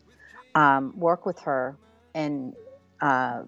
um, 0.53 0.93
work 0.95 1.25
with 1.25 1.39
her 1.39 1.77
and 2.13 2.53
uh, 3.01 3.43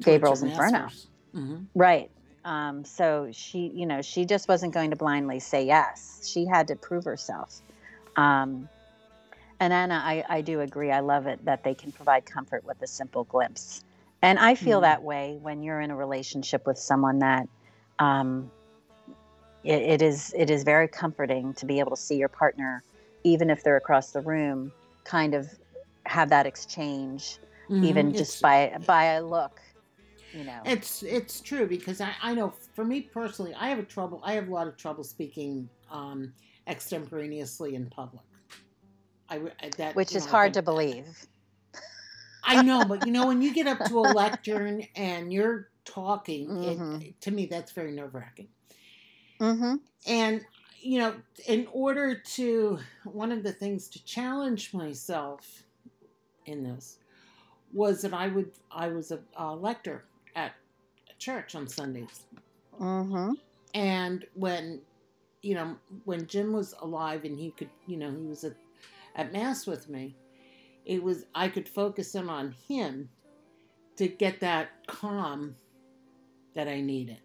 Gabriel's 0.00 0.42
Inferno. 0.42 0.88
Mhm. 1.34 1.66
Right. 1.74 2.10
Um, 2.44 2.84
so 2.84 3.30
she, 3.32 3.70
you 3.74 3.86
know, 3.86 4.02
she 4.02 4.24
just 4.26 4.48
wasn't 4.48 4.74
going 4.74 4.90
to 4.90 4.96
blindly 4.96 5.40
say 5.40 5.64
yes. 5.64 6.28
She 6.30 6.44
had 6.44 6.68
to 6.68 6.76
prove 6.76 7.04
herself. 7.04 7.60
Um, 8.16 8.68
and 9.60 9.72
Anna, 9.72 10.02
I, 10.04 10.24
I 10.28 10.40
do 10.42 10.60
agree. 10.60 10.90
I 10.90 11.00
love 11.00 11.26
it 11.26 11.44
that 11.46 11.64
they 11.64 11.74
can 11.74 11.90
provide 11.92 12.26
comfort 12.26 12.64
with 12.64 12.80
a 12.82 12.86
simple 12.86 13.24
glimpse. 13.24 13.82
And 14.20 14.38
I 14.38 14.54
feel 14.54 14.78
Mhm. 14.78 14.82
that 14.82 15.02
way 15.02 15.38
when 15.42 15.62
you're 15.62 15.80
in 15.80 15.90
a 15.90 15.96
relationship 15.96 16.66
with 16.66 16.78
someone 16.78 17.18
that 17.20 17.48
um, 17.98 18.50
it, 19.62 19.80
it 19.82 20.02
is 20.02 20.34
it 20.36 20.50
is 20.50 20.64
very 20.64 20.88
comforting 20.88 21.54
to 21.54 21.64
be 21.66 21.78
able 21.78 21.90
to 21.92 21.96
see 21.96 22.16
your 22.16 22.28
partner, 22.28 22.82
even 23.22 23.48
if 23.50 23.62
they're 23.64 23.76
across 23.76 24.10
the 24.12 24.20
room, 24.20 24.72
kind 25.04 25.34
of 25.34 25.48
have 26.04 26.28
that 26.30 26.44
exchange, 26.46 27.38
even 27.70 28.08
Mhm. 28.12 28.16
just 28.16 28.36
It's- 28.36 28.42
by 28.42 28.76
by 28.86 29.04
a 29.04 29.22
look. 29.24 29.60
You 30.34 30.42
know. 30.44 30.60
It's 30.64 31.04
it's 31.04 31.40
true 31.40 31.66
because 31.66 32.00
I, 32.00 32.12
I 32.20 32.34
know 32.34 32.52
for 32.74 32.84
me 32.84 33.02
personally 33.02 33.54
I 33.54 33.68
have 33.68 33.78
a 33.78 33.84
trouble 33.84 34.20
I 34.24 34.32
have 34.32 34.48
a 34.48 34.52
lot 34.52 34.66
of 34.66 34.76
trouble 34.76 35.04
speaking 35.04 35.68
um, 35.92 36.32
extemporaneously 36.66 37.76
in 37.76 37.88
public. 37.88 38.24
I 39.30 39.40
that 39.78 39.94
which 39.94 40.14
is 40.14 40.24
know, 40.24 40.32
hard 40.32 40.54
to 40.54 40.62
believe. 40.62 41.06
I 42.42 42.62
know, 42.62 42.84
but 42.84 43.06
you 43.06 43.12
know 43.12 43.28
when 43.28 43.42
you 43.42 43.54
get 43.54 43.68
up 43.68 43.84
to 43.84 43.98
a 44.00 44.00
lectern 44.12 44.82
and 44.96 45.32
you're 45.32 45.68
talking, 45.84 46.50
it, 46.64 46.78
Mhm. 46.78 47.14
to 47.20 47.30
me 47.30 47.46
that's 47.46 47.70
very 47.70 47.92
nerve 47.92 48.14
wracking. 48.14 48.48
Mm-hmm. 49.40 49.76
And 50.08 50.44
you 50.80 50.98
know, 50.98 51.14
in 51.46 51.68
order 51.72 52.16
to 52.16 52.80
one 53.04 53.30
of 53.30 53.44
the 53.44 53.52
things 53.52 53.88
to 53.90 54.04
challenge 54.04 54.74
myself 54.74 55.62
in 56.46 56.64
this 56.64 56.98
was 57.72 58.02
that 58.02 58.12
I 58.12 58.26
would 58.26 58.50
I 58.72 58.88
was 58.88 59.12
a, 59.12 59.20
a 59.36 59.54
lector 59.54 60.04
at 60.34 60.52
church 61.18 61.54
on 61.54 61.68
Sundays. 61.68 62.26
Mm-hmm. 62.80 63.32
And 63.74 64.24
when, 64.34 64.80
you 65.42 65.54
know, 65.54 65.76
when 66.04 66.26
Jim 66.26 66.52
was 66.52 66.74
alive 66.80 67.24
and 67.24 67.38
he 67.38 67.50
could, 67.50 67.70
you 67.86 67.96
know, 67.96 68.10
he 68.10 68.26
was 68.26 68.44
at, 68.44 68.56
at 69.16 69.32
mass 69.32 69.66
with 69.66 69.88
me, 69.88 70.16
it 70.84 71.02
was 71.02 71.24
I 71.34 71.48
could 71.48 71.68
focus 71.68 72.14
in 72.14 72.28
on 72.28 72.54
him 72.68 73.08
to 73.96 74.08
get 74.08 74.40
that 74.40 74.86
calm 74.86 75.56
that 76.54 76.68
I 76.68 76.80
needed. 76.80 77.18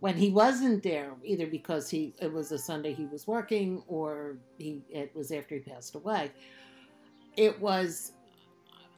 When 0.00 0.16
he 0.16 0.30
wasn't 0.30 0.82
there, 0.82 1.12
either 1.24 1.46
because 1.46 1.88
he 1.88 2.14
it 2.20 2.32
was 2.32 2.50
a 2.50 2.58
Sunday 2.58 2.92
he 2.92 3.06
was 3.06 3.26
working 3.26 3.82
or 3.86 4.36
he 4.58 4.82
it 4.90 5.14
was 5.14 5.30
after 5.30 5.54
he 5.54 5.60
passed 5.60 5.94
away, 5.94 6.32
it 7.36 7.60
was 7.60 8.12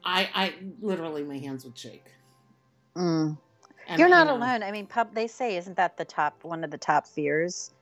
I 0.05 0.29
I 0.35 0.55
literally 0.81 1.23
my 1.23 1.39
hands 1.39 1.65
would 1.65 1.77
shake. 1.77 2.11
Mm. 2.97 3.37
You're 3.97 4.09
not 4.09 4.27
know, 4.29 4.37
alone. 4.37 4.63
I 4.63 4.71
mean, 4.71 4.87
pub. 4.87 5.15
They 5.15 5.27
say 5.27 5.57
isn't 5.57 5.77
that 5.77 5.97
the 5.97 6.05
top 6.05 6.43
one 6.43 6.65
of 6.65 6.71
the 6.71 6.79
top 6.79 7.07
fears? 7.07 7.73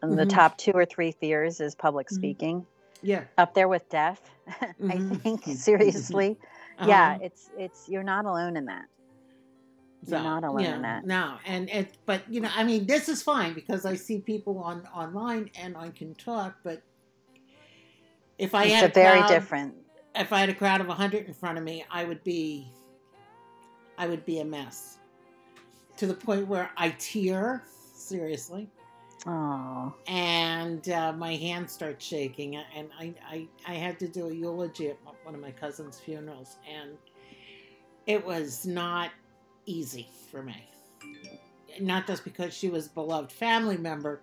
And 0.00 0.18
the 0.18 0.26
top 0.26 0.58
two 0.58 0.72
or 0.72 0.84
three 0.84 1.12
fears 1.12 1.60
is 1.60 1.76
public 1.76 2.08
Mhm. 2.08 2.14
speaking, 2.14 2.66
Yeah. 3.02 3.22
up 3.38 3.54
there 3.54 3.68
with 3.68 3.88
death. 3.88 4.30
I 4.60 4.96
Mhm. 4.96 5.20
think 5.20 5.44
seriously. 5.44 6.36
Yeah, 6.84 7.12
uh-huh. 7.12 7.18
it's 7.22 7.50
it's 7.56 7.88
you're 7.88 8.02
not 8.02 8.24
alone 8.24 8.56
in 8.56 8.64
that. 8.64 8.86
You're 10.04 10.20
not 10.20 10.42
alone 10.42 10.64
yeah, 10.64 10.74
in 10.74 10.82
that. 10.82 11.06
No, 11.06 11.36
and 11.46 11.70
it, 11.70 11.96
but 12.06 12.28
you 12.28 12.40
know, 12.40 12.50
I 12.56 12.64
mean, 12.64 12.86
this 12.86 13.08
is 13.08 13.22
fine 13.22 13.54
because 13.54 13.86
I 13.86 13.94
see 13.94 14.18
people 14.18 14.58
on 14.58 14.84
online 14.92 15.50
and 15.56 15.76
I 15.76 15.90
can 15.90 16.14
talk. 16.16 16.56
But 16.64 16.82
if 18.38 18.54
I 18.54 18.64
it's 18.64 18.74
had 18.74 18.90
a 18.90 18.92
very 18.92 19.20
crowd, 19.20 19.28
different. 19.28 19.74
if 20.16 20.32
I 20.32 20.40
had 20.40 20.48
a 20.48 20.54
crowd 20.54 20.80
of 20.80 20.88
hundred 20.88 21.26
in 21.26 21.34
front 21.34 21.58
of 21.58 21.62
me, 21.62 21.84
I 21.88 22.02
would 22.04 22.24
be, 22.24 22.72
I 23.98 24.06
would 24.06 24.24
be 24.24 24.40
a 24.40 24.44
mess, 24.44 24.98
to 25.96 26.06
the 26.06 26.14
point 26.14 26.46
where 26.46 26.70
I 26.76 26.90
tear 26.90 27.62
seriously, 27.94 28.68
Oh, 29.24 29.94
and 30.08 30.88
uh, 30.88 31.12
my 31.12 31.36
hands 31.36 31.72
start 31.72 32.02
shaking, 32.02 32.56
and 32.56 32.88
I, 32.98 33.14
I, 33.24 33.48
I 33.68 33.74
had 33.74 33.98
to 34.00 34.08
do 34.08 34.28
a 34.28 34.32
eulogy 34.32 34.88
at 34.88 34.98
one 35.22 35.34
of 35.34 35.40
my 35.40 35.52
cousin's 35.52 36.00
funerals, 36.00 36.56
and 36.68 36.96
it 38.06 38.24
was 38.24 38.66
not 38.66 39.10
easy 39.64 40.08
for 40.30 40.42
me. 40.42 40.68
Not 41.80 42.06
just 42.06 42.24
because 42.24 42.52
she 42.52 42.68
was 42.68 42.88
a 42.88 42.90
beloved 42.90 43.30
family 43.30 43.76
member, 43.76 44.22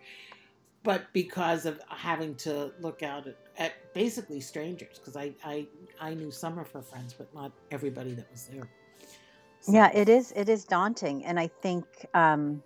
but 0.84 1.12
because 1.14 1.66
of 1.66 1.80
having 1.88 2.36
to 2.36 2.72
look 2.82 3.02
out 3.02 3.26
at, 3.28 3.38
at 3.58 3.94
basically 3.94 4.42
strangers. 4.42 5.00
Because 5.00 5.16
I, 5.16 5.34
I, 5.46 5.66
I 6.00 6.14
knew 6.14 6.30
some 6.30 6.60
of 6.60 6.70
her 6.72 6.82
friends, 6.82 7.14
but 7.14 7.34
not 7.34 7.52
everybody 7.72 8.14
that 8.14 8.30
was 8.32 8.48
there. 8.48 8.70
So- 9.62 9.74
yeah. 9.74 9.90
It 9.94 10.10
is. 10.10 10.32
It 10.36 10.50
is 10.50 10.66
daunting, 10.66 11.26
and 11.26 11.40
I 11.40 11.48
think, 11.48 11.86
um, 12.14 12.64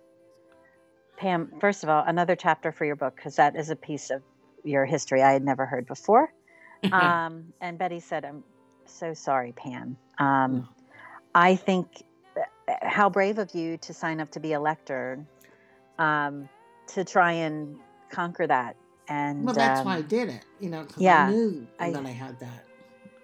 Pam. 1.16 1.52
First 1.60 1.82
of 1.82 1.88
all, 1.88 2.04
another 2.06 2.36
chapter 2.36 2.72
for 2.72 2.84
your 2.84 2.96
book 2.96 3.16
because 3.16 3.36
that 3.36 3.56
is 3.56 3.70
a 3.70 3.76
piece 3.76 4.10
of 4.10 4.22
your 4.64 4.84
history 4.84 5.22
I 5.22 5.32
had 5.32 5.44
never 5.44 5.66
heard 5.66 5.86
before. 5.86 6.32
um, 6.92 7.52
and 7.60 7.78
Betty 7.78 8.00
said, 8.00 8.24
"I'm 8.24 8.44
so 8.86 9.14
sorry, 9.14 9.52
Pam. 9.52 9.96
Um, 10.18 10.68
I 11.34 11.56
think 11.56 12.04
uh, 12.36 12.74
how 12.82 13.10
brave 13.10 13.38
of 13.38 13.54
you 13.54 13.76
to 13.78 13.94
sign 13.94 14.20
up 14.20 14.30
to 14.32 14.40
be 14.40 14.52
a 14.52 14.60
lector, 14.60 15.24
um, 15.98 16.48
to 16.88 17.04
try 17.04 17.32
and 17.32 17.76
conquer 18.10 18.46
that. 18.46 18.76
And 19.08 19.44
well, 19.44 19.54
that's 19.54 19.80
um, 19.80 19.86
why 19.86 19.96
I 19.96 20.02
did 20.02 20.28
it. 20.28 20.44
You 20.60 20.70
know, 20.70 20.86
yeah, 20.96 21.26
I 21.26 21.30
knew 21.30 21.66
I- 21.78 21.90
that 21.90 22.06
I 22.06 22.10
had 22.10 22.38
that. 22.40 22.64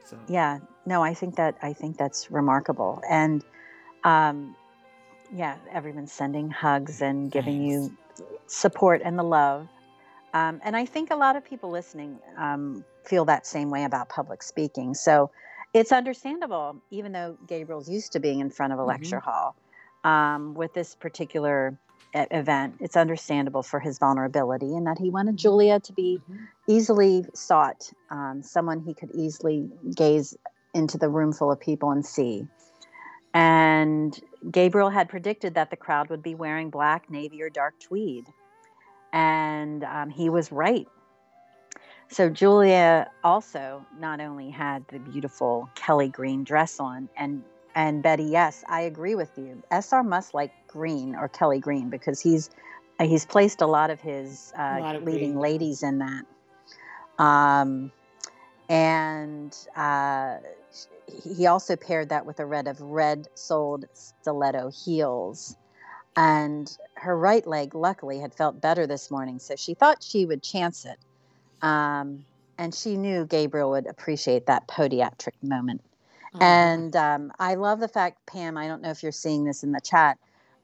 So 0.05 0.19
yeah, 0.29 0.59
no, 0.87 1.03
I 1.03 1.15
think 1.15 1.37
that 1.37 1.57
I 1.63 1.73
think 1.73 1.97
that's 1.97 2.31
remarkable. 2.31 3.01
And 3.09 3.45
um, 4.05 4.55
yeah, 5.35 5.57
everyone's 5.73 6.13
sending 6.13 6.51
hugs 6.51 7.01
and 7.01 7.31
giving 7.31 7.63
you 7.63 7.93
support 8.47 9.03
and 9.05 9.19
the 9.19 9.23
love. 9.23 9.69
Um, 10.33 10.61
and 10.65 10.77
I 10.77 10.87
think 10.87 11.11
a 11.11 11.17
lot 11.17 11.37
of 11.37 11.45
people 11.45 11.71
listening 11.71 12.19
um, 12.39 12.85
feel 13.05 13.25
that 13.27 13.47
same 13.47 13.71
way 13.71 13.85
about 13.85 14.09
public 14.09 14.43
speaking. 14.43 14.95
So 14.95 15.31
it's 15.75 15.93
understandable, 15.93 16.77
even 16.91 17.13
though 17.13 17.37
Gabriel's 17.47 17.89
used 17.89 18.13
to 18.13 18.21
being 18.21 18.41
in 18.41 18.51
front 18.51 18.73
of 18.73 18.79
a 18.79 18.83
Mhm. 18.83 18.89
lecture 18.89 19.21
hall. 19.21 19.57
Um, 20.03 20.55
with 20.55 20.73
this 20.73 20.95
particular 20.95 21.79
e- 22.17 22.25
event, 22.31 22.77
it's 22.81 22.97
understandable 22.97 23.63
for 23.63 23.81
his 23.81 23.99
vulnerability 23.99 24.75
and 24.75 24.87
that 24.87 24.99
he 24.99 25.11
wanted 25.11 25.37
Julia 25.37 25.79
to 25.81 25.93
be 25.93 26.21
Mhm. 26.29 26.49
easily 26.69 27.25
sought, 27.35 27.93
um, 28.11 28.43
someone 28.43 28.81
he 28.81 28.95
could 28.95 29.11
easily 29.13 29.69
gaze 29.95 30.37
into 30.75 30.97
the 30.97 31.09
room 31.09 31.33
full 31.33 31.51
of 31.51 31.61
people 31.61 31.91
and 31.91 32.05
see. 32.07 32.49
And 33.33 34.19
Gabriel 34.51 34.91
had 34.91 35.09
predicted 35.09 35.55
that 35.55 35.71
the 35.71 35.77
crowd 35.77 36.11
would 36.11 36.23
be 36.23 36.35
wearing 36.35 36.71
black, 36.71 37.11
navy, 37.11 37.43
or 37.43 37.51
dark 37.51 37.79
tweed. 37.81 38.27
And 39.13 39.85
um, 39.85 40.11
he 40.11 40.29
was 40.29 40.51
right. 40.51 40.87
So 42.09 42.29
Julia 42.29 43.09
also 43.23 43.87
not 43.99 44.21
only 44.21 44.51
had 44.51 44.85
the 44.89 44.99
beautiful 44.99 45.71
Kelly 45.77 46.09
green 46.09 46.43
dress 46.43 46.81
on, 46.81 47.09
and 47.17 47.45
and 47.77 48.03
Betty, 48.03 48.25
yes, 48.25 48.65
I 48.69 48.81
agree 48.83 49.15
with 49.15 49.31
you. 49.37 49.63
SR 49.71 50.03
must 50.03 50.35
like 50.35 50.53
green 50.67 51.15
or 51.15 51.29
Kelly 51.29 51.61
green 51.61 51.89
because 51.89 52.21
he's 52.21 52.51
he's 53.01 53.25
placed 53.25 53.63
a 53.63 53.67
lot 53.67 53.91
of 53.91 54.01
his 54.01 54.53
uh, 54.59 54.79
lot 54.81 54.97
of 54.97 55.05
leading 55.05 55.33
green. 55.33 55.41
ladies 55.41 55.85
in 55.85 55.99
that. 55.99 56.25
Um, 57.23 57.93
and 58.71 59.55
uh, 59.75 60.37
he 61.25 61.47
also 61.47 61.75
paired 61.75 62.09
that 62.11 62.25
with 62.25 62.39
a 62.39 62.47
red 62.47 62.69
of 62.69 62.81
red 62.81 63.27
soled 63.35 63.85
stiletto 63.93 64.71
heels. 64.71 65.57
And 66.17 66.71
her 66.95 67.17
right 67.17 67.45
leg, 67.45 67.75
luckily, 67.75 68.21
had 68.21 68.33
felt 68.33 68.61
better 68.61 68.87
this 68.87 69.11
morning, 69.11 69.41
so 69.41 69.57
she 69.57 69.75
thought 69.75 70.05
she 70.05 70.25
would 70.25 70.43
chance 70.43 70.85
it. 70.85 70.99
Um, 71.67 72.25
and 72.59 72.73
she 72.73 72.97
knew 72.97 73.27
Gabriel 73.27 73.71
would 73.71 73.89
appreciate 73.89 74.47
that 74.47 74.69
podiatric 74.69 75.35
moment. 75.43 75.81
Uh-huh. 76.35 76.45
And 76.45 76.95
um, 76.95 77.33
I 77.41 77.57
love 77.57 77.81
the 77.81 77.89
fact, 77.89 78.25
Pam, 78.27 78.57
I 78.57 78.69
don't 78.69 78.83
know 78.83 78.91
if 78.91 79.03
you're 79.03 79.11
seeing 79.11 79.45
this 79.45 79.65
in 79.65 79.73
the 79.73 79.81
chat. 79.81 80.17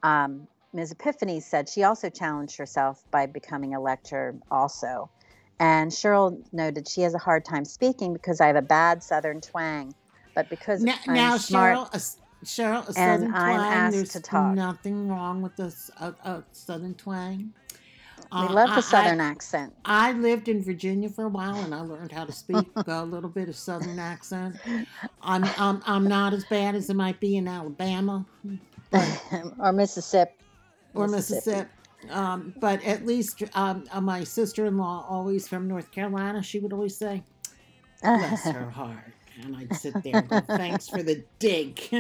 Um, 0.04 0.46
Ms. 0.72 0.92
Epiphany 0.92 1.40
said 1.40 1.68
she 1.68 1.82
also 1.82 2.08
challenged 2.08 2.56
herself 2.56 3.02
by 3.10 3.26
becoming 3.26 3.74
a 3.74 3.80
lecturer, 3.80 4.36
also. 4.50 5.10
And 5.58 5.90
Cheryl 5.90 6.42
noted 6.52 6.86
she 6.88 7.00
has 7.02 7.14
a 7.14 7.18
hard 7.18 7.44
time 7.44 7.64
speaking 7.64 8.12
because 8.12 8.40
I 8.40 8.46
have 8.48 8.56
a 8.56 8.62
bad 8.62 9.02
Southern 9.02 9.40
twang, 9.40 9.94
but 10.34 10.50
because 10.50 10.82
now, 10.82 10.96
I'm 11.08 11.14
now 11.14 11.36
smart, 11.38 11.76
Cheryl, 11.78 11.94
a, 11.94 12.44
Cheryl, 12.44 12.82
a 12.88 12.98
and 12.98 13.22
southern 13.22 13.32
I'm 13.34 13.54
twang. 13.54 13.72
asked 13.72 13.94
There's 13.96 14.12
to 14.12 14.20
talk. 14.20 14.54
nothing 14.54 15.08
wrong 15.08 15.40
with 15.40 15.56
the 15.56 15.64
s- 15.66 15.90
a, 15.98 16.08
a 16.24 16.44
southern 16.52 16.94
twang. 16.94 17.54
we 18.18 18.24
Uh, 18.32 18.52
love 18.52 18.70
I- 18.70 18.76
the 18.76 18.82
Southern 18.82 19.20
accent. 19.20 19.72
I, 19.84 20.10
I 20.10 20.12
lived 20.12 20.48
in 20.48 20.62
Virginia 20.62 21.08
for 21.08 21.24
a 21.24 21.28
while, 21.28 21.60
and 21.62 21.74
I 21.74 21.80
learned 21.80 22.12
how 22.12 22.24
to 22.26 22.32
speak 22.32 22.68
a 22.86 23.04
little 23.04 23.30
bit 23.30 23.48
of 23.48 23.56
southern 23.56 23.98
accent. 23.98 24.56
I'm, 25.22 25.44
I'm 25.58 25.80
I'm 25.86 26.06
not 26.08 26.32
as 26.34 26.44
bad 26.44 26.74
as 26.74 26.90
it 26.90 26.94
might 26.96 27.18
be 27.20 27.36
in 27.36 27.48
Alabama 27.48 28.26
or 29.58 29.72
Mississippi. 29.72 30.32
or 30.94 31.06
Mississippi. 31.08 31.70
Um, 32.10 32.54
but 32.60 32.84
at 32.84 33.04
least 33.04 33.42
um, 33.54 33.84
uh, 33.90 34.00
my 34.00 34.24
sister-in-law, 34.24 35.06
always 35.08 35.48
from 35.48 35.66
North 35.66 35.90
Carolina, 35.90 36.42
she 36.42 36.58
would 36.58 36.72
always 36.72 36.96
say, 36.96 37.22
"Bless 38.02 38.44
her 38.50 38.70
heart," 38.70 39.12
and 39.42 39.56
I'd 39.56 39.74
sit 39.74 40.02
there 40.02 40.18
and 40.18 40.28
go, 40.28 40.40
"Thanks 40.40 40.88
for 40.88 41.02
the 41.02 41.24
dig." 41.38 41.80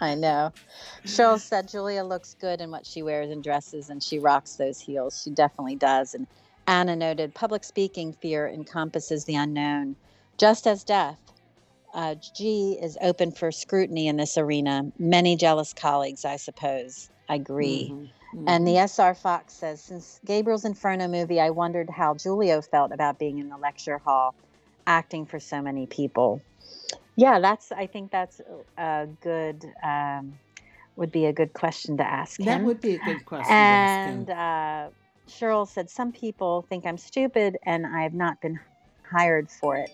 I 0.00 0.14
know. 0.14 0.52
Cheryl 1.04 1.40
said 1.40 1.68
Julia 1.68 2.04
looks 2.04 2.34
good 2.34 2.60
in 2.60 2.70
what 2.70 2.86
she 2.86 3.02
wears 3.02 3.30
and 3.30 3.42
dresses, 3.42 3.90
and 3.90 4.02
she 4.02 4.18
rocks 4.18 4.56
those 4.56 4.80
heels. 4.80 5.22
She 5.22 5.30
definitely 5.30 5.76
does. 5.76 6.14
And 6.14 6.26
Anna 6.66 6.96
noted 6.96 7.34
public 7.34 7.64
speaking 7.64 8.12
fear 8.12 8.48
encompasses 8.48 9.24
the 9.24 9.36
unknown, 9.36 9.96
just 10.36 10.66
as 10.66 10.84
death. 10.84 11.20
Uh, 11.94 12.16
G 12.36 12.78
is 12.82 12.98
open 13.00 13.32
for 13.32 13.50
scrutiny 13.50 14.08
in 14.08 14.16
this 14.16 14.36
arena. 14.36 14.92
Many 14.98 15.36
jealous 15.36 15.72
colleagues, 15.72 16.26
I 16.26 16.36
suppose. 16.36 17.08
I 17.28 17.36
agree. 17.36 17.94
Mhm, 18.36 18.44
And 18.48 18.66
the 18.66 18.78
SR 18.78 19.14
Fox 19.14 19.54
says, 19.54 19.82
since 19.82 20.20
Gabriel's 20.24 20.64
Inferno 20.64 21.08
movie, 21.08 21.40
I 21.40 21.50
wondered 21.50 21.88
how 21.90 22.14
Giulio 22.14 22.60
felt 22.60 22.92
about 22.92 23.18
being 23.18 23.38
in 23.38 23.48
the 23.48 23.56
lecture 23.56 23.98
hall, 23.98 24.34
acting 24.86 25.26
for 25.26 25.40
so 25.40 25.62
many 25.62 25.86
people. 25.86 26.42
Yeah, 27.16 27.40
that's. 27.40 27.72
I 27.72 27.86
think 27.86 28.12
that's 28.12 28.40
a 28.76 29.06
good. 29.22 29.64
Um, 29.82 30.34
would 30.96 31.12
be 31.12 31.26
a 31.26 31.32
good 31.32 31.52
question 31.52 31.98
to 31.98 32.02
ask 32.02 32.38
that 32.40 32.58
him. 32.58 32.64
would 32.64 32.80
be 32.80 32.94
a 32.94 32.98
good 32.98 33.24
question. 33.26 33.54
and 33.54 34.26
to 34.26 34.32
ask 34.32 34.90
uh, 34.90 35.30
Cheryl 35.30 35.68
said, 35.68 35.90
some 35.90 36.12
people 36.12 36.64
think 36.68 36.86
I'm 36.86 36.98
stupid, 36.98 37.58
and 37.64 37.86
I 37.86 38.02
have 38.02 38.14
not 38.14 38.40
been 38.40 38.58
hired 39.10 39.50
for 39.50 39.76
it. 39.76 39.90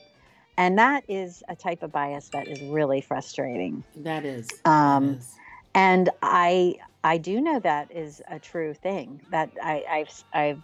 And 0.57 0.78
that 0.78 1.05
is 1.09 1.43
a 1.49 1.57
type 1.57 1.82
of 1.82 1.90
bias 1.93 2.28
that 2.32 2.47
is 2.47 2.61
really 2.62 3.01
frustrating. 3.01 3.84
that 3.97 4.24
is. 4.24 4.49
Um, 4.64 5.12
that 5.12 5.18
is. 5.18 5.34
and 5.74 6.11
I 6.22 6.76
I 7.05 7.18
do 7.18 7.40
know 7.40 7.59
that 7.61 7.90
is 7.90 8.22
a 8.28 8.38
true 8.38 8.74
thing. 8.74 9.20
That 9.30 9.50
I, 9.62 9.84
I've 9.90 10.24
I've 10.32 10.62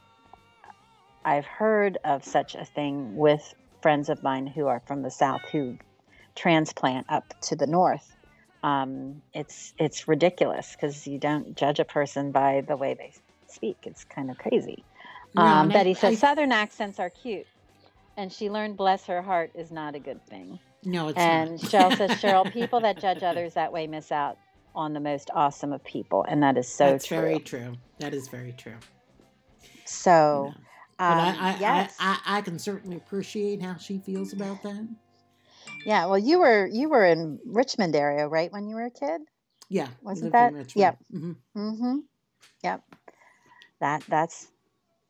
I've 1.24 1.44
heard 1.46 1.98
of 2.04 2.24
such 2.24 2.54
a 2.54 2.64
thing 2.64 3.16
with 3.16 3.54
friends 3.82 4.08
of 4.08 4.22
mine 4.22 4.46
who 4.46 4.66
are 4.66 4.80
from 4.86 5.02
the 5.02 5.10
south 5.10 5.42
who 5.52 5.76
transplant 6.34 7.06
up 7.08 7.34
to 7.42 7.56
the 7.56 7.66
north. 7.66 8.14
Um, 8.62 9.22
it's 9.34 9.74
it's 9.78 10.08
ridiculous 10.08 10.72
because 10.76 11.06
you 11.06 11.18
don't 11.18 11.56
judge 11.56 11.78
a 11.80 11.84
person 11.84 12.32
by 12.32 12.62
the 12.66 12.76
way 12.76 12.94
they 12.94 13.12
speak. 13.48 13.78
It's 13.84 14.04
kind 14.04 14.30
of 14.30 14.38
crazy. 14.38 14.84
No, 15.34 15.42
Um, 15.42 15.70
I- 15.70 15.74
Betty 15.74 15.94
says 15.94 16.12
I- 16.14 16.16
Southern 16.16 16.52
accents 16.52 16.98
are 16.98 17.10
cute, 17.10 17.46
and 18.16 18.32
she 18.32 18.48
learned 18.50 18.76
"bless 18.76 19.06
her 19.06 19.22
heart" 19.22 19.50
is 19.54 19.70
not 19.70 19.94
a 19.94 19.98
good 20.00 20.24
thing. 20.26 20.58
No, 20.84 21.08
it's 21.08 21.18
And 21.18 21.50
not. 21.50 21.60
Cheryl 21.60 21.96
says, 21.96 22.10
Cheryl, 22.22 22.50
people 22.52 22.80
that 22.80 23.00
judge 23.00 23.22
others 23.24 23.54
that 23.54 23.72
way 23.72 23.88
miss 23.88 24.12
out 24.12 24.38
on 24.78 24.92
the 24.94 25.00
most 25.00 25.28
awesome 25.34 25.72
of 25.72 25.82
people. 25.84 26.24
And 26.28 26.42
that 26.44 26.56
is 26.56 26.68
so 26.68 26.92
That's 26.92 27.06
true. 27.06 27.18
very 27.20 27.38
true. 27.40 27.74
That 27.98 28.14
is 28.14 28.28
very 28.28 28.52
true. 28.52 28.76
so, 29.84 30.54
um, 31.00 31.18
I, 31.18 31.36
I, 31.38 31.56
yes. 31.60 31.96
I, 31.98 32.18
I, 32.24 32.38
I 32.38 32.40
can 32.42 32.58
certainly 32.58 32.96
appreciate 32.96 33.60
how 33.60 33.76
she 33.76 33.98
feels 33.98 34.32
about 34.32 34.62
that. 34.62 34.88
yeah. 35.84 36.06
Well, 36.06 36.18
you 36.18 36.38
were, 36.38 36.66
you 36.66 36.88
were 36.88 37.04
in 37.04 37.40
Richmond 37.44 37.96
area, 37.96 38.28
right? 38.28 38.52
When 38.52 38.68
you 38.68 38.76
were 38.76 38.86
a 38.86 38.90
kid? 38.90 39.20
Yeah. 39.68 39.88
Wasn't 40.00 40.32
that- 40.32 40.54
yep. 40.74 40.98
Mhm. 41.12 41.36
Mm-hmm. 41.56 41.96
Yep. 42.62 42.82
That, 43.80 44.02
that's, 44.08 44.46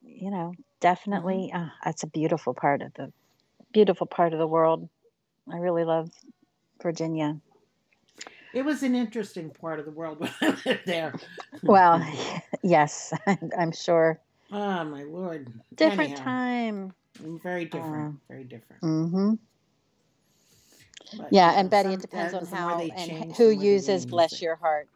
you 0.03 0.31
know, 0.31 0.53
definitely, 0.81 1.51
Mm-hmm. 1.55 1.65
uh, 1.67 1.71
that's 1.85 2.03
a 2.05 2.07
beautiful 2.09 2.55
part 2.55 2.81
of 2.83 2.93
the, 2.95 3.13
beautiful 3.73 4.07
part 4.07 4.33
of 4.33 4.39
the 4.39 4.47
world. 4.47 4.89
I 5.51 5.59
really 5.59 5.85
love 5.85 6.11
Virginia. 6.83 7.39
It 8.59 8.65
was 8.65 8.83
an 8.83 8.97
interesting 8.97 9.51
part 9.51 9.79
of 9.79 9.85
the 9.85 9.93
world 9.93 10.19
when 10.21 10.33
I 10.43 10.49
lived 10.67 10.81
there. 10.85 11.15
Well, 11.63 12.05
yes, 12.65 13.13
I'm 13.57 13.71
sure. 13.71 14.21
Oh 14.51 14.83
my 14.83 15.05
lord. 15.05 15.47
Different 15.77 16.11
Anyhow, 16.11 16.25
time. 16.25 16.93
Very 17.21 17.67
different. 17.67 18.17
Uh, 18.17 18.19
very 18.29 18.43
different. 18.43 18.83
Mm-hmm. 18.83 19.35
But, 21.19 21.33
Yeah, 21.33 21.53
and 21.55 21.71
Betty, 21.71 21.93
it 21.93 22.01
depends 22.01 22.35
on 22.35 22.47
how 22.47 22.81
and 22.81 23.33
who 23.37 23.51
the 23.51 23.55
more 23.55 23.61
they 23.63 23.69
uses 23.69 24.07
"bless 24.07 24.33
it. 24.33 24.43
your 24.43 24.57
heart." 24.57 24.89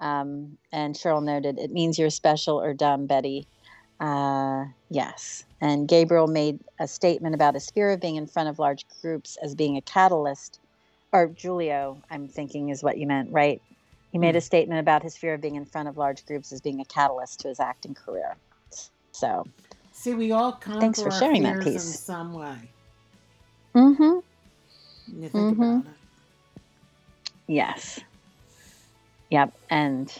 Um, 0.00 0.56
and 0.72 0.94
Cheryl 0.94 1.22
noted 1.22 1.58
it 1.58 1.72
means 1.72 1.98
you're 1.98 2.08
special 2.08 2.58
or 2.58 2.72
dumb, 2.72 3.04
Betty. 3.04 3.46
Uh, 4.00 4.64
yes, 4.88 5.44
and 5.60 5.86
Gabriel 5.86 6.26
made 6.26 6.58
a 6.80 6.88
statement 6.88 7.34
about 7.34 7.52
his 7.52 7.70
fear 7.70 7.90
of 7.90 8.00
being 8.00 8.16
in 8.16 8.26
front 8.26 8.48
of 8.48 8.58
large 8.58 8.86
groups 9.02 9.36
as 9.42 9.54
being 9.54 9.76
a 9.76 9.82
catalyst. 9.82 10.58
Or 11.14 11.28
Giulio, 11.28 12.02
I'm 12.10 12.28
thinking 12.28 12.70
is 12.70 12.84
what 12.84 12.98
you 12.98 13.08
meant, 13.08 13.30
right? 13.32 13.62
He 14.12 14.18
made 14.18 14.36
a 14.36 14.42
statement 14.42 14.80
about 14.80 15.04
his 15.04 15.18
fear 15.18 15.36
of 15.36 15.42
being 15.42 15.56
in 15.56 15.66
front 15.66 15.88
of 15.88 15.98
large 15.98 16.26
groups 16.26 16.52
as 16.52 16.62
being 16.62 16.80
a 16.82 16.86
catalyst 16.86 17.40
to 17.42 17.48
his 17.50 17.60
acting 17.60 17.94
career. 17.94 18.38
So, 19.12 19.44
See, 19.92 20.14
we 20.14 20.32
all 20.32 20.52
come. 20.54 20.80
Thanks 20.80 21.02
for 21.02 21.10
sharing 21.12 21.44
that 21.44 21.56
fears 21.56 21.76
in 21.76 21.82
piece. 21.82 21.98
some 21.98 22.34
way. 22.34 22.74
mm-hmm. 23.76 24.18
You 25.20 25.30
think 25.30 25.50
Mhm. 25.52 25.80
about 25.82 25.86
it. 25.86 25.98
Yes. 27.48 28.00
Yep, 29.30 29.54
and 29.70 30.12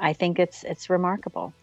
I 0.00 0.14
think 0.14 0.38
it's 0.40 0.64
it's 0.64 0.90
remarkable. 0.90 1.57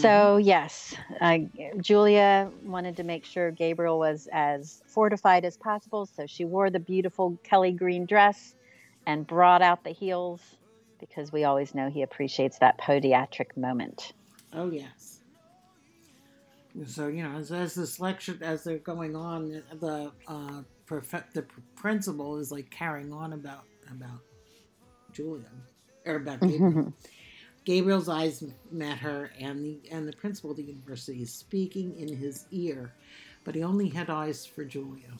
So 0.00 0.36
yes, 0.38 0.94
uh, 1.20 1.38
Julia 1.80 2.50
wanted 2.64 2.96
to 2.96 3.04
make 3.04 3.24
sure 3.24 3.50
Gabriel 3.50 3.98
was 3.98 4.28
as 4.32 4.82
fortified 4.86 5.44
as 5.44 5.56
possible, 5.56 6.06
so 6.06 6.26
she 6.26 6.44
wore 6.44 6.70
the 6.70 6.80
beautiful 6.80 7.38
Kelly 7.44 7.72
green 7.72 8.04
dress 8.06 8.54
and 9.06 9.26
brought 9.26 9.62
out 9.62 9.84
the 9.84 9.90
heels 9.90 10.40
because 10.98 11.32
we 11.32 11.44
always 11.44 11.74
know 11.74 11.90
he 11.90 12.02
appreciates 12.02 12.58
that 12.58 12.78
podiatric 12.78 13.56
moment. 13.56 14.12
Oh 14.52 14.70
yes. 14.70 15.20
So 16.86 17.06
you 17.06 17.22
know, 17.22 17.36
as, 17.36 17.52
as 17.52 17.74
this 17.74 18.00
lecture, 18.00 18.36
as 18.42 18.64
they're 18.64 18.78
going 18.78 19.14
on, 19.14 19.62
the 19.80 20.10
uh, 20.26 20.62
prof- 20.86 21.32
the 21.32 21.42
pr- 21.42 21.60
principal 21.76 22.38
is 22.38 22.50
like 22.50 22.68
carrying 22.70 23.12
on 23.12 23.32
about 23.32 23.64
about 23.90 24.20
Julia 25.12 25.50
or 26.04 26.16
about 26.16 26.40
Gabriel. 26.40 26.92
Gabriel's 27.64 28.08
eyes 28.08 28.44
met 28.70 28.98
her, 28.98 29.30
and 29.40 29.64
the 29.64 29.80
and 29.90 30.06
the 30.06 30.12
principal 30.12 30.50
of 30.50 30.56
the 30.58 30.62
university 30.62 31.22
is 31.22 31.32
speaking 31.32 31.96
in 31.98 32.14
his 32.14 32.46
ear, 32.50 32.92
but 33.44 33.54
he 33.54 33.62
only 33.62 33.88
had 33.88 34.10
eyes 34.10 34.44
for 34.44 34.64
Julia. 34.64 35.10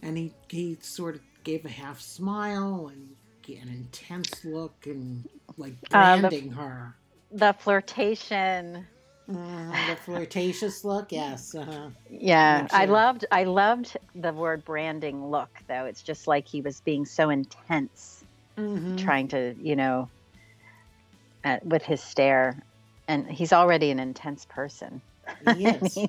And 0.00 0.16
he 0.18 0.32
he 0.48 0.76
sort 0.80 1.14
of 1.16 1.20
gave 1.44 1.64
a 1.64 1.68
half 1.70 2.00
smile 2.00 2.88
and 2.92 3.14
an 3.48 3.68
intense 3.68 4.44
look 4.44 4.74
and 4.86 5.24
like 5.56 5.74
Uh, 5.92 6.16
the- 6.16 6.22
branding 6.28 6.50
her. 6.50 6.96
The 7.30 7.52
flirtation. 7.58 8.84
Mm, 9.28 9.88
the 9.90 9.96
flirtatious 9.96 10.84
look, 10.84 11.10
yes. 11.12 11.54
Uh-huh. 11.54 11.90
Yeah, 12.10 12.62
Makes 12.62 12.74
I 12.74 12.84
loved 12.86 13.24
I 13.30 13.44
loved 13.44 13.96
the 14.16 14.32
word 14.32 14.64
branding 14.64 15.30
look 15.30 15.50
though. 15.68 15.84
It's 15.84 16.02
just 16.02 16.26
like 16.26 16.46
he 16.48 16.60
was 16.60 16.80
being 16.80 17.04
so 17.06 17.30
intense, 17.30 18.24
Mhm. 18.56 18.98
trying 18.98 19.28
to 19.28 19.54
you 19.60 19.76
know, 19.76 20.08
uh, 21.46 21.58
with 21.64 21.84
his 21.84 22.02
stare, 22.02 22.66
and 23.08 23.30
he's 23.30 23.54
already 23.54 23.92
an 23.92 24.00
intense 24.00 24.46
person. 24.46 25.02
He 25.40 25.66
I 25.66 25.76
is. 25.76 25.96
mean, 25.96 26.08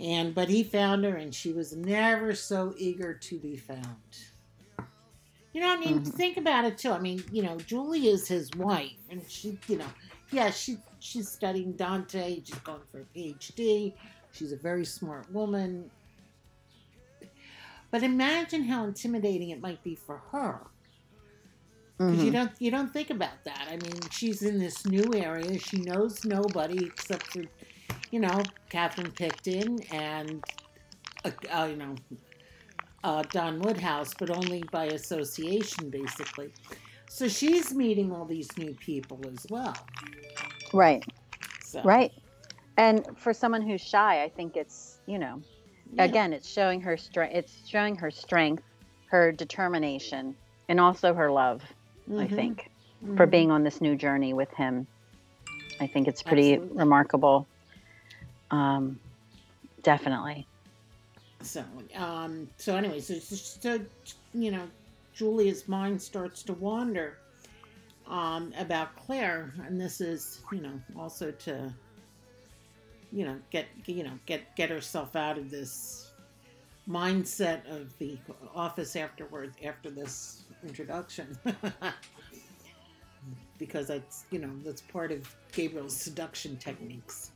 And 0.00 0.34
but 0.34 0.48
he 0.50 0.64
found 0.64 1.04
her, 1.04 1.16
and 1.16 1.34
she 1.34 1.52
was 1.52 1.76
never 1.76 2.34
so 2.34 2.74
eager 2.76 3.14
to 3.14 3.38
be 3.40 3.56
found. 3.56 3.98
You 5.54 5.60
know, 5.62 5.72
I 5.74 5.78
mean, 5.78 6.02
Mhm. 6.02 6.12
think 6.12 6.38
about 6.38 6.64
it 6.66 6.78
too. 6.78 6.92
I 6.92 7.00
mean, 7.00 7.24
you 7.32 7.42
know, 7.42 7.58
Julie 7.58 8.08
is 8.08 8.28
his 8.28 8.50
wife, 8.56 8.98
and 9.10 9.22
she, 9.28 9.58
you 9.68 9.78
know, 9.78 9.88
yeah, 10.32 10.50
she 10.50 10.78
she's 11.00 11.30
studying 11.30 11.74
Dante. 11.74 12.42
She's 12.44 12.58
going 12.60 12.82
for 12.92 13.00
a 13.02 13.06
PhD. 13.18 13.94
She's 14.32 14.52
a 14.52 14.56
very 14.58 14.86
smart 14.86 15.30
woman. 15.32 15.90
But 17.92 18.02
imagine 18.04 18.64
how 18.64 18.84
intimidating 18.86 19.50
it 19.50 19.60
might 19.62 19.82
be 19.84 19.96
for 19.96 20.18
her. 20.32 20.71
Because 22.06 22.24
you 22.24 22.30
mhm. 22.30 22.34
don't 22.34 22.52
you 22.58 22.70
don't 22.70 22.92
think 22.92 23.10
about 23.10 23.44
that. 23.44 23.68
I 23.68 23.76
mean, 23.76 24.00
she's 24.10 24.42
in 24.42 24.58
this 24.58 24.86
new 24.86 25.12
area. 25.14 25.58
She 25.58 25.78
knows 25.78 26.24
nobody 26.24 26.84
except 26.84 27.32
for, 27.32 27.44
you 28.10 28.20
know, 28.20 28.42
Catherine 28.70 29.12
Picton 29.12 29.80
and, 29.92 30.42
uh, 31.24 31.30
uh, 31.50 31.68
you 31.70 31.76
know, 31.76 31.94
uh, 33.04 33.22
Don 33.30 33.60
Wodehouse, 33.60 34.14
but 34.18 34.30
only 34.30 34.62
by 34.70 34.86
association, 34.86 35.90
basically. 35.90 36.52
So 37.08 37.28
she's 37.28 37.74
meeting 37.74 38.12
all 38.12 38.24
these 38.24 38.48
new 38.56 38.74
people 38.74 39.20
as 39.30 39.46
well. 39.50 39.76
right, 40.72 41.04
So, 41.62 41.82
right. 41.82 42.10
And 42.78 43.06
for 43.18 43.34
someone 43.34 43.62
who's 43.62 43.82
shy, 43.82 44.22
I 44.22 44.28
think 44.28 44.56
it's 44.56 44.98
you 45.06 45.18
know 45.18 45.42
yeah. 45.92 46.04
again 46.04 46.32
it's 46.32 46.48
showing 46.48 46.80
her 46.80 46.96
strength. 46.96 47.34
It's 47.34 47.68
showing 47.68 47.96
her 47.96 48.10
strength, 48.10 48.62
her 49.06 49.30
determination, 49.30 50.34
and 50.68 50.80
also 50.80 51.12
her 51.12 51.30
love. 51.30 51.62
I 52.10 52.26
Mhm, 52.26 52.30
think. 52.34 52.70
for 53.16 53.26
mhm. 53.26 53.30
being 53.30 53.50
on 53.50 53.64
this 53.64 53.80
new 53.80 53.96
journey 53.96 54.32
with 54.32 54.50
him. 54.54 54.86
I 55.80 55.88
think 55.88 56.06
it's 56.06 56.22
pretty 56.22 56.54
Absolutely. 56.54 56.78
remarkable. 56.78 57.48
Um, 58.52 59.00
definitely. 59.82 60.46
So, 61.40 61.64
um, 61.96 62.48
so 62.58 62.76
anyway, 62.76 63.00
so, 63.00 63.14
so, 63.18 63.34
so, 63.34 63.80
you 64.32 64.52
know, 64.52 64.68
Julia's 65.14 65.66
mind 65.66 66.00
starts 66.00 66.44
to 66.44 66.52
wander 66.52 67.18
um, 68.06 68.52
about 68.56 68.94
Claire, 68.96 69.52
and 69.66 69.80
this 69.80 70.00
is, 70.00 70.40
you 70.52 70.60
know, 70.60 70.80
also 70.96 71.32
to, 71.32 71.72
you 73.10 73.24
know, 73.24 73.36
get, 73.50 73.66
you 73.86 74.04
know, 74.04 74.12
get 74.26 74.54
get 74.54 74.70
herself 74.70 75.16
out 75.16 75.38
of 75.38 75.50
this 75.50 76.12
mindset 76.88 77.66
of 77.68 77.96
the 77.98 78.16
office 78.54 78.94
afterward 78.96 79.54
after 79.64 79.90
this 79.90 80.41
introduction. 80.64 81.36
because 83.58 83.86
that's 83.86 84.24
you 84.30 84.38
know 84.40 84.50
that's 84.64 84.80
part 84.80 85.12
of 85.12 85.34
Gabriel's 85.52 85.96
seduction 85.96 86.56
techniques. 86.56 87.30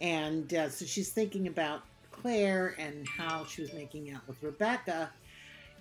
And 0.00 0.52
uh, 0.54 0.68
so 0.68 0.84
she's 0.84 1.10
thinking 1.10 1.46
about 1.46 1.82
Claire 2.10 2.74
and 2.78 3.06
how 3.08 3.44
she 3.44 3.62
was 3.62 3.72
making 3.72 4.10
out 4.12 4.26
with 4.26 4.42
Rebecca, 4.42 5.10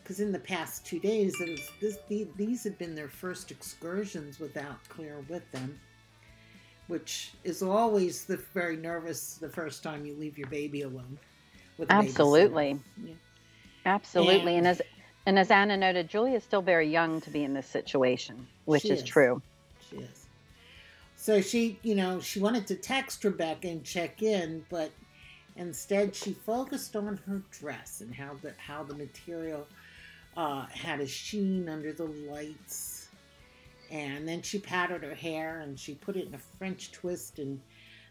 because 0.02 0.20
in 0.20 0.32
the 0.32 0.40
past 0.40 0.86
two 0.86 1.00
days, 1.00 1.40
it 1.42 1.50
was 1.50 1.70
this, 1.82 1.98
the, 2.08 2.28
these 2.38 2.64
had 2.64 2.78
been 2.78 2.94
their 2.96 3.10
first 3.10 3.52
excursions 3.52 4.40
without 4.40 4.78
Claire 4.90 5.26
with 5.28 5.50
them, 5.52 5.80
which 6.88 7.32
is 7.44 7.64
always 7.64 8.26
the 8.26 8.38
very 8.54 8.78
nervous 8.78 9.36
the 9.36 9.50
first 9.50 9.82
time 9.84 10.06
you 10.06 10.14
leave 10.16 10.38
your 10.38 10.50
baby 10.50 10.84
alone. 10.84 11.18
With. 11.78 11.90
Absolutely. 11.92 12.80
Yeah. 13.04 13.14
Absolutely. 13.86 14.56
And- 14.58 14.68
And, 14.68 14.68
as 14.68 14.82
and 15.26 15.38
as 15.38 15.52
Anna 15.52 15.78
noted, 15.78 16.10
Julia 16.10 16.38
is 16.38 16.44
still 16.44 16.62
very 16.62 16.90
young 16.90 17.22
to 17.22 17.30
be 17.30 17.44
in 17.44 17.54
this 17.54 17.68
situation, 17.68 18.48
which 18.66 18.86
is 18.86 19.02
is. 19.02 19.08
true. 19.08 19.42
She 19.90 19.98
is. 19.98 20.28
So 21.16 21.40
she, 21.40 21.78
you 21.84 21.94
know, 21.94 22.20
she 22.20 22.40
wanted 22.40 22.66
to 22.68 22.76
text 22.76 23.24
Rebecca 23.24 23.68
and 23.68 23.84
check 23.84 24.24
in, 24.24 24.66
but 24.70 24.92
instead 25.56 26.16
she 26.16 26.34
focused 26.34 26.96
on 26.96 27.20
her 27.28 27.44
dress 27.52 28.02
and 28.02 28.14
how 28.14 28.36
the 28.42 28.54
how 28.58 28.84
the 28.84 28.96
material 28.96 29.68
uh, 30.36 30.66
had 30.68 31.00
a 31.00 31.08
sheen 31.08 31.70
under 31.70 31.94
the 31.94 32.06
lights. 32.06 33.10
And 33.92 34.28
then 34.28 34.42
she 34.42 34.58
powdered 34.58 35.04
her 35.04 35.14
hair 35.14 35.60
and 35.60 35.78
she 35.78 35.96
put 35.96 36.16
it 36.16 36.28
in 36.28 36.34
a 36.34 36.40
French 36.58 36.92
twist 36.92 37.38
and 37.38 37.60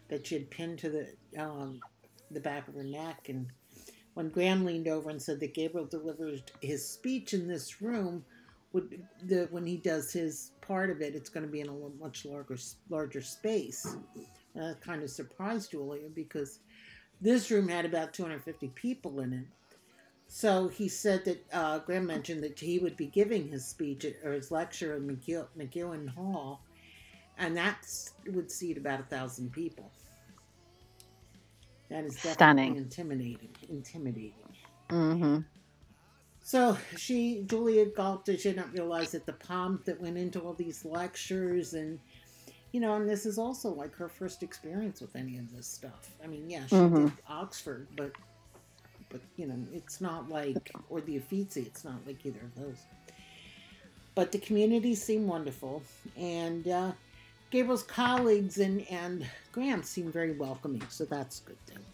that 0.07 0.27
she 0.27 0.35
had 0.35 0.49
pinned 0.49 0.79
to 0.79 0.89
the 0.89 1.41
um, 1.41 1.81
the 2.29 2.39
back 2.39 2.67
of 2.69 2.75
her 2.75 2.83
neck. 2.83 3.27
And 3.27 3.47
when 4.13 4.29
Graham 4.29 4.65
leaned 4.65 4.87
over 4.87 5.09
and 5.09 5.21
said 5.21 5.39
that 5.39 5.53
Gabriel 5.53 5.85
delivered 5.85 6.43
his 6.61 6.87
speech 6.87 7.33
in 7.33 7.47
this 7.47 7.81
room, 7.81 8.25
would 8.73 9.03
the 9.25 9.47
when 9.51 9.65
he 9.65 9.77
does 9.77 10.11
his 10.11 10.51
part 10.61 10.89
of 10.89 11.01
it, 11.01 11.15
it's 11.15 11.29
going 11.29 11.45
to 11.45 11.51
be 11.51 11.61
in 11.61 11.69
a 11.69 11.73
much 11.99 12.25
larger 12.25 12.57
larger 12.89 13.21
space. 13.21 13.95
That 14.55 14.81
kind 14.81 15.03
of 15.03 15.09
surprised 15.09 15.71
Julia 15.71 16.09
because 16.13 16.59
this 17.21 17.51
room 17.51 17.67
had 17.67 17.85
about 17.85 18.13
250 18.13 18.69
people 18.69 19.19
in 19.21 19.33
it. 19.33 19.45
So 20.27 20.69
he 20.69 20.87
said 20.87 21.25
that 21.25 21.45
uh, 21.51 21.79
Graham 21.79 22.05
mentioned 22.05 22.41
that 22.43 22.57
he 22.59 22.79
would 22.79 22.95
be 22.95 23.07
giving 23.07 23.49
his 23.49 23.65
speech 23.65 24.05
at, 24.05 24.15
or 24.23 24.31
his 24.31 24.49
lecture 24.49 24.95
in 24.95 25.05
McGill, 25.05 25.45
McGill 25.57 26.07
Hall, 26.09 26.61
and 27.37 27.55
that 27.57 27.85
would 28.27 28.49
seat 28.49 28.77
about 28.77 29.01
a 29.01 29.03
thousand 29.03 29.51
people. 29.51 29.91
That 31.91 32.05
is 32.05 32.13
definitely 32.15 32.33
Stunning. 32.33 32.75
intimidating. 32.77 33.49
Intimidating. 33.69 34.33
hmm 34.89 35.39
So 36.41 36.77
she, 36.95 37.43
Julia 37.47 37.85
she 38.25 38.37
did 38.37 38.55
not 38.55 38.71
realize 38.73 39.11
that 39.11 39.25
the 39.25 39.33
pomp 39.33 39.83
that 39.85 39.99
went 39.99 40.17
into 40.17 40.39
all 40.39 40.53
these 40.53 40.85
lectures 40.85 41.73
and, 41.73 41.99
you 42.71 42.79
know, 42.79 42.95
and 42.95 43.09
this 43.09 43.25
is 43.25 43.37
also 43.37 43.69
like 43.69 43.93
her 43.95 44.07
first 44.07 44.41
experience 44.41 45.01
with 45.01 45.17
any 45.17 45.37
of 45.37 45.53
this 45.53 45.67
stuff. 45.67 46.09
I 46.23 46.27
mean, 46.27 46.49
yeah, 46.49 46.65
she 46.65 46.75
Mhm. 46.75 46.95
did 47.09 47.11
Oxford, 47.27 47.87
but, 47.97 48.13
but 49.09 49.19
you 49.35 49.47
know, 49.47 49.59
it's 49.73 49.99
not 49.99 50.29
like, 50.29 50.71
or 50.89 51.01
the 51.01 51.17
Uffizi, 51.17 51.63
it's 51.63 51.83
not 51.83 52.07
like 52.07 52.25
either 52.25 52.39
of 52.39 52.55
those. 52.55 52.77
But 54.15 54.31
the 54.31 54.39
community 54.39 54.95
seemed 54.95 55.27
wonderful, 55.27 55.83
and 56.17 56.67
uh, 56.67 56.91
Gabriel's 57.51 57.83
colleagues 57.83 58.57
and 58.57 58.81
and 58.89 59.29
Graham 59.51 59.83
seemed 59.83 60.13
very 60.13 60.31
welcoming, 60.31 60.83
so 60.89 61.05
that's 61.05 61.41
a 61.41 61.43
good 61.43 61.67
thing. 61.67 61.85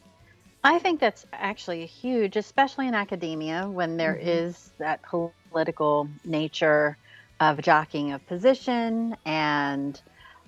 I 0.63 0.79
think 0.79 0.99
that's 0.99 1.25
actually 1.33 1.85
huge, 1.85 2.35
especially 2.35 2.87
in 2.87 2.93
academia 2.93 3.67
when 3.67 3.97
there 3.97 4.15
Mhm. 4.15 4.47
is 4.49 4.71
that 4.79 5.01
political 5.03 6.09
nature 6.25 6.97
of 7.39 7.61
jockeying 7.61 8.11
of 8.11 8.25
position 8.27 9.15
and 9.25 10.01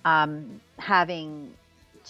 um, 0.06 0.62
having 0.80 1.56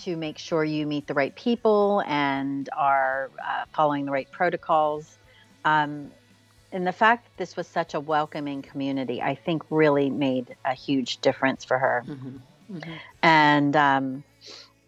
to 0.03 0.15
make 0.15 0.37
sure 0.37 0.63
you 0.63 0.85
meet 0.87 1.07
the 1.07 1.13
right 1.13 1.35
people 1.35 2.01
and 2.05 2.69
are 2.77 3.31
uh, 3.45 3.65
following 3.75 4.05
the 4.05 4.11
right 4.11 4.29
protocols. 4.31 5.17
Um, 5.65 6.11
and 6.71 6.85
the 6.85 6.91
fact 6.91 7.25
that 7.25 7.37
this 7.37 7.57
was 7.57 7.67
such 7.67 7.93
a 7.93 7.99
welcoming 7.99 8.61
community, 8.61 9.21
I 9.21 9.35
think, 9.35 9.63
really 9.69 10.09
made 10.09 10.55
a 10.65 10.73
huge 10.73 11.19
difference 11.21 11.65
for 11.65 11.77
her. 11.77 12.05
Mm-hmm. 12.07 12.37
And 13.23 13.75
um, 13.75 14.23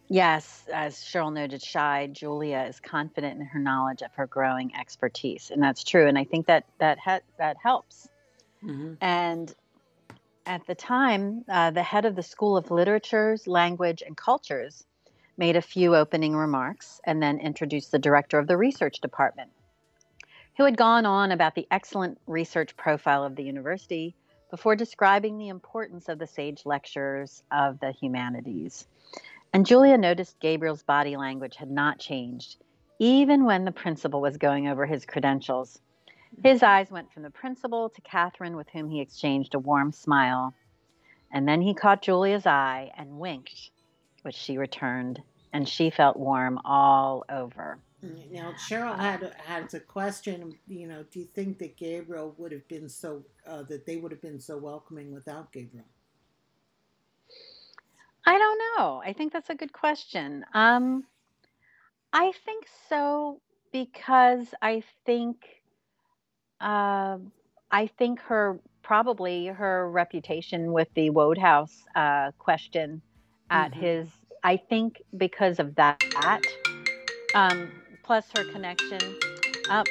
yes, 0.09 0.65
as 0.73 0.97
Cheryl 0.97 1.33
noted, 1.33 1.61
shy 1.61 2.07
Julia 2.11 2.65
is 2.69 2.79
confident 2.79 3.39
in 3.39 3.45
her 3.47 3.59
knowledge 3.59 4.01
of 4.01 4.13
her 4.15 4.27
growing 4.27 4.75
expertise, 4.75 5.51
and 5.51 5.61
that's 5.61 5.83
true. 5.83 6.07
And 6.07 6.17
I 6.17 6.23
think 6.23 6.47
that 6.47 6.65
that 6.79 6.99
ha- 6.99 7.21
that 7.37 7.57
helps. 7.61 8.09
Mm-hmm. 8.63 8.93
And 9.01 9.53
at 10.45 10.65
the 10.67 10.75
time, 10.75 11.43
uh, 11.49 11.71
the 11.71 11.83
head 11.83 12.05
of 12.05 12.15
the 12.15 12.23
School 12.23 12.57
of 12.57 12.71
Literatures, 12.71 13.47
Language, 13.47 14.03
and 14.05 14.15
Cultures 14.15 14.85
made 15.37 15.55
a 15.55 15.61
few 15.61 15.95
opening 15.95 16.35
remarks 16.35 17.01
and 17.05 17.21
then 17.21 17.39
introduced 17.39 17.91
the 17.91 17.99
director 17.99 18.37
of 18.37 18.47
the 18.47 18.57
research 18.57 18.99
department, 19.01 19.49
who 20.57 20.65
had 20.65 20.77
gone 20.77 21.05
on 21.05 21.31
about 21.31 21.55
the 21.55 21.67
excellent 21.71 22.19
research 22.27 22.75
profile 22.75 23.23
of 23.23 23.35
the 23.35 23.43
university 23.43 24.15
before 24.51 24.75
describing 24.75 25.37
the 25.37 25.47
importance 25.47 26.09
of 26.09 26.19
the 26.19 26.27
sage 26.27 26.65
lectures 26.65 27.41
of 27.51 27.79
the 27.79 27.91
humanities. 27.93 28.85
And 29.53 29.65
Julia 29.65 29.97
noticed 29.97 30.39
Gabriel's 30.39 30.83
body 30.83 31.17
language 31.17 31.55
had 31.55 31.71
not 31.71 31.99
changed, 31.99 32.57
even 32.99 33.45
when 33.45 33.65
the 33.65 33.71
principal 33.71 34.21
was 34.21 34.37
going 34.37 34.67
over 34.67 34.85
his 34.85 35.05
credentials. 35.05 35.79
His 36.43 36.57
mm-hmm. 36.57 36.65
eyes 36.65 36.91
went 36.91 37.11
from 37.11 37.23
the 37.23 37.29
principal 37.31 37.89
to 37.89 38.01
Catherine, 38.01 38.55
with 38.55 38.69
whom 38.69 38.89
he 38.89 39.01
exchanged 39.01 39.55
a 39.55 39.59
warm 39.59 39.91
smile. 39.91 40.53
And 41.31 41.47
then 41.47 41.61
he 41.61 41.73
caught 41.73 42.01
Julia's 42.01 42.45
eye 42.45 42.91
and 42.97 43.19
winked, 43.19 43.71
which 44.21 44.35
she 44.35 44.57
returned, 44.57 45.21
and 45.53 45.67
she 45.67 45.89
felt 45.89 46.17
warm 46.17 46.59
all 46.63 47.23
over. 47.29 47.79
Now, 48.01 48.51
Cheryl 48.53 48.97
had 48.99 49.33
had 49.45 49.73
a 49.73 49.79
question. 49.79 50.57
You 50.67 50.87
know, 50.87 51.03
do 51.11 51.19
you 51.19 51.25
think 51.25 51.59
that 51.59 51.77
Gabriel 51.77 52.33
would 52.37 52.51
have 52.51 52.67
been 52.67 52.89
so 52.89 53.23
that 53.45 53.85
they 53.85 53.97
would 53.97 54.11
have 54.11 54.21
been 54.21 54.39
so 54.39 54.57
welcoming 54.57 55.11
without 55.13 55.51
Gabriel? 55.51 55.85
I 58.25 58.37
don't 58.37 58.59
know. 58.77 59.01
I 59.05 59.13
think 59.13 59.33
that's 59.33 59.49
a 59.49 59.55
good 59.55 59.73
question. 59.73 60.45
Um, 60.53 61.05
I 62.13 62.31
think 62.45 62.65
so 62.89 63.41
because 63.71 64.53
I 64.61 64.83
think 65.05 65.37
uh, 66.61 67.17
I 67.71 67.87
think 67.97 68.21
her 68.21 68.59
probably 68.83 69.47
her 69.47 69.89
reputation 69.91 70.73
with 70.73 70.87
the 70.95 71.09
Wodehouse 71.09 71.83
uh, 71.95 72.31
question 72.39 73.01
at 73.49 73.73
Mhm. 73.73 73.75
his. 73.75 74.09
I 74.43 74.57
think 74.57 75.01
because 75.17 75.59
of 75.59 75.75
that, 75.75 76.43
um, 77.33 77.80
plus 78.11 78.27
her 78.35 78.43
connection. 78.51 78.99
Uh, 79.69 79.85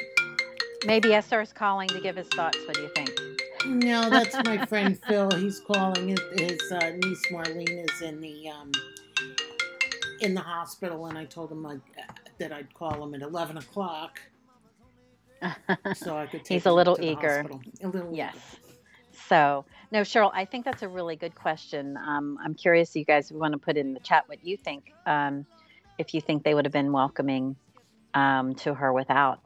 maybe 0.85 1.09
SR's 1.09 1.51
calling 1.51 1.87
to 1.87 1.99
give 1.99 2.15
his 2.15 2.27
thoughts. 2.27 2.59
What 2.67 2.75
do 2.75 2.83
you 2.83 2.89
think? 2.89 3.19
No, 3.65 4.11
that's 4.11 4.35
my 4.43 4.63
friend 4.67 4.95
Phil. 5.07 5.31
He's 5.31 5.59
calling. 5.59 6.09
His, 6.09 6.21
his 6.35 6.71
uh, 6.71 6.91
niece 7.03 7.25
Marlene 7.31 7.83
is 7.83 8.01
in 8.03 8.21
the 8.21 8.47
um, 8.47 8.71
in 10.19 10.35
the 10.35 10.41
hospital, 10.41 11.07
and 11.07 11.17
I 11.17 11.25
told 11.25 11.51
him 11.51 11.65
I'd, 11.65 11.81
that 12.37 12.51
I'd 12.51 12.71
call 12.75 13.03
him 13.03 13.15
at 13.15 13.23
eleven 13.23 13.57
o'clock 13.57 14.21
so 15.95 16.15
I 16.15 16.27
could 16.27 16.45
take. 16.45 16.49
He's 16.49 16.67
a 16.67 16.71
little 16.71 16.99
eager. 17.01 17.49
A 17.81 17.87
little 17.87 18.15
Yes. 18.15 18.35
eager. 18.35 18.73
So, 19.29 19.65
no, 19.91 20.01
Cheryl, 20.01 20.29
I 20.31 20.45
think 20.45 20.63
that's 20.63 20.83
a 20.83 20.87
really 20.87 21.15
good 21.15 21.33
question. 21.33 21.97
Um, 21.97 22.37
I'm 22.43 22.53
curious, 22.53 22.95
you 22.95 23.03
guys 23.03 23.31
want 23.31 23.53
to 23.53 23.57
put 23.57 23.77
in 23.77 23.95
the 23.95 23.99
chat 23.99 24.25
what 24.27 24.45
you 24.45 24.57
think, 24.57 24.93
um, 25.07 25.47
if 25.97 26.13
you 26.13 26.21
think 26.21 26.43
they 26.43 26.53
would 26.53 26.65
have 26.65 26.71
been 26.73 26.91
welcoming 26.91 27.55
um, 28.13 28.55
to 28.55 28.73
her 28.73 28.91
without. 28.93 29.39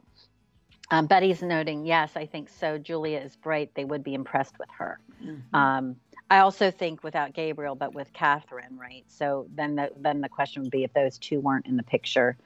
Um, 0.90 1.06
Betty's 1.06 1.42
noting, 1.42 1.84
yes, 1.84 2.12
I 2.16 2.26
think 2.26 2.48
so. 2.48 2.78
Julia 2.78 3.18
is 3.18 3.34
bright. 3.36 3.74
They 3.74 3.84
would 3.84 4.04
be 4.04 4.14
impressed 4.14 4.58
with 4.58 4.68
her. 4.78 5.00
Mhm. 5.22 5.54
Um, 5.54 5.96
I 6.30 6.38
also 6.38 6.70
think 6.70 7.04
without 7.04 7.32
Gabriel, 7.34 7.74
but 7.74 7.94
with 7.94 8.12
Catherine, 8.12 8.76
right? 8.78 9.04
So 9.08 9.46
then 9.54 9.76
the 9.76 9.92
then 9.96 10.20
the 10.20 10.28
question 10.28 10.62
would 10.62 10.70
be 10.70 10.84
if 10.84 10.92
those 10.92 11.18
two 11.18 11.40
weren't 11.40 11.66
in 11.66 11.76
the 11.76 11.82
picture. 11.82 12.36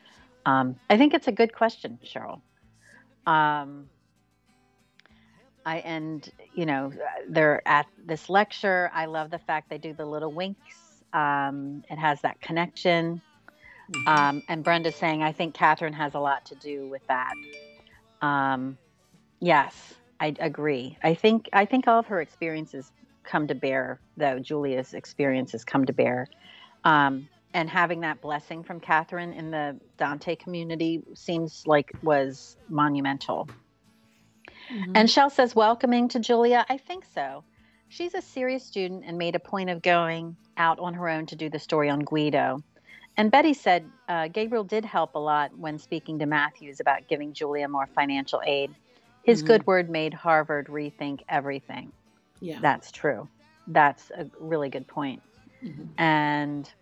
Um, 0.46 0.76
I 0.88 0.96
think 0.96 1.14
it's 1.14 1.28
a 1.28 1.32
good 1.32 1.54
question, 1.54 1.98
Cheryl. 2.04 2.40
Um, 3.26 3.88
I 5.64 5.78
and 5.78 6.30
you 6.54 6.66
know 6.66 6.92
they're 7.28 7.66
at 7.66 7.86
this 8.04 8.28
lecture. 8.28 8.90
I 8.94 9.06
love 9.06 9.30
the 9.30 9.38
fact 9.38 9.70
they 9.70 9.78
do 9.78 9.94
the 9.94 10.06
little 10.06 10.32
winks. 10.32 11.02
Um, 11.12 11.82
it 11.90 11.98
has 11.98 12.20
that 12.22 12.40
connection. 12.40 13.20
Mhm. 13.91 14.09
Um, 14.09 14.43
and 14.49 14.62
Brenda's 14.62 14.95
saying, 14.95 15.22
I 15.22 15.32
think 15.32 15.55
Catherine 15.55 15.93
has 15.95 16.14
a 16.14 16.20
lot 16.20 16.47
to 16.47 16.55
do 16.55 16.88
with 16.88 17.07
that. 17.09 17.32
Um, 18.22 18.78
yes, 19.41 19.95
I 20.20 20.34
agree. 20.38 20.97
I 21.03 21.14
think 21.14 21.49
I 21.53 21.64
think 21.64 21.88
all 21.88 21.99
of 21.99 22.07
her 22.07 22.20
experiences 22.20 22.93
come 23.24 23.49
to 23.49 23.55
bear, 23.55 24.01
though 24.16 24.38
Julia's 24.38 24.95
experiences 24.95 25.64
come 25.64 25.86
to 25.86 25.93
bear. 25.93 26.26
Um, 26.84 27.28
and 27.53 27.68
having 27.68 28.01
that 28.01 28.20
blessing 28.20 28.62
from 28.62 28.78
Catherine 28.80 29.32
in 29.32 29.51
the 29.51 29.78
Dante 29.97 30.36
community 30.36 31.03
seems 31.14 31.66
like 31.66 31.91
was 32.03 32.57
monumental. 32.68 33.49
Mhm. 34.70 34.93
And 34.95 35.11
Shell 35.11 35.30
says, 35.30 35.57
welcoming 35.57 36.09
to 36.09 36.20
Julia. 36.20 36.64
I 36.68 36.76
think 36.76 37.05
so. 37.12 37.43
She's 37.88 38.14
a 38.14 38.22
serious 38.22 38.64
student 38.64 39.05
and 39.05 39.18
made 39.18 39.34
a 39.34 39.41
point 39.41 39.68
of 39.68 39.82
going 39.82 40.36
out 40.57 40.78
on 40.78 40.95
her 40.95 41.09
own 41.09 41.26
to 41.26 41.36
do 41.36 41.51
the 41.51 41.59
story 41.59 41.91
on 41.91 42.01
Guido. 42.01 42.62
And 43.20 43.30
Betty 43.30 43.52
said 43.52 43.90
uh, 44.08 44.28
Gabriel 44.28 44.64
did 44.64 44.82
help 44.82 45.14
a 45.14 45.18
lot 45.18 45.50
when 45.54 45.78
speaking 45.78 46.18
to 46.20 46.24
Matthews 46.26 46.80
about 46.80 47.06
giving 47.06 47.34
Julia 47.34 47.68
more 47.68 47.86
financial 47.94 48.40
aid. 48.46 48.74
His 49.24 49.42
Mhm. 49.42 49.46
good 49.46 49.66
word 49.66 49.90
made 49.90 50.14
Harvard 50.14 50.68
rethink 50.68 51.20
everything. 51.28 51.92
yeah. 52.40 52.60
That's 52.62 52.90
true. 52.90 53.28
That's 53.66 54.10
a 54.10 54.26
really 54.40 54.70
good 54.70 54.88
point. 54.88 55.22
Mhm. 55.62 55.90
And 55.98 56.72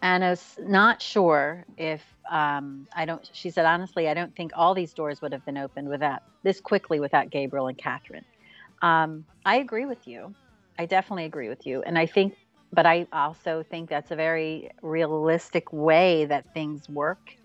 Anna's 0.00 0.56
not 0.60 1.02
sure 1.02 1.66
if 1.76 2.04
um, 2.30 2.86
I 2.94 3.04
don't. 3.04 3.28
She 3.32 3.50
said 3.50 3.66
honestly, 3.66 4.08
I 4.08 4.14
don't 4.14 4.36
think 4.36 4.52
all 4.54 4.74
these 4.74 4.94
doors 4.94 5.20
would 5.20 5.32
have 5.32 5.44
been 5.44 5.58
opened 5.58 5.88
without 5.88 6.20
this 6.44 6.60
quickly 6.60 7.00
without 7.00 7.30
Gabriel 7.30 7.66
and 7.66 7.76
Catherine. 7.76 8.24
Um, 8.80 9.24
I 9.44 9.56
agree 9.56 9.86
with 9.86 10.06
you. 10.06 10.36
I 10.78 10.86
definitely 10.86 11.24
agree 11.24 11.48
with 11.48 11.66
you, 11.66 11.82
and 11.82 11.98
I 11.98 12.06
think, 12.06 12.34
but 12.72 12.86
I 12.86 13.06
also 13.12 13.64
think 13.68 13.88
that's 13.88 14.10
a 14.10 14.16
very 14.16 14.70
realistic 14.82 15.72
way 15.72 16.24
that 16.26 16.52
things 16.54 16.88
work 16.88 17.36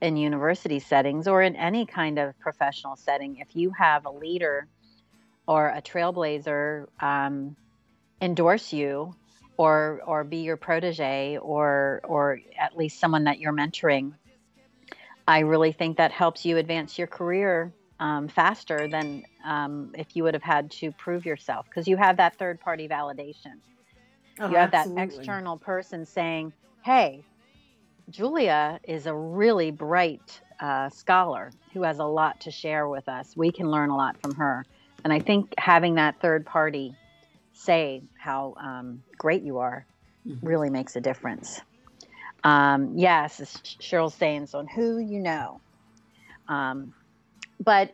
in 0.00 0.16
university 0.16 0.78
settings 0.78 1.26
or 1.26 1.42
in 1.42 1.56
any 1.56 1.86
kind 1.86 2.18
of 2.18 2.38
professional 2.40 2.96
setting. 2.96 3.36
If 3.36 3.54
you 3.54 3.70
have 3.70 4.06
a 4.06 4.10
leader 4.10 4.68
or 5.46 5.68
a 5.68 5.82
trailblazer 5.82 6.86
um, 7.00 7.56
endorse 8.20 8.72
you 8.72 9.14
or 9.56 10.00
or 10.06 10.24
be 10.24 10.38
your 10.38 10.56
protege 10.56 11.38
or 11.38 12.00
or 12.04 12.40
at 12.58 12.76
least 12.76 13.00
someone 13.00 13.24
that 13.24 13.38
you're 13.38 13.52
mentoring 13.52 14.12
i 15.26 15.40
really 15.40 15.72
think 15.72 15.96
that 15.98 16.12
helps 16.12 16.44
you 16.46 16.56
advance 16.56 16.98
your 16.98 17.06
career 17.06 17.72
um, 18.00 18.28
faster 18.28 18.86
than 18.86 19.24
um, 19.44 19.90
if 19.98 20.14
you 20.14 20.22
would 20.22 20.34
have 20.34 20.42
had 20.42 20.70
to 20.70 20.92
prove 20.92 21.26
yourself 21.26 21.66
because 21.68 21.88
you 21.88 21.96
have 21.96 22.16
that 22.16 22.38
third 22.38 22.60
party 22.60 22.88
validation 22.88 23.58
Oh, 24.40 24.50
you 24.50 24.56
have 24.56 24.70
that 24.72 24.88
external 24.96 25.58
person 25.58 26.04
saying 26.06 26.52
hey 26.84 27.24
julia 28.10 28.80
is 28.84 29.06
a 29.06 29.14
really 29.14 29.70
bright 29.70 30.40
uh, 30.60 30.88
scholar 30.88 31.52
who 31.72 31.82
has 31.82 31.98
a 31.98 32.04
lot 32.04 32.40
to 32.40 32.50
share 32.50 32.88
with 32.88 33.08
us 33.08 33.36
we 33.36 33.52
can 33.52 33.70
learn 33.70 33.90
a 33.90 33.96
lot 33.96 34.20
from 34.20 34.34
her 34.34 34.64
and 35.04 35.12
i 35.12 35.18
think 35.18 35.52
having 35.58 35.94
that 35.96 36.20
third 36.20 36.44
party 36.46 36.94
say 37.52 38.02
how 38.18 38.54
um, 38.62 39.02
great 39.18 39.42
you 39.42 39.58
are 39.58 39.86
Mhm. 40.26 40.38
really 40.42 40.70
makes 40.70 40.96
a 40.96 41.00
difference. 41.00 41.60
Um, 42.44 42.94
yes, 42.96 43.40
as 43.40 43.52
Cheryl's 43.82 44.14
saying, 44.14 44.46
so 44.46 44.58
on 44.60 44.68
who 44.68 44.98
you 44.98 45.20
know. 45.20 45.60
Um, 46.48 46.94
but 47.60 47.92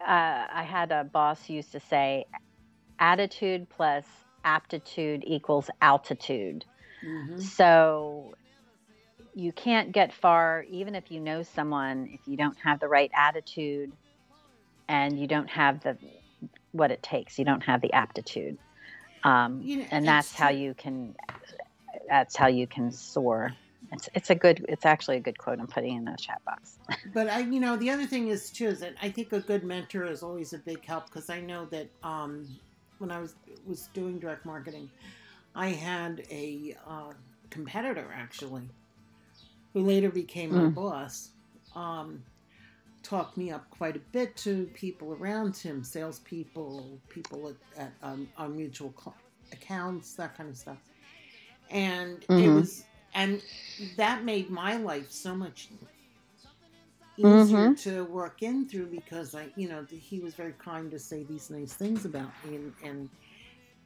uh, 0.00 0.46
I 0.52 0.66
had 0.68 0.92
a 0.92 1.04
boss 1.04 1.48
used 1.48 1.72
to 1.72 1.80
say, 1.80 2.26
attitude 2.98 3.68
plus 3.68 4.06
aptitude 4.46 5.24
equals 5.26 5.68
altitude. 5.82 6.64
Mhm. 7.04 7.42
So 7.42 8.34
you 9.34 9.52
can't 9.52 9.92
get 9.92 10.14
far, 10.14 10.64
even 10.70 10.94
if 10.94 11.10
you 11.10 11.20
know 11.20 11.42
someone, 11.42 12.08
if 12.10 12.20
you 12.26 12.38
don't 12.38 12.56
have 12.64 12.80
the 12.80 12.88
right 12.88 13.10
attitude 13.14 13.92
and 14.88 15.18
you 15.20 15.26
don't 15.26 15.50
have 15.50 15.82
the 15.82 15.98
what 16.72 16.90
it 16.90 17.02
takes. 17.02 17.38
You 17.38 17.44
don't 17.44 17.62
have 17.62 17.80
the 17.80 17.92
aptitude, 17.92 18.58
um, 19.24 19.60
You 19.62 19.78
know, 19.78 19.86
and 19.90 20.06
that's 20.06 20.32
how 20.32 20.50
you 20.50 20.74
can. 20.74 21.14
That's 22.08 22.36
how 22.36 22.46
you 22.46 22.66
can 22.66 22.92
soar. 22.92 23.52
It's 23.92 24.08
it's 24.14 24.30
a 24.30 24.34
good. 24.34 24.64
It's 24.68 24.86
actually 24.86 25.16
a 25.16 25.20
good 25.20 25.38
quote. 25.38 25.58
I'm 25.60 25.66
putting 25.66 25.96
in 25.96 26.04
the 26.04 26.16
chat 26.18 26.40
box. 26.44 26.78
But 27.14 27.28
I, 27.28 27.40
you 27.40 27.60
know, 27.60 27.76
the 27.76 27.90
other 27.90 28.06
thing 28.06 28.28
is 28.28 28.50
too 28.50 28.66
is 28.68 28.80
that 28.80 28.94
I 29.00 29.10
think 29.10 29.32
a 29.32 29.40
good 29.40 29.64
mentor 29.64 30.04
is 30.04 30.22
always 30.22 30.52
a 30.52 30.58
big 30.58 30.84
help 30.84 31.06
because 31.06 31.30
I 31.30 31.40
know 31.40 31.66
that 31.66 31.88
um, 32.02 32.46
when 32.98 33.10
I 33.10 33.20
was 33.20 33.36
was 33.64 33.88
doing 33.88 34.18
direct 34.18 34.44
marketing, 34.46 34.90
I 35.54 35.68
had 35.68 36.22
a 36.30 36.76
uh, 36.86 37.12
competitor 37.50 38.10
actually, 38.14 38.70
who 39.74 39.82
later 39.82 40.10
became 40.10 40.52
my 40.52 40.64
Mm. 40.64 40.74
boss. 40.74 41.32
Um, 41.74 42.24
talked 43.02 43.36
me 43.36 43.50
up 43.50 43.70
quite 43.70 43.96
a 43.96 44.02
bit 44.12 44.36
to 44.36 44.66
people 44.74 45.12
around 45.12 45.56
him, 45.56 45.84
salespeople, 45.84 47.02
people 47.08 47.48
at, 47.50 47.56
at 47.80 47.94
um, 48.02 48.30
our 48.36 48.48
mutual 48.48 48.94
accounts, 49.52 50.14
that 50.16 50.36
kind 50.36 50.48
of 50.50 50.56
stuff. 50.56 50.78
And 51.70 52.24
it 52.36 52.48
Mhm. 52.48 52.54
was, 52.54 52.86
and 53.14 53.42
that 53.96 54.24
made 54.24 54.50
my 54.50 54.76
life 54.76 55.10
so 55.10 55.34
much 55.34 55.70
easier 57.16 57.70
Mhm. 57.70 57.78
to 57.78 58.04
work 58.04 58.42
in 58.42 58.68
through 58.68 58.86
because 58.90 59.34
I, 59.34 59.52
you 59.56 59.68
know, 59.68 59.86
he 59.90 60.20
was 60.20 60.34
very 60.34 60.52
kind 60.54 60.90
to 60.90 60.98
say 60.98 61.24
these 61.24 61.50
nice 61.50 61.74
things 61.74 62.04
about 62.04 62.32
me 62.44 62.56
and, 62.56 62.74
and 62.82 63.10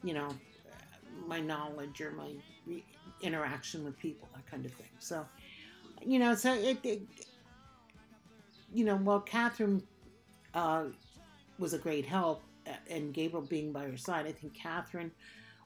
you 0.02 0.14
know, 0.14 0.28
my 1.26 1.40
knowledge 1.40 2.00
or 2.00 2.12
my 2.12 2.32
re- 2.66 2.86
interaction 3.20 3.84
with 3.84 3.98
people, 3.98 4.28
that 4.34 4.46
kind 4.50 4.64
of 4.66 4.72
thing. 4.72 4.90
So, 4.98 5.26
you 6.02 6.18
know, 6.18 6.34
so 6.34 6.54
it, 6.54 6.78
it 6.84 7.02
you 8.72 8.84
know, 8.84 8.96
while 8.96 9.20
Catherine 9.20 9.82
uh, 10.54 10.84
was 11.58 11.72
a 11.74 11.78
great 11.78 12.06
help 12.06 12.44
uh, 12.66 12.72
and 12.88 13.12
Gabriel 13.12 13.46
being 13.46 13.72
by 13.72 13.84
her 13.84 13.96
side, 13.96 14.26
I 14.26 14.32
think 14.32 14.54
Catherine 14.54 15.12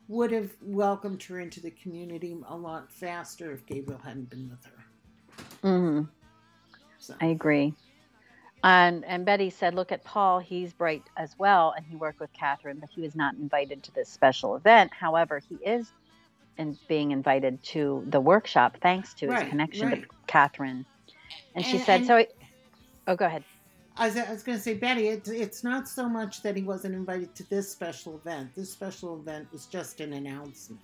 would 0.09 0.33
have 0.33 0.51
welcomed 0.61 1.23
her 1.25 1.41
into 1.41 1.61
the 1.61 1.71
community 1.71 2.37
a 2.49 2.57
lot 2.57 2.93
faster 2.93 3.53
if 3.53 3.67
Gabriel 3.67 4.01
hadn't 4.01 4.31
been 4.31 4.51
with 4.51 4.65
her. 4.67 4.85
hmm 5.63 6.03
So, 7.05 7.15
I 7.21 7.27
agree. 7.27 7.75
And 8.63 9.05
and 9.05 9.27
Betty 9.27 9.51
said, 9.51 9.75
"Look 9.75 9.93
at 9.93 10.05
Paul. 10.05 10.39
He's 10.39 10.73
bright 10.73 11.03
as 11.19 11.35
well, 11.39 11.75
and 11.77 11.85
he 11.85 11.97
worked 11.97 12.19
with 12.19 12.33
Catherine, 12.33 12.79
but 12.81 12.89
he 12.95 13.03
was 13.03 13.15
not 13.15 13.35
invited 13.35 13.83
to 13.83 13.93
this 13.93 14.09
special 14.09 14.57
event. 14.57 14.91
However, 14.99 15.43
he 15.47 15.57
is 15.57 15.87
in 16.57 16.79
being 16.89 17.11
invited 17.11 17.63
to 17.65 18.05
the 18.09 18.21
workshop 18.21 18.79
thanks 18.81 19.13
to 19.15 19.27
his 19.27 19.35
Right, 19.35 19.51
connection 19.51 19.91
to. 19.91 20.03
Catherine." 20.27 20.87
And 21.55 21.67
she 21.67 21.77
said, 21.79 21.97
and- 21.97 22.07
"So, 22.07 22.17
it, 22.17 22.35
oh, 23.07 23.17
go 23.17 23.27
ahead." 23.27 23.45
I 23.97 24.07
was, 24.07 24.17
I 24.17 24.33
was 24.33 24.43
going 24.43 24.59
to 24.59 24.65
say, 24.65 24.75
Betty, 24.75 25.07
it's, 25.07 25.29
it's 25.29 25.63
not 25.63 25.87
so 25.87 26.09
much 26.09 26.43
that 26.43 26.57
he 26.57 26.63
wasn't 26.63 26.97
invited 26.97 27.33
to 27.37 27.49
this 27.49 27.71
special 27.71 28.17
event. 28.17 28.53
This 28.57 28.73
special 28.73 29.21
event 29.21 29.47
was 29.53 29.67
just 29.67 30.01
an 30.01 30.15
announcement. 30.15 30.81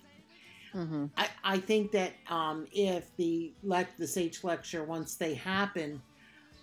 hmm 0.71 1.07
I, 1.17 1.27
I 1.43 1.57
think 1.57 1.91
that 1.91 2.13
um, 2.29 2.67
if 2.71 3.09
the 3.17 3.51
lec- 3.65 3.97
the 3.99 4.07
sage 4.07 4.45
lecture 4.45 4.85
once 4.85 5.15
they 5.15 5.33
happen, 5.33 6.01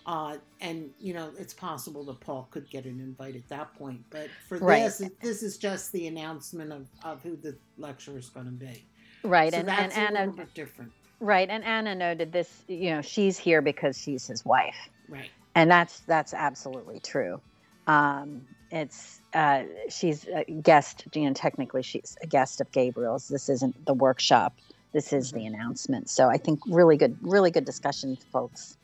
uh, 0.08 0.38
and 0.62 0.90
you 0.98 1.12
know 1.12 1.30
it's 1.38 1.52
possible 1.52 2.02
that 2.02 2.18
Paul 2.18 2.48
could 2.50 2.68
get 2.70 2.86
an 2.86 2.98
invite 2.98 3.36
at 3.36 3.46
that 3.50 3.74
point. 3.74 4.02
But 4.08 4.28
for 4.48 4.56
Right. 4.58 4.84
this, 4.84 5.02
this 5.20 5.42
is 5.42 5.58
just 5.58 5.92
the 5.92 6.06
announcement 6.06 6.72
of, 6.72 6.88
of 7.04 7.22
who 7.22 7.36
the 7.36 7.56
lecturer 7.76 8.18
is 8.18 8.30
going 8.30 8.46
to 8.46 8.52
be. 8.52 8.86
Right, 9.22 9.52
so 9.52 9.58
and, 9.58 9.68
and 9.68 9.92
Anna, 9.92 10.32
bit 10.32 10.54
different, 10.54 10.92
right, 11.20 11.48
and 11.50 11.62
Anna 11.62 11.94
noted 11.94 12.32
this. 12.32 12.64
You 12.68 12.90
know, 12.94 13.02
she's 13.02 13.36
here 13.36 13.60
because 13.60 13.98
she's 13.98 14.26
his 14.26 14.44
wife, 14.44 14.88
right? 15.08 15.30
and 15.54 15.70
that's 15.70 16.00
that's 16.00 16.32
absolutely 16.32 17.00
true. 17.00 17.40
Um, 17.86 18.46
it's 18.70 19.20
uh, 19.34 19.64
she's 19.90 20.26
a 20.28 20.44
guest. 20.44 21.04
You 21.12 21.26
know, 21.26 21.34
technically 21.34 21.82
she's 21.82 22.16
a 22.22 22.26
guest 22.26 22.62
of 22.62 22.72
Gabriel's. 22.72 23.28
This 23.28 23.50
isn't 23.50 23.84
the 23.84 23.94
workshop. 23.94 24.56
This 24.92 25.12
is 25.12 25.32
the 25.32 25.44
announcement. 25.44 26.08
So 26.08 26.30
I 26.30 26.38
think 26.38 26.60
really 26.66 26.96
good, 26.96 27.18
really 27.20 27.50
good 27.50 27.66
discussion, 27.66 28.16
folks. 28.32 28.78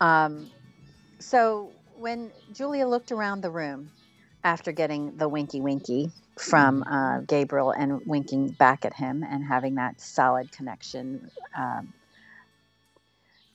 Um, 0.00 0.50
so 1.18 1.72
when 1.96 2.30
Julia 2.52 2.86
looked 2.86 3.12
around 3.12 3.40
the 3.42 3.50
room 3.50 3.90
after 4.44 4.72
getting 4.72 5.16
the 5.16 5.28
winky 5.28 5.60
winky 5.60 6.10
from 6.38 6.82
uh, 6.84 7.20
Gabriel 7.20 7.70
and 7.70 8.00
winking 8.06 8.50
back 8.50 8.84
at 8.84 8.92
him 8.92 9.24
and 9.28 9.44
having 9.44 9.74
that 9.76 10.00
solid 10.00 10.52
connection, 10.52 11.30
um, 11.56 11.92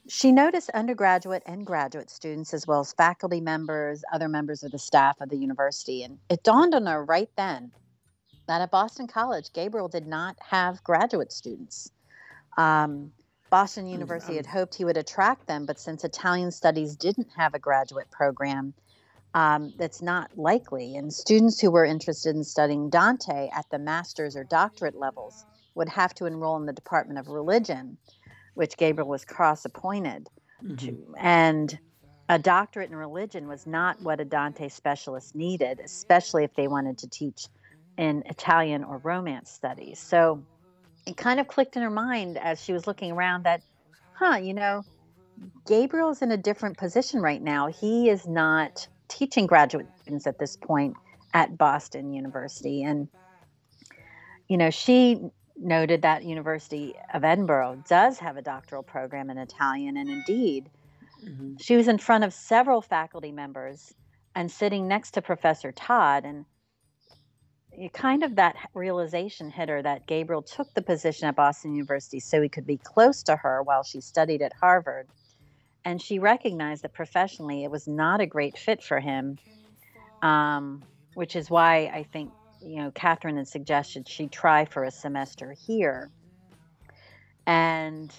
she 0.08 0.32
noticed 0.32 0.70
undergraduate 0.70 1.42
and 1.46 1.64
graduate 1.64 2.10
students, 2.10 2.52
as 2.52 2.66
well 2.66 2.80
as 2.80 2.92
faculty 2.92 3.40
members, 3.40 4.02
other 4.12 4.28
members 4.28 4.62
of 4.64 4.72
the 4.72 4.78
staff 4.78 5.20
of 5.20 5.28
the 5.28 5.36
university. 5.36 6.02
And 6.02 6.18
it 6.28 6.42
dawned 6.42 6.74
on 6.74 6.86
her 6.86 7.04
right 7.04 7.30
then 7.36 7.70
that 8.48 8.60
at 8.60 8.70
Boston 8.70 9.06
College, 9.06 9.52
Gabriel 9.52 9.88
did 9.88 10.06
not 10.06 10.36
have 10.40 10.82
graduate 10.82 11.32
students. 11.32 11.90
Um, 12.58 13.12
Boston 13.52 13.86
University 13.86 14.36
had 14.36 14.46
hoped 14.46 14.74
he 14.74 14.86
would 14.86 14.96
attract 14.96 15.46
them, 15.46 15.66
but 15.66 15.78
since 15.78 16.04
Italian 16.04 16.50
studies 16.50 16.96
didn't 16.96 17.28
have 17.36 17.52
a 17.52 17.58
graduate 17.58 18.10
program, 18.10 18.72
um, 19.34 19.74
that's 19.76 20.00
not 20.00 20.30
likely. 20.38 20.96
And 20.96 21.12
students 21.12 21.60
who 21.60 21.70
were 21.70 21.84
interested 21.84 22.34
in 22.34 22.44
studying 22.44 22.88
Dante 22.88 23.50
at 23.54 23.66
the 23.70 23.78
master's 23.78 24.36
or 24.36 24.44
doctorate 24.44 24.96
levels 24.96 25.44
would 25.74 25.90
have 25.90 26.14
to 26.14 26.24
enroll 26.24 26.56
in 26.56 26.64
the 26.64 26.72
Department 26.72 27.18
of 27.18 27.28
Religion, 27.28 27.98
which 28.54 28.78
Gabriel 28.78 29.06
was 29.06 29.26
cross 29.26 29.66
appointed 29.66 30.30
Mhm. 30.64 30.78
to. 30.78 31.14
And 31.18 31.78
a 32.30 32.38
doctorate 32.38 32.88
in 32.88 32.96
religion 32.96 33.48
was 33.48 33.66
not 33.66 34.00
what 34.00 34.18
a 34.18 34.24
Dante 34.24 34.70
specialist 34.70 35.34
needed, 35.34 35.78
especially 35.84 36.44
if 36.44 36.54
they 36.54 36.68
wanted 36.68 36.96
to 36.98 37.08
teach 37.10 37.48
in 37.98 38.22
Italian 38.24 38.82
or 38.82 38.96
Romance 38.96 39.50
studies. 39.50 40.00
So 40.00 40.42
it 41.06 41.16
kind 41.16 41.40
of 41.40 41.48
clicked 41.48 41.76
in 41.76 41.82
her 41.82 41.90
mind 41.90 42.38
as 42.38 42.62
she 42.62 42.72
was 42.72 42.86
looking 42.86 43.12
around 43.12 43.44
that, 43.44 43.62
huh, 44.12 44.36
you 44.36 44.54
know, 44.54 44.84
Gabriel's 45.66 46.22
in 46.22 46.30
a 46.30 46.36
different 46.36 46.76
position 46.78 47.20
right 47.20 47.42
now. 47.42 47.66
He 47.66 48.08
is 48.08 48.26
not 48.26 48.86
teaching 49.08 49.46
graduate 49.46 49.88
students 50.00 50.26
at 50.26 50.38
this 50.38 50.56
point 50.56 50.94
at 51.34 51.56
Boston 51.58 52.12
University. 52.12 52.82
And, 52.82 53.08
you 54.48 54.56
know, 54.56 54.70
she 54.70 55.20
noted 55.56 56.02
that 56.02 56.24
University 56.24 56.94
of 57.12 57.24
Edinburgh 57.24 57.84
does 57.88 58.18
have 58.18 58.36
a 58.36 58.42
doctoral 58.42 58.82
program 58.82 59.30
in 59.30 59.38
Italian. 59.38 59.96
And 59.96 60.08
indeed, 60.08 60.70
Mhm. 61.24 61.60
she 61.60 61.76
was 61.76 61.88
in 61.88 61.98
front 61.98 62.24
of 62.24 62.32
several 62.32 62.82
faculty 62.82 63.32
members 63.32 63.94
and 64.34 64.50
sitting 64.50 64.88
next 64.88 65.12
to 65.12 65.22
Professor 65.22 65.72
Todd. 65.72 66.24
And 66.24 66.46
kind 67.92 68.22
of 68.22 68.36
that 68.36 68.56
realization 68.74 69.50
hit 69.50 69.68
her 69.68 69.82
that 69.82 70.06
Gabriel 70.06 70.42
took 70.42 70.72
the 70.74 70.82
position 70.82 71.26
at 71.28 71.36
Boston 71.36 71.74
University 71.74 72.20
so 72.20 72.40
he 72.40 72.48
could 72.48 72.66
be 72.66 72.76
close 72.76 73.22
to 73.24 73.36
her 73.36 73.62
while 73.62 73.82
she 73.82 74.00
studied 74.00 74.42
at 74.42 74.52
Harvard. 74.52 75.08
And 75.84 76.00
she 76.00 76.18
recognized 76.18 76.82
that 76.84 76.92
professionally 76.92 77.64
it 77.64 77.70
was 77.70 77.88
not 77.88 78.20
a 78.20 78.26
great 78.26 78.56
fit 78.56 78.82
for 78.82 79.00
him, 79.00 79.38
um, 80.20 80.82
which 81.14 81.34
is 81.34 81.50
why 81.50 81.90
I 81.92 82.06
think, 82.12 82.30
you 82.60 82.76
know, 82.76 82.90
Catherine 82.92 83.36
had 83.36 83.48
suggested 83.48 84.08
she 84.08 84.28
try 84.28 84.64
for 84.64 84.84
a 84.84 84.90
semester 84.90 85.52
here. 85.66 86.10
And 87.46 88.12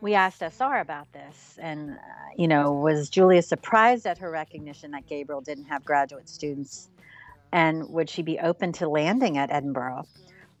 we 0.00 0.14
asked 0.14 0.42
SR 0.42 0.80
about 0.80 1.10
this. 1.12 1.58
And, 1.60 1.92
uh, 1.92 1.96
you 2.36 2.48
know, 2.48 2.72
was 2.72 3.08
Julia 3.08 3.40
surprised 3.40 4.06
at 4.06 4.18
her 4.18 4.30
recognition 4.30 4.90
that 4.90 5.06
Gabriel 5.06 5.40
didn't 5.40 5.64
have 5.64 5.84
graduate 5.84 6.28
students? 6.28 6.90
And 7.52 7.88
would 7.90 8.10
she 8.10 8.22
be 8.22 8.38
open 8.38 8.72
to 8.72 8.88
landing 8.88 9.38
at 9.38 9.50
Edinburgh? 9.50 10.06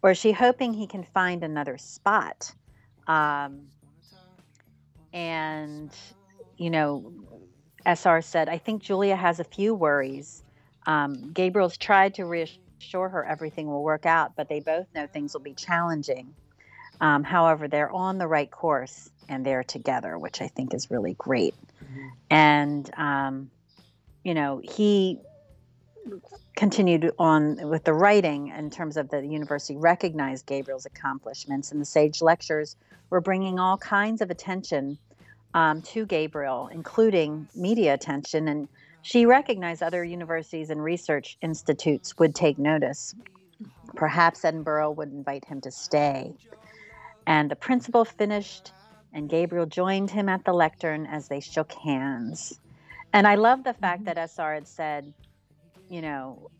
Or 0.02 0.10
is 0.10 0.18
she 0.18 0.32
hoping 0.32 0.72
he 0.72 0.86
can 0.86 1.04
find 1.04 1.42
another 1.42 1.78
spot? 1.78 2.52
Um, 3.06 3.68
and, 5.12 5.90
you 6.56 6.70
know, 6.70 7.12
SR 7.84 8.20
said, 8.20 8.48
I 8.48 8.58
think 8.58 8.82
Julia 8.82 9.16
has 9.16 9.40
a 9.40 9.44
few 9.44 9.74
worries. 9.74 10.42
Um, 10.86 11.32
Gabriel's 11.32 11.76
tried 11.76 12.14
to 12.14 12.24
reassure 12.24 13.08
her 13.08 13.24
everything 13.24 13.66
will 13.66 13.82
work 13.82 14.06
out, 14.06 14.32
but 14.36 14.48
they 14.48 14.60
both 14.60 14.86
know 14.94 15.06
things 15.06 15.32
will 15.32 15.40
be 15.40 15.54
challenging. 15.54 16.34
Um, 17.00 17.24
however, 17.24 17.68
they're 17.68 17.90
on 17.90 18.18
the 18.18 18.26
right 18.26 18.50
course 18.50 19.10
and 19.28 19.44
they're 19.44 19.64
together, 19.64 20.18
which 20.18 20.40
I 20.40 20.48
think 20.48 20.74
is 20.74 20.90
really 20.90 21.14
great. 21.14 21.54
Mhm. 21.82 22.10
And, 22.30 22.90
um, 22.96 23.50
you 24.24 24.34
know, 24.34 24.60
he 24.62 25.20
continued 26.56 27.12
on 27.18 27.68
with 27.68 27.84
the 27.84 27.92
writing 27.92 28.48
in 28.48 28.70
terms 28.70 28.96
of 28.96 29.10
the 29.10 29.26
university 29.26 29.76
recognized 29.76 30.46
Gabriel's 30.46 30.86
accomplishments, 30.86 31.72
and 31.72 31.80
the 31.80 31.84
Sage 31.84 32.22
lectures 32.22 32.76
were 33.10 33.20
bringing 33.20 33.58
all 33.58 33.76
kinds 33.76 34.20
of 34.20 34.30
attention 34.30 34.98
um, 35.54 35.82
to 35.82 36.06
Gabriel, 36.06 36.68
including 36.72 37.48
media 37.54 37.94
attention. 37.94 38.48
And 38.48 38.68
she 39.02 39.26
recognized 39.26 39.82
other 39.82 40.04
universities 40.04 40.70
and 40.70 40.82
research 40.82 41.38
institutes 41.40 42.18
would 42.18 42.34
take 42.34 42.58
notice. 42.58 43.14
Perhaps 43.94 44.44
Edinburgh 44.44 44.92
would 44.92 45.12
invite 45.12 45.44
him 45.44 45.60
to 45.62 45.70
stay. 45.70 46.34
And 47.26 47.50
the 47.50 47.56
principal 47.56 48.04
finished, 48.04 48.72
and 49.12 49.28
Gabriel 49.28 49.66
joined 49.66 50.10
him 50.10 50.28
at 50.28 50.44
the 50.44 50.52
lectern 50.52 51.06
as 51.06 51.28
they 51.28 51.40
shook 51.40 51.72
hands. 51.72 52.60
And 53.12 53.26
I 53.26 53.36
love 53.36 53.64
the 53.64 53.72
fact 53.72 54.04
that 54.04 54.18
SR 54.18 54.54
had 54.54 54.68
said, 54.68 55.12
you 55.88 56.02
know, 56.02 56.50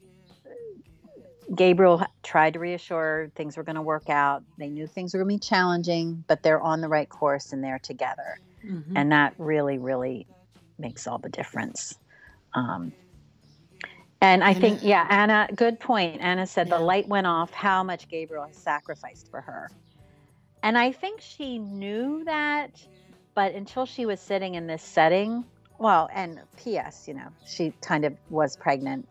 Gabriel 1.55 2.05
tried 2.23 2.55
to 2.55 2.59
reassure 2.59 3.01
her 3.01 3.33
things 3.35 3.57
were 3.57 3.63
going 3.63 3.77
to 3.77 3.83
work 3.83 4.09
out. 4.09 4.43
They 4.59 4.69
knew 4.69 4.87
things 4.87 5.15
were 5.15 5.21
going 5.23 5.39
to 5.39 5.45
be 5.45 5.49
challenging, 5.49 6.25
but 6.27 6.43
they're 6.43 6.61
on 6.61 6.81
the 6.81 6.89
right 6.89 7.09
course 7.09 7.53
and 7.53 7.63
they're 7.63 7.79
together. 7.79 8.39
Mhm. 8.65 8.93
And 8.97 9.13
that 9.13 9.35
really, 9.39 9.79
really 9.79 10.27
makes 10.79 11.07
all 11.07 11.19
the 11.19 11.29
difference. 11.29 11.95
Um, 12.55 12.93
and 14.21 14.43
I 14.43 14.55
think, 14.55 14.81
yeah, 14.83 15.07
Anna, 15.09 15.49
good 15.55 15.79
point. 15.79 16.21
Anna 16.21 16.47
said 16.47 16.69
Yeah. 16.69 16.79
the 16.79 16.85
light 16.85 17.07
went 17.07 17.27
off, 17.27 17.53
how 17.53 17.83
much 17.83 18.09
Gabriel 18.09 18.45
has 18.45 18.57
sacrificed 18.57 19.31
for 19.31 19.41
her. 19.41 19.71
And 20.63 20.77
I 20.77 20.91
think 20.91 21.21
she 21.21 21.59
knew 21.59 22.25
that, 22.25 22.85
but 23.35 23.55
until 23.55 23.87
she 23.87 24.05
was 24.05 24.21
sitting 24.21 24.55
in 24.55 24.67
this 24.67 24.83
setting, 24.83 25.45
well, 25.79 26.09
and 26.13 26.41
P.S., 26.57 27.07
you 27.07 27.15
know, 27.15 27.29
she 27.47 27.73
kind 27.83 28.05
of 28.05 28.17
was 28.31 28.57
pregnant, 28.57 29.07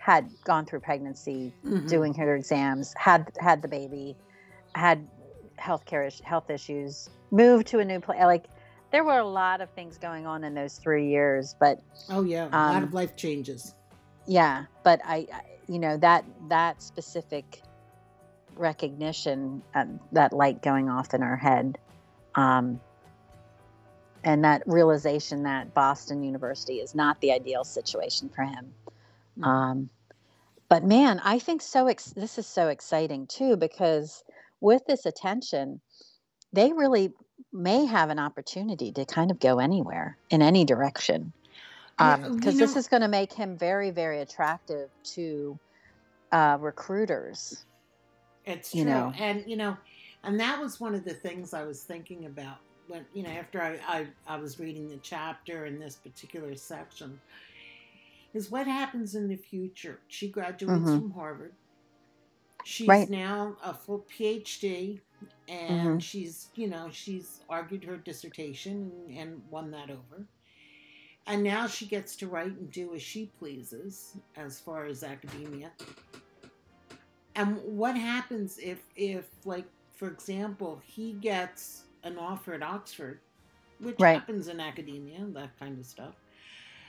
had 0.00 0.30
gone 0.44 0.64
through 0.64 0.80
pregnancy, 0.80 1.52
Mhm. 1.62 1.86
doing 1.86 2.14
her 2.14 2.34
exams, 2.34 2.94
had 2.96 3.30
had 3.38 3.60
the 3.60 3.68
baby, 3.68 4.16
had 4.74 5.06
healthcare 5.58 6.06
is- 6.06 6.20
health 6.24 6.48
issues, 6.48 7.10
moved 7.30 7.66
to 7.66 7.80
a 7.80 7.84
new 7.84 8.00
place. 8.00 8.18
Like 8.22 8.46
there 8.92 9.04
were 9.04 9.18
a 9.18 9.24
lot 9.26 9.60
of 9.60 9.68
things 9.72 9.98
going 9.98 10.26
on 10.26 10.42
in 10.42 10.54
those 10.54 10.78
three 10.78 11.08
years, 11.08 11.54
but 11.60 11.78
Oh 12.08 12.22
yeah, 12.22 12.46
a 12.46 12.50
lot 12.50 12.76
Um, 12.78 12.84
of 12.84 12.94
life 12.94 13.14
changes. 13.14 13.74
yeah, 14.26 14.64
but 14.82 15.00
I, 15.04 15.26
I 15.32 15.42
you 15.68 15.78
know, 15.78 15.98
that 15.98 16.24
that 16.48 16.82
specific 16.82 17.62
recognition, 18.56 19.62
um, 19.74 20.00
that 20.12 20.32
light 20.32 20.62
going 20.62 20.88
off 20.88 21.12
in 21.14 21.20
her 21.20 21.36
head, 21.36 21.78
um, 22.34 22.80
and 24.24 24.44
that 24.44 24.62
realization 24.66 25.44
that 25.44 25.72
Boston 25.74 26.22
University 26.22 26.80
is 26.80 26.94
not 26.94 27.20
the 27.20 27.32
ideal 27.32 27.64
situation 27.64 28.28
for 28.30 28.42
him. 28.44 28.74
Mhm. 29.40 29.44
Um, 29.46 29.90
but 30.68 30.84
man, 30.84 31.20
I 31.24 31.38
think 31.38 31.62
so. 31.62 31.86
Ex- 31.88 32.12
this 32.12 32.38
is 32.38 32.46
so 32.46 32.68
exciting 32.68 33.26
too 33.26 33.56
because 33.56 34.22
with 34.60 34.82
this 34.86 35.06
attention, 35.06 35.80
they 36.52 36.72
really 36.72 37.12
may 37.52 37.86
have 37.86 38.10
an 38.10 38.18
opportunity 38.18 38.92
to 38.92 39.04
kind 39.04 39.30
of 39.30 39.40
go 39.40 39.58
anywhere 39.58 40.18
in 40.30 40.42
any 40.42 40.64
direction. 40.64 41.32
Yeah, 41.98 42.16
Because 42.28 42.54
you 42.54 42.60
this 42.60 42.76
is 42.76 42.88
going 42.88 43.02
to 43.02 43.08
make 43.08 43.32
him 43.32 43.58
very, 43.58 43.90
very 43.90 44.20
attractive 44.20 44.90
to 45.14 45.58
uh, 46.32 46.56
recruiters. 46.60 47.64
It's 48.44 48.74
you 48.74 48.84
true, 48.84 48.92
know. 48.92 49.12
and 49.18 49.44
you 49.46 49.56
know, 49.56 49.76
and 50.24 50.40
that 50.40 50.60
was 50.60 50.80
one 50.80 50.94
of 50.94 51.04
the 51.04 51.14
things 51.14 51.52
I 51.52 51.64
was 51.64 51.82
thinking 51.82 52.26
about 52.26 52.58
when 52.88 53.04
you 53.12 53.22
know 53.22 53.30
after 53.30 53.60
I 53.60 53.78
I, 53.86 54.06
I 54.26 54.36
was 54.36 54.58
reading 54.58 54.88
the 54.88 54.98
chapter 55.02 55.66
in 55.66 55.78
this 55.78 55.96
particular 55.96 56.54
section 56.56 57.20
is 58.34 58.50
what 58.50 58.66
happens 58.66 59.14
in 59.14 59.28
the 59.28 59.36
future. 59.36 60.02
She 60.08 60.30
graduates 60.30 60.92
Mhm. 60.92 60.94
from 60.94 61.12
Harvard. 61.12 61.56
She's 62.62 62.88
Right. 62.88 63.08
now 63.08 63.56
a 63.62 63.74
full 63.74 64.06
PhD 64.06 65.02
and 65.48 66.00
Mhm. 66.00 66.02
she's 66.02 66.50
you 66.54 66.68
know 66.68 66.90
she's 66.90 67.40
argued 67.48 67.84
her 67.84 67.96
dissertation 67.98 68.90
and, 69.08 69.10
and 69.18 69.44
won 69.50 69.70
that 69.72 69.90
over 69.90 70.28
and 71.26 71.42
now 71.42 71.66
she 71.66 71.86
gets 71.86 72.16
to 72.16 72.28
write 72.28 72.52
and 72.58 72.70
do 72.72 72.94
as 72.94 73.02
she 73.02 73.26
pleases 73.38 74.18
as 74.36 74.60
far 74.60 74.86
as 74.86 75.02
academia 75.04 75.72
and 77.34 77.58
what 77.62 77.96
happens 77.96 78.58
if 78.58 78.88
if 78.96 79.28
like 79.44 79.68
for 79.94 80.08
example 80.08 80.80
he 80.84 81.14
gets 81.14 81.86
an 82.04 82.18
offer 82.18 82.54
at 82.54 82.62
oxford 82.62 83.22
which 83.78 84.00
Right. 84.00 84.14
happens 84.14 84.48
in 84.48 84.60
academia 84.60 85.26
that 85.32 85.58
kind 85.58 85.78
of 85.78 85.86
stuff 85.86 86.19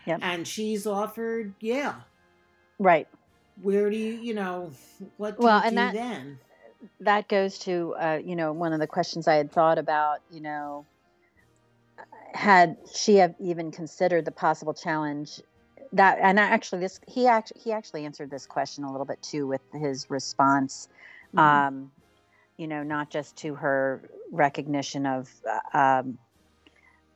Yep. 0.06 0.20
and 0.22 0.48
she's 0.48 0.86
offered 0.88 1.54
yeah 1.60 1.96
Right. 2.80 3.08
where 3.62 3.90
do 3.90 3.98
you 3.98 4.14
you 4.14 4.34
know 4.34 4.72
what 5.18 5.38
do 5.38 5.44
Well, 5.44 5.58
you 5.60 5.64
and 5.66 5.72
do 5.72 5.76
that- 5.76 5.94
then 5.94 6.40
that 7.00 7.28
goes 7.28 7.60
to 7.60 7.94
uh, 8.00 8.20
you 8.24 8.36
know 8.36 8.52
one 8.54 8.74
of 8.74 8.80
the 8.80 8.88
questions 8.88 9.28
I 9.28 9.36
had 9.36 9.52
thought 9.52 9.78
about. 9.78 10.20
You 10.32 10.42
know, 10.42 10.86
had 12.34 12.78
she 12.96 13.16
have 13.18 13.36
even 13.40 13.72
considered 13.72 14.26
the 14.26 14.32
possible 14.32 14.74
challenge 14.74 15.40
that, 15.94 16.18
and 16.22 16.40
I 16.40 16.44
actually 16.44 16.82
this 16.82 17.00
he 17.08 17.28
actually 17.28 17.62
he 17.62 17.72
actually 17.72 18.06
answered 18.06 18.32
this 18.32 18.48
question 18.48 18.84
a 18.84 18.92
little 18.92 19.06
bit 19.06 19.22
too 19.22 19.46
with 19.46 19.62
his 19.74 20.10
response. 20.10 20.88
Mhm. 21.36 21.40
Um, 21.40 21.92
you 22.58 22.68
know, 22.68 22.82
not 22.84 23.10
just 23.12 23.36
to 23.38 23.54
her 23.56 24.10
recognition 24.32 25.06
of 25.06 25.30
uh, 25.74 25.78
um, 25.78 26.18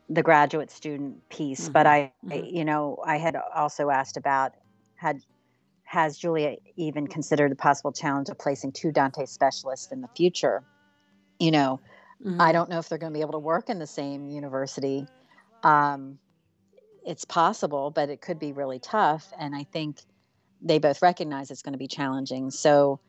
the 0.08 0.22
graduate 0.22 0.70
student 0.70 1.28
piece, 1.30 1.68
but 1.68 1.86
Mhm, 1.86 1.88
I, 1.88 2.12
mhm. 2.24 2.48
you 2.50 2.64
know, 2.64 2.98
I 3.04 3.18
had 3.18 3.36
also 3.54 3.90
asked 3.90 4.16
about 4.16 4.52
had 4.96 5.18
has 5.84 6.18
Julia 6.18 6.56
even 6.76 7.06
considered 7.06 7.50
the 7.52 7.56
possible 7.56 7.92
challenge 7.92 8.28
of 8.28 8.38
placing 8.38 8.72
two 8.72 8.92
Dante 8.92 9.26
specialists 9.26 9.92
in 9.92 10.00
the 10.02 10.08
future? 10.16 10.64
You 11.38 11.50
know, 11.52 11.80
Mhm. 12.24 12.38
I 12.38 12.52
don't 12.52 12.70
know 12.70 12.78
if 12.78 12.88
they're 12.88 12.98
going 12.98 13.12
to 13.12 13.16
be 13.18 13.22
able 13.22 13.32
to 13.32 13.38
work 13.40 13.68
in 13.70 13.78
the 13.78 13.86
same 13.86 14.28
university. 14.28 15.08
Um, 15.62 16.20
it's 17.04 17.24
possible, 17.24 17.90
but 17.90 18.10
it 18.10 18.20
could 18.20 18.38
be 18.38 18.52
really 18.52 18.80
tough. 18.80 19.32
And 19.38 19.54
I 19.56 19.64
think 19.72 20.02
they 20.60 20.78
both 20.78 21.02
recognize 21.02 21.50
it's 21.50 21.62
going 21.62 21.74
to 21.74 21.78
be 21.78 21.88
challenging. 21.88 22.50
So, 22.50 23.00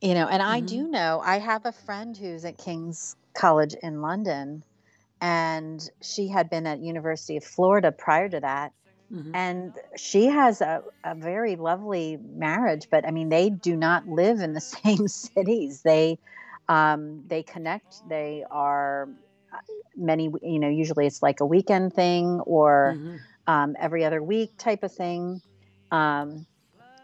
you 0.00 0.14
know, 0.14 0.28
and 0.28 0.42
I 0.42 0.60
do 0.60 0.88
know 0.88 1.20
I 1.24 1.38
have 1.38 1.66
a 1.66 1.72
friend 1.72 2.16
who's 2.16 2.44
at 2.44 2.58
King's 2.58 3.16
College 3.36 3.74
in 3.82 4.00
London, 4.00 4.64
and 5.20 5.80
she 6.02 6.28
had 6.28 6.50
been 6.50 6.66
at 6.66 6.80
University 6.80 7.36
of 7.36 7.44
Florida 7.44 7.92
prior 7.92 8.28
to 8.28 8.40
that 8.40 8.72
Mhm. 9.10 9.32
and 9.34 9.74
she 9.96 10.26
has 10.26 10.60
a, 10.60 10.82
a 11.04 11.14
very 11.14 11.56
lovely 11.56 12.18
marriage 12.22 12.88
but 12.90 13.06
i 13.06 13.10
mean 13.10 13.28
they 13.28 13.50
do 13.50 13.76
not 13.76 14.06
live 14.06 14.40
in 14.40 14.52
the 14.52 14.60
same 14.84 15.08
cities 15.08 15.82
they 15.82 16.18
um, 16.68 17.22
they 17.26 17.42
connect 17.42 18.06
they 18.06 18.44
are 18.50 19.08
uh, 19.52 19.56
many 19.96 20.30
you 20.42 20.58
know 20.58 20.68
usually 20.68 21.06
it's 21.06 21.22
like 21.22 21.40
a 21.40 21.46
weekend 21.46 21.94
thing 21.94 22.40
or 22.46 22.98
Mhm. 22.98 23.18
um, 23.46 23.74
every 23.80 24.04
other 24.04 24.22
week 24.22 24.50
type 24.58 24.82
of 24.82 24.92
thing 24.92 25.40
um, 25.90 26.46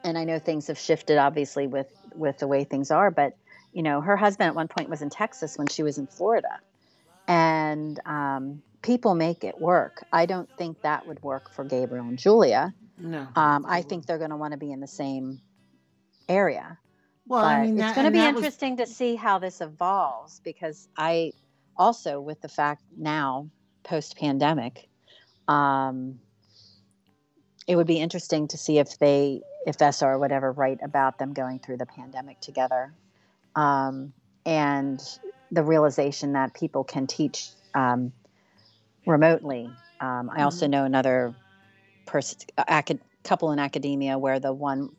and 0.04 0.18
i 0.18 0.24
know 0.24 0.38
things 0.38 0.66
have 0.68 0.78
shifted 0.78 1.18
obviously 1.18 1.66
with 1.66 1.88
with 2.14 2.38
the 2.38 2.48
way 2.48 2.64
things 2.64 2.90
are 2.90 3.10
but 3.10 3.32
you 3.72 3.82
know 3.82 4.00
her 4.00 4.16
husband 4.16 4.48
at 4.48 4.54
one 4.54 4.68
point 4.68 4.88
was 4.90 5.02
in 5.02 5.10
texas 5.10 5.56
when 5.56 5.66
she 5.68 5.82
was 5.82 5.98
in 5.98 6.06
florida 6.06 6.60
and 7.28 8.00
um, 8.06 8.62
people 8.82 9.14
make 9.14 9.44
it 9.44 9.60
work. 9.60 10.04
I 10.12 10.26
don't 10.26 10.48
think 10.58 10.82
that 10.82 11.06
would 11.06 11.22
work 11.22 11.50
for 11.52 11.64
gabriel 11.64 12.06
and 12.06 12.18
julia. 12.18 12.74
No. 12.96 13.26
um, 13.34 13.66
i 13.68 13.82
think 13.82 14.06
they're 14.06 14.18
going 14.18 14.30
to 14.30 14.36
want 14.36 14.52
to 14.52 14.56
be 14.56 14.70
in 14.70 14.78
the 14.78 14.86
same 14.86 15.40
area 16.28 16.78
Well, 17.26 17.42
but 17.42 17.46
I 17.46 17.66
mean, 17.66 17.76
it's 17.80 17.92
going 17.92 18.04
to 18.04 18.12
be 18.12 18.18
that 18.18 18.34
was- 18.34 18.44
interesting 18.44 18.76
to 18.76 18.86
see 18.86 19.16
how 19.16 19.40
this 19.40 19.60
evolves 19.60 20.40
because 20.44 20.88
I 20.96 21.32
also, 21.76 22.20
with 22.20 22.40
the 22.40 22.48
fact 22.48 22.82
now 22.96 23.50
post 23.82 24.16
pandemic, 24.16 24.88
um, 25.48 26.20
it 27.66 27.74
would 27.76 27.86
be 27.86 27.98
interesting 27.98 28.46
to 28.48 28.56
see 28.56 28.78
if 28.78 28.98
they, 28.98 29.40
if 29.66 29.76
SR 29.80 30.12
or 30.12 30.18
whatever, 30.18 30.52
write 30.52 30.78
about 30.82 31.18
them 31.18 31.32
going 31.32 31.58
through 31.58 31.78
the 31.78 31.86
pandemic 31.86 32.40
together, 32.40 32.92
um, 33.56 34.12
and 34.46 35.00
the 35.50 35.62
realization 35.62 36.32
that 36.32 36.54
people 36.54 36.84
can 36.84 37.06
teach 37.06 37.50
um, 37.74 38.12
remotely. 39.06 39.70
Um, 40.00 40.30
I 40.34 40.42
also 40.42 40.66
know 40.66 40.84
another 40.84 41.34
person, 42.06 42.38
acad- 42.56 43.00
couple 43.22 43.52
in 43.52 43.58
academia 43.58 44.18
where 44.18 44.40
the 44.40 44.52
one. 44.52 44.90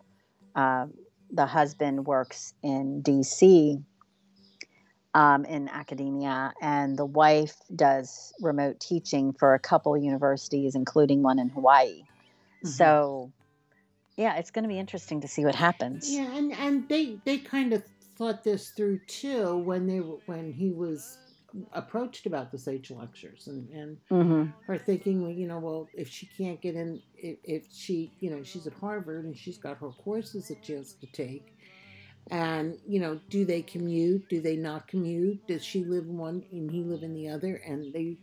Uh, 0.56 0.88
the 1.32 1.46
husband 1.46 2.06
works 2.06 2.54
in 2.64 3.02
DC 3.02 3.84
um, 5.16 5.46
in 5.46 5.70
academia, 5.70 6.54
and 6.62 6.98
the 6.98 7.06
wife 7.06 7.56
does 7.74 8.34
remote 8.42 8.80
teaching 8.80 9.34
for 9.34 9.54
a 9.54 9.60
couple 9.60 9.98
universities, 9.98 10.76
including 10.76 11.24
one 11.24 11.40
in 11.40 11.50
Hawaii. 11.50 12.04
Mhm. 12.64 12.68
So, 12.68 13.32
yeah, 14.18 14.36
it's 14.36 14.52
going 14.52 14.64
to 14.64 14.70
be 14.70 14.78
interesting 14.78 15.22
to 15.22 15.28
see 15.28 15.46
what 15.46 15.56
happens. 15.56 16.12
Yeah, 16.12 16.36
and 16.36 16.52
and 16.52 16.90
they 16.90 17.20
they 17.26 17.38
kind 17.40 17.72
of 17.74 17.84
thought 18.18 18.44
this 18.44 18.70
through 18.72 19.00
too 19.08 19.58
when 19.58 19.88
they 19.88 20.02
were 20.02 20.20
when 20.26 20.52
he 20.52 20.72
was 20.72 21.20
approached 21.74 22.26
about 22.26 22.52
the 22.52 22.60
Sage 22.60 22.92
lectures 22.92 23.48
and 23.48 23.70
and 23.70 23.98
hmm 24.10 24.56
her 24.68 24.78
thinking, 24.78 25.22
well, 25.22 25.32
you 25.32 25.48
know, 25.48 25.60
well, 25.60 25.92
if 25.94 26.10
she 26.10 26.28
can't 26.28 26.62
get 26.62 26.76
in, 26.76 27.02
if, 27.14 27.38
if 27.44 27.68
she, 27.72 28.14
you 28.20 28.32
know, 28.32 28.44
she's 28.44 28.68
at 28.68 28.74
Harvard 28.74 29.26
and 29.26 29.38
she's 29.38 29.58
got 29.60 29.78
her 29.78 29.92
courses 29.92 30.48
that 30.48 30.66
she 30.66 30.74
has 30.74 30.94
to 30.96 31.08
take, 31.08 31.54
and 32.32 32.78
you 32.86 33.00
know, 33.00 33.20
do 33.30 33.46
they 33.46 33.62
commute? 33.62 34.28
Do 34.30 34.42
they 34.42 34.56
not 34.58 34.88
commute? 34.88 35.46
Does 35.48 35.64
she 35.64 35.84
live 35.86 36.06
in 36.06 36.18
one 36.18 36.44
and 36.52 36.72
he 36.72 36.84
live 36.84 37.04
in 37.04 37.14
the 37.14 37.30
other? 37.30 37.56
And 37.58 37.94
they, 37.94 38.18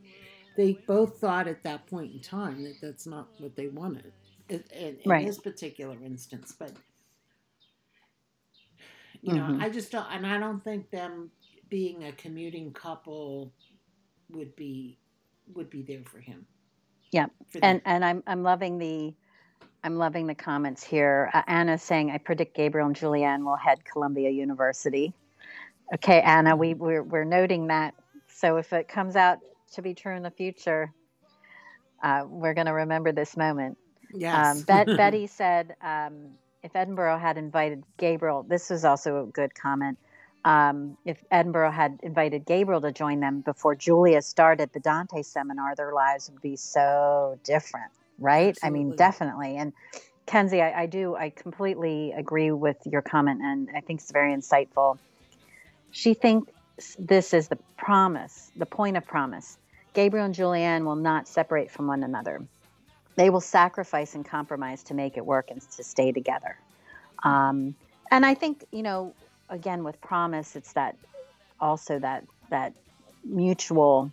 they 0.57 0.83
both 0.87 1.19
thought 1.21 1.49
at 1.49 1.63
that 1.65 1.87
point 1.87 2.13
in 2.15 2.21
time 2.21 2.65
that 2.65 2.81
that's 2.81 3.07
not 3.07 3.31
what 3.39 3.57
they 3.57 3.69
wanted, 3.69 4.13
in, 4.49 4.65
in, 4.75 4.97
in 4.99 5.19
Right. 5.19 5.25
this 5.25 5.39
particular 5.39 6.03
instance. 6.05 6.55
But 6.59 6.73
you 9.23 9.35
know, 9.35 9.43
Mhm. 9.45 9.63
I 9.63 9.71
just 9.71 9.93
don't, 9.93 10.07
and 10.11 10.27
I 10.27 10.39
don't 10.39 10.63
think 10.63 10.91
them 10.91 11.31
being 11.69 12.05
a 12.05 12.13
commuting 12.13 12.73
couple 12.73 13.53
would 14.31 14.55
be 14.57 14.99
would 15.55 15.71
be 15.71 15.83
there 15.83 16.05
for 16.05 16.19
him. 16.19 16.47
Yeah, 17.11 17.27
For. 17.51 17.61
And 17.63 17.81
and 17.85 18.05
I'm 18.05 18.23
I'm 18.27 18.43
loving 18.43 18.79
the 18.79 19.15
I'm 19.85 19.97
loving 19.97 20.27
the 20.27 20.35
comments 20.35 20.83
here. 20.83 21.31
Uh, 21.35 21.43
Anna's 21.47 21.83
saying 21.83 22.11
I 22.11 22.19
predict 22.19 22.57
Gabriel 22.57 22.87
and 22.87 22.97
Julianne 22.97 23.45
will 23.45 23.57
head 23.57 23.85
Columbia 23.85 24.31
University. 24.31 25.13
Okay, 25.95 26.21
Anna, 26.23 26.57
we 26.57 26.75
we're, 26.75 27.03
we're 27.03 27.25
noting 27.25 27.67
that. 27.69 27.95
So 28.29 28.57
if 28.57 28.73
it 28.73 28.89
comes 28.89 29.17
out 29.17 29.39
to 29.73 29.83
be 29.83 29.95
true 29.95 30.15
in 30.17 30.23
the 30.23 30.31
future, 30.31 30.93
uh, 32.03 32.25
we're 32.27 32.55
going 32.55 32.67
to 32.67 32.73
remember 32.73 33.13
this 33.13 33.37
moment. 33.37 33.77
Yes. 34.15 34.59
Um, 34.59 34.63
Bet, 34.63 34.87
Betty 34.97 35.27
said 35.27 35.77
um, 35.83 36.31
if 36.63 36.77
Edinburgh 36.77 37.19
had 37.19 37.39
invited 37.39 37.83
Gabriel, 37.97 38.45
this 38.45 38.71
was 38.71 38.85
also 38.85 39.25
a 39.25 39.27
good 39.27 39.55
comment. 39.55 39.99
Um, 40.45 40.97
if 41.05 41.23
Edinburgh 41.31 41.71
had 41.71 42.01
invited 42.03 42.45
Gabriel 42.45 42.81
to 42.81 42.93
join 42.93 43.21
them 43.21 43.41
before 43.41 43.75
Julia 43.75 44.23
started 44.23 44.73
the 44.73 44.81
Dante 44.81 45.23
seminar, 45.23 45.75
their 45.77 45.93
lives 45.93 46.31
would 46.31 46.43
be 46.43 46.57
so 46.57 47.39
different, 47.45 47.93
right? 48.19 48.57
I 48.63 48.71
mean, 48.71 48.97
definitely. 48.97 49.57
And 49.57 49.73
Kenzie, 50.27 50.63
I, 50.63 50.83
I 50.83 50.87
do, 50.87 51.15
I 51.15 51.31
completely 51.31 52.13
agree 52.13 52.51
with 52.51 52.77
your 52.87 53.03
comment, 53.03 53.41
and 53.43 53.69
I 53.75 53.81
think 53.81 54.01
it's 54.01 54.11
very 54.11 54.35
insightful. 54.35 54.99
She 55.91 56.15
thinks 56.15 56.51
this 56.99 57.35
is 57.35 57.49
the 57.49 57.59
promise, 57.77 58.51
the 58.57 58.67
point 58.67 58.97
of 58.97 59.07
promise. 59.07 59.59
Gabriel 59.95 60.27
and 60.27 60.35
Julianne 60.35 60.85
will 60.85 60.97
not 60.97 61.29
separate 61.29 61.71
from 61.71 61.87
one 61.87 62.03
another 62.03 62.41
they 63.17 63.31
will 63.31 63.41
sacrifice 63.41 64.15
and 64.15 64.25
compromise 64.25 64.83
to 64.85 64.95
make 64.95 65.17
it 65.17 65.25
work 65.25 65.51
and 65.51 65.61
to 65.61 65.85
stay 65.85 66.13
together. 66.13 66.57
Um, 67.25 67.75
and 68.11 68.25
I 68.27 68.35
think 68.35 68.65
you 68.73 68.83
know, 68.83 69.15
again 69.49 69.85
with 69.85 70.01
promise, 70.01 70.57
it's 70.57 70.73
that 70.75 70.97
also 71.61 71.99
that 71.99 72.25
that 72.51 72.75
mutual 73.25 74.13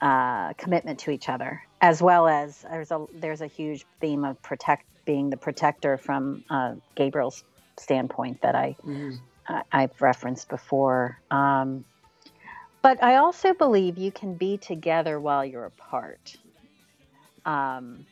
uh, 0.00 0.52
commitment 0.54 1.00
to 1.00 1.10
each 1.10 1.28
other, 1.28 1.62
as 1.80 2.02
well 2.02 2.28
as 2.28 2.64
there's 2.70 2.90
a 2.90 3.06
there's 3.14 3.40
a 3.40 3.46
huge 3.46 3.84
theme 4.00 4.24
of 4.24 4.40
protect 4.42 4.84
being 5.06 5.30
the 5.30 5.36
protector 5.36 5.96
from 5.98 6.44
uh, 6.50 6.74
Gabriel's 6.96 7.42
standpoint 7.78 8.40
that 8.42 8.54
I 8.54 8.76
Mhm. 8.84 9.18
I- 9.48 9.62
I've 9.72 10.00
referenced 10.00 10.48
before. 10.48 11.20
Um, 11.30 11.84
but 12.82 13.02
I 13.02 13.16
also 13.16 13.54
believe 13.54 13.98
you 13.98 14.12
can 14.12 14.36
be 14.36 14.58
together 14.58 15.20
while 15.20 15.44
you're 15.44 15.64
apart. 15.64 16.36
Um, 17.46 18.04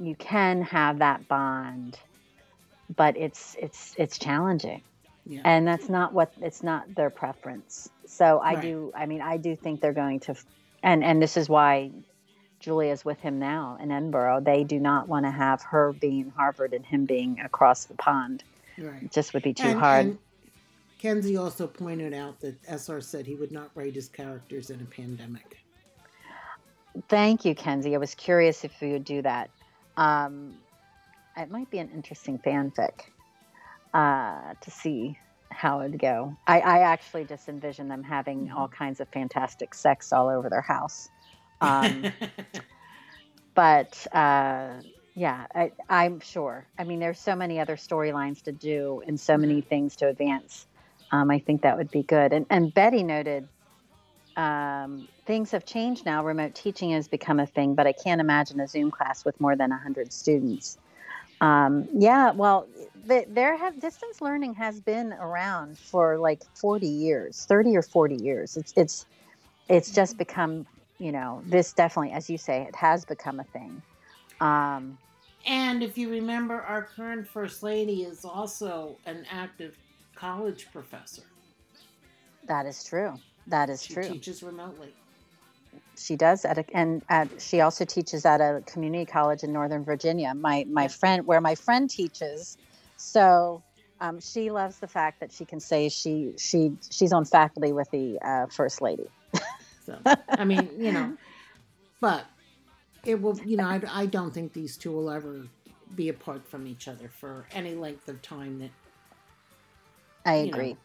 you 0.00 0.14
can 0.16 0.62
have 0.62 0.98
that 0.98 1.26
bond, 1.28 1.98
but 2.94 3.16
it's 3.16 3.56
it's 3.60 3.94
it's 3.96 4.18
challenging, 4.18 4.82
Yeah. 5.24 5.40
and 5.44 5.66
that's 5.66 5.88
not 5.88 6.12
what 6.12 6.32
it's 6.42 6.62
not 6.62 6.92
their 6.94 7.10
preference. 7.10 7.88
So 8.06 8.38
I 8.40 8.54
Right. 8.54 8.62
do. 8.62 8.92
I 8.94 9.06
mean, 9.06 9.22
I 9.22 9.36
do 9.36 9.54
think 9.56 9.80
they're 9.80 9.92
going 9.92 10.20
to, 10.20 10.34
and 10.82 11.02
and 11.04 11.22
this 11.22 11.36
is 11.36 11.48
why 11.48 11.92
Julia's 12.58 13.04
with 13.04 13.20
him 13.20 13.38
now 13.38 13.78
in 13.80 13.90
Edinburgh. 13.92 14.40
They 14.40 14.64
do 14.64 14.80
not 14.80 15.08
want 15.08 15.24
to 15.26 15.30
have 15.30 15.62
her 15.62 15.92
being 15.92 16.30
Harvard 16.36 16.72
and 16.74 16.84
him 16.84 17.04
being 17.06 17.38
across 17.40 17.84
the 17.84 17.94
pond. 17.94 18.42
right. 18.78 19.04
It 19.04 19.12
just 19.12 19.32
would 19.34 19.44
be 19.44 19.54
too 19.54 19.68
And- 19.68 19.78
hard. 19.78 20.06
and 20.06 20.18
Kenzie 20.98 21.36
also 21.36 21.66
pointed 21.68 22.12
out 22.14 22.40
that 22.40 22.56
SR 22.66 23.00
said 23.00 23.26
he 23.26 23.34
would 23.36 23.52
not 23.52 23.70
write 23.76 23.94
his 23.94 24.08
characters 24.08 24.70
in 24.70 24.80
a 24.80 24.84
pandemic. 24.84 25.58
Thank 27.08 27.44
you, 27.44 27.54
Kenzie. 27.54 27.94
I 27.94 27.98
was 27.98 28.14
curious 28.14 28.64
if 28.64 28.80
you 28.80 28.92
would 28.92 29.04
do 29.04 29.22
that. 29.22 29.50
Um, 29.96 30.54
it 31.36 31.50
might 31.50 31.70
be 31.70 31.78
an 31.78 31.90
interesting 31.90 32.38
fanfic 32.38 32.92
uh, 33.92 34.54
to 34.60 34.70
see 34.70 35.18
how 35.50 35.80
it'd 35.80 35.98
go. 35.98 36.36
I, 36.46 36.60
I 36.60 36.78
actually 36.80 37.24
just 37.24 37.48
envision 37.48 37.88
them 37.88 38.02
having 38.02 38.50
all 38.52 38.68
kinds 38.68 39.00
of 39.00 39.08
fantastic 39.08 39.74
sex 39.74 40.12
all 40.12 40.28
over 40.28 40.48
their 40.48 40.60
house. 40.60 41.08
Um, 41.60 42.04
but 43.54 44.06
uh, 44.12 44.74
yeah, 45.14 45.46
I, 45.54 45.72
I'm 45.88 46.20
sure. 46.20 46.66
I 46.78 46.84
mean, 46.84 47.00
there's 47.00 47.20
so 47.20 47.36
many 47.36 47.60
other 47.60 47.76
storylines 47.76 48.42
to 48.42 48.52
do 48.52 49.02
and 49.06 49.18
so 49.18 49.36
many 49.36 49.60
things 49.60 49.96
to 49.96 50.08
advance. 50.08 50.66
Um, 51.12 51.30
I 51.30 51.38
think 51.38 51.62
that 51.62 51.76
would 51.76 51.90
be 51.90 52.02
good. 52.02 52.32
And, 52.32 52.46
and 52.50 52.74
Betty 52.74 53.02
noted 53.02 53.48
um, 54.36 55.08
things 55.26 55.50
have 55.50 55.64
changed 55.64 56.04
now. 56.04 56.24
Remote 56.24 56.54
teaching 56.54 56.90
has 56.90 57.08
become 57.08 57.40
a 57.40 57.46
thing, 57.46 57.74
but 57.74 57.86
I 57.86 57.92
can't 57.92 58.20
imagine 58.20 58.60
a 58.60 58.68
Zoom 58.68 58.90
class 58.90 59.24
with 59.24 59.40
more 59.40 59.56
than 59.56 59.70
100 59.70 60.12
students. 60.12 60.78
Um, 61.40 61.88
yeah, 61.92 62.30
well, 62.32 62.66
the, 63.06 63.26
there 63.28 63.56
have 63.56 63.80
distance 63.80 64.20
learning 64.20 64.54
has 64.54 64.80
been 64.80 65.12
around 65.12 65.78
for 65.78 66.18
like 66.18 66.42
40 66.54 66.86
years, 66.86 67.44
30 67.46 67.76
or 67.76 67.82
40 67.82 68.16
years. 68.16 68.56
It's 68.56 68.72
it's 68.76 69.06
it's 69.68 69.90
just 69.90 70.18
become, 70.18 70.66
you 70.98 71.12
know, 71.12 71.42
this 71.46 71.72
definitely, 71.72 72.12
as 72.12 72.30
you 72.30 72.38
say, 72.38 72.62
it 72.62 72.76
has 72.76 73.04
become 73.04 73.40
a 73.40 73.44
thing. 73.44 73.82
Um, 74.40 74.98
and 75.46 75.82
if 75.82 75.98
you 75.98 76.10
remember, 76.10 76.60
our 76.60 76.82
current 76.82 77.28
first 77.28 77.62
lady 77.62 78.02
is 78.02 78.24
also 78.24 78.96
an 79.06 79.26
active 79.30 79.76
college 80.14 80.68
professor. 80.72 81.22
That 82.46 82.66
is 82.66 82.84
true. 82.84 83.18
That 83.46 83.70
is 83.70 83.84
she 83.84 83.94
true. 83.94 84.04
She 84.04 84.12
teaches 84.12 84.42
remotely. 84.42 84.94
She 85.96 86.16
does 86.16 86.44
at 86.44 86.58
a, 86.58 86.64
and 86.74 87.02
at, 87.08 87.28
she 87.40 87.60
also 87.60 87.84
teaches 87.84 88.24
at 88.24 88.40
a 88.40 88.62
community 88.66 89.06
college 89.06 89.42
in 89.42 89.52
Northern 89.52 89.84
Virginia. 89.84 90.34
My 90.34 90.64
my 90.68 90.88
friend, 90.88 91.26
where 91.26 91.40
my 91.40 91.54
friend 91.54 91.88
teaches, 91.88 92.56
so 92.96 93.62
um, 94.00 94.20
she 94.20 94.50
loves 94.50 94.78
the 94.78 94.88
fact 94.88 95.20
that 95.20 95.32
she 95.32 95.44
can 95.44 95.60
say 95.60 95.88
she 95.88 96.32
she 96.38 96.72
she's 96.90 97.12
on 97.12 97.24
faculty 97.24 97.72
with 97.72 97.90
the 97.90 98.18
uh, 98.22 98.46
first 98.46 98.82
lady. 98.82 99.06
So 99.84 99.98
I 100.30 100.44
mean, 100.44 100.68
you 100.78 100.92
know, 100.92 101.16
but 102.00 102.24
it 103.04 103.20
will. 103.20 103.38
You 103.44 103.56
know, 103.56 103.64
I, 103.64 103.80
I 103.90 104.06
don't 104.06 104.32
think 104.32 104.52
these 104.52 104.76
two 104.76 104.92
will 104.92 105.10
ever 105.10 105.46
be 105.94 106.08
apart 106.08 106.48
from 106.48 106.66
each 106.66 106.88
other 106.88 107.08
for 107.08 107.46
any 107.52 107.74
length 107.74 108.08
of 108.08 108.22
time. 108.22 108.58
That 108.60 108.70
I 110.26 110.42
You 110.42 110.50
know. 110.50 110.76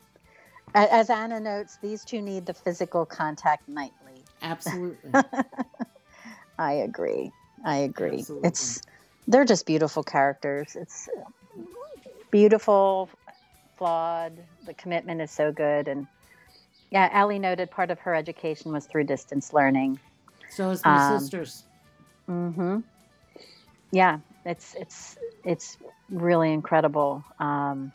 As 0.76 1.10
Anna 1.10 1.40
notes, 1.40 1.78
these 1.82 2.06
two 2.06 2.22
need 2.22 2.46
the 2.46 2.54
physical 2.54 3.06
contact 3.06 3.68
nightly. 3.68 4.24
absolutely. 4.42 5.12
I 6.60 6.74
agree. 6.74 7.32
I 7.66 7.78
agree. 7.78 8.20
Absolutely. 8.20 8.48
It's 8.50 8.82
they're 9.28 9.46
just 9.46 9.66
beautiful 9.66 10.04
characters. 10.04 10.76
It's 10.76 11.10
beautiful, 12.32 13.10
flawed. 13.78 14.44
The 14.66 14.74
commitment 14.74 15.22
is 15.22 15.32
so 15.32 15.52
good, 15.52 15.88
and 15.88 16.08
yeah, 16.92 17.10
Ellie 17.12 17.40
noted 17.40 17.72
part 17.72 17.92
of 17.92 18.00
her 18.00 18.16
education 18.16 18.72
was 18.72 18.86
through 18.86 19.06
distance 19.06 19.54
learning. 19.54 20.00
So 20.50 20.72
is 20.72 20.86
my 20.86 20.96
Um, 20.96 21.20
sisters. 21.20 21.66
hmm 22.28 22.80
Yeah, 23.92 24.20
it's 24.46 24.76
it's 24.80 25.18
it's 25.46 25.78
really 26.10 26.54
incredible. 26.54 27.24
Um, 27.40 27.92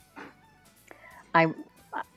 I 1.34 1.46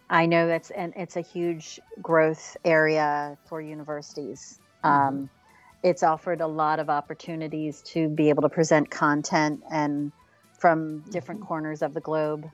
I 0.09 0.25
know 0.25 0.47
it's 0.47 0.69
and 0.71 0.93
it's 0.95 1.15
a 1.17 1.21
huge 1.21 1.79
growth 2.01 2.55
area 2.63 3.37
for 3.47 3.61
universities. 3.61 4.59
Um, 4.83 5.29
it's 5.83 6.01
offered 6.03 6.41
a 6.41 6.47
lot 6.47 6.79
of 6.79 6.89
opportunities 6.89 7.81
to 7.87 8.07
be 8.09 8.29
able 8.29 8.41
to 8.43 8.49
present 8.49 8.89
content 8.89 9.61
and 9.69 10.11
from 10.59 11.01
different 11.11 11.41
corners 11.41 11.81
of 11.81 11.93
the 11.93 11.99
globe. 12.01 12.49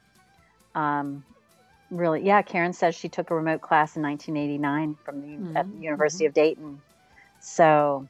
Um, 0.76 1.24
really, 1.90 2.24
yeah. 2.24 2.42
Karen 2.42 2.74
says 2.74 2.96
she 2.96 3.08
took 3.08 3.30
a 3.30 3.36
remote 3.36 3.62
class 3.62 3.96
in 3.96 4.02
1989 4.02 4.98
from 5.06 5.22
the 5.22 5.60
at 5.60 5.68
the 5.68 5.78
Mhm, 5.78 5.84
University 5.84 6.26
of 6.26 6.34
Dayton. 6.34 6.82
So 7.40 8.08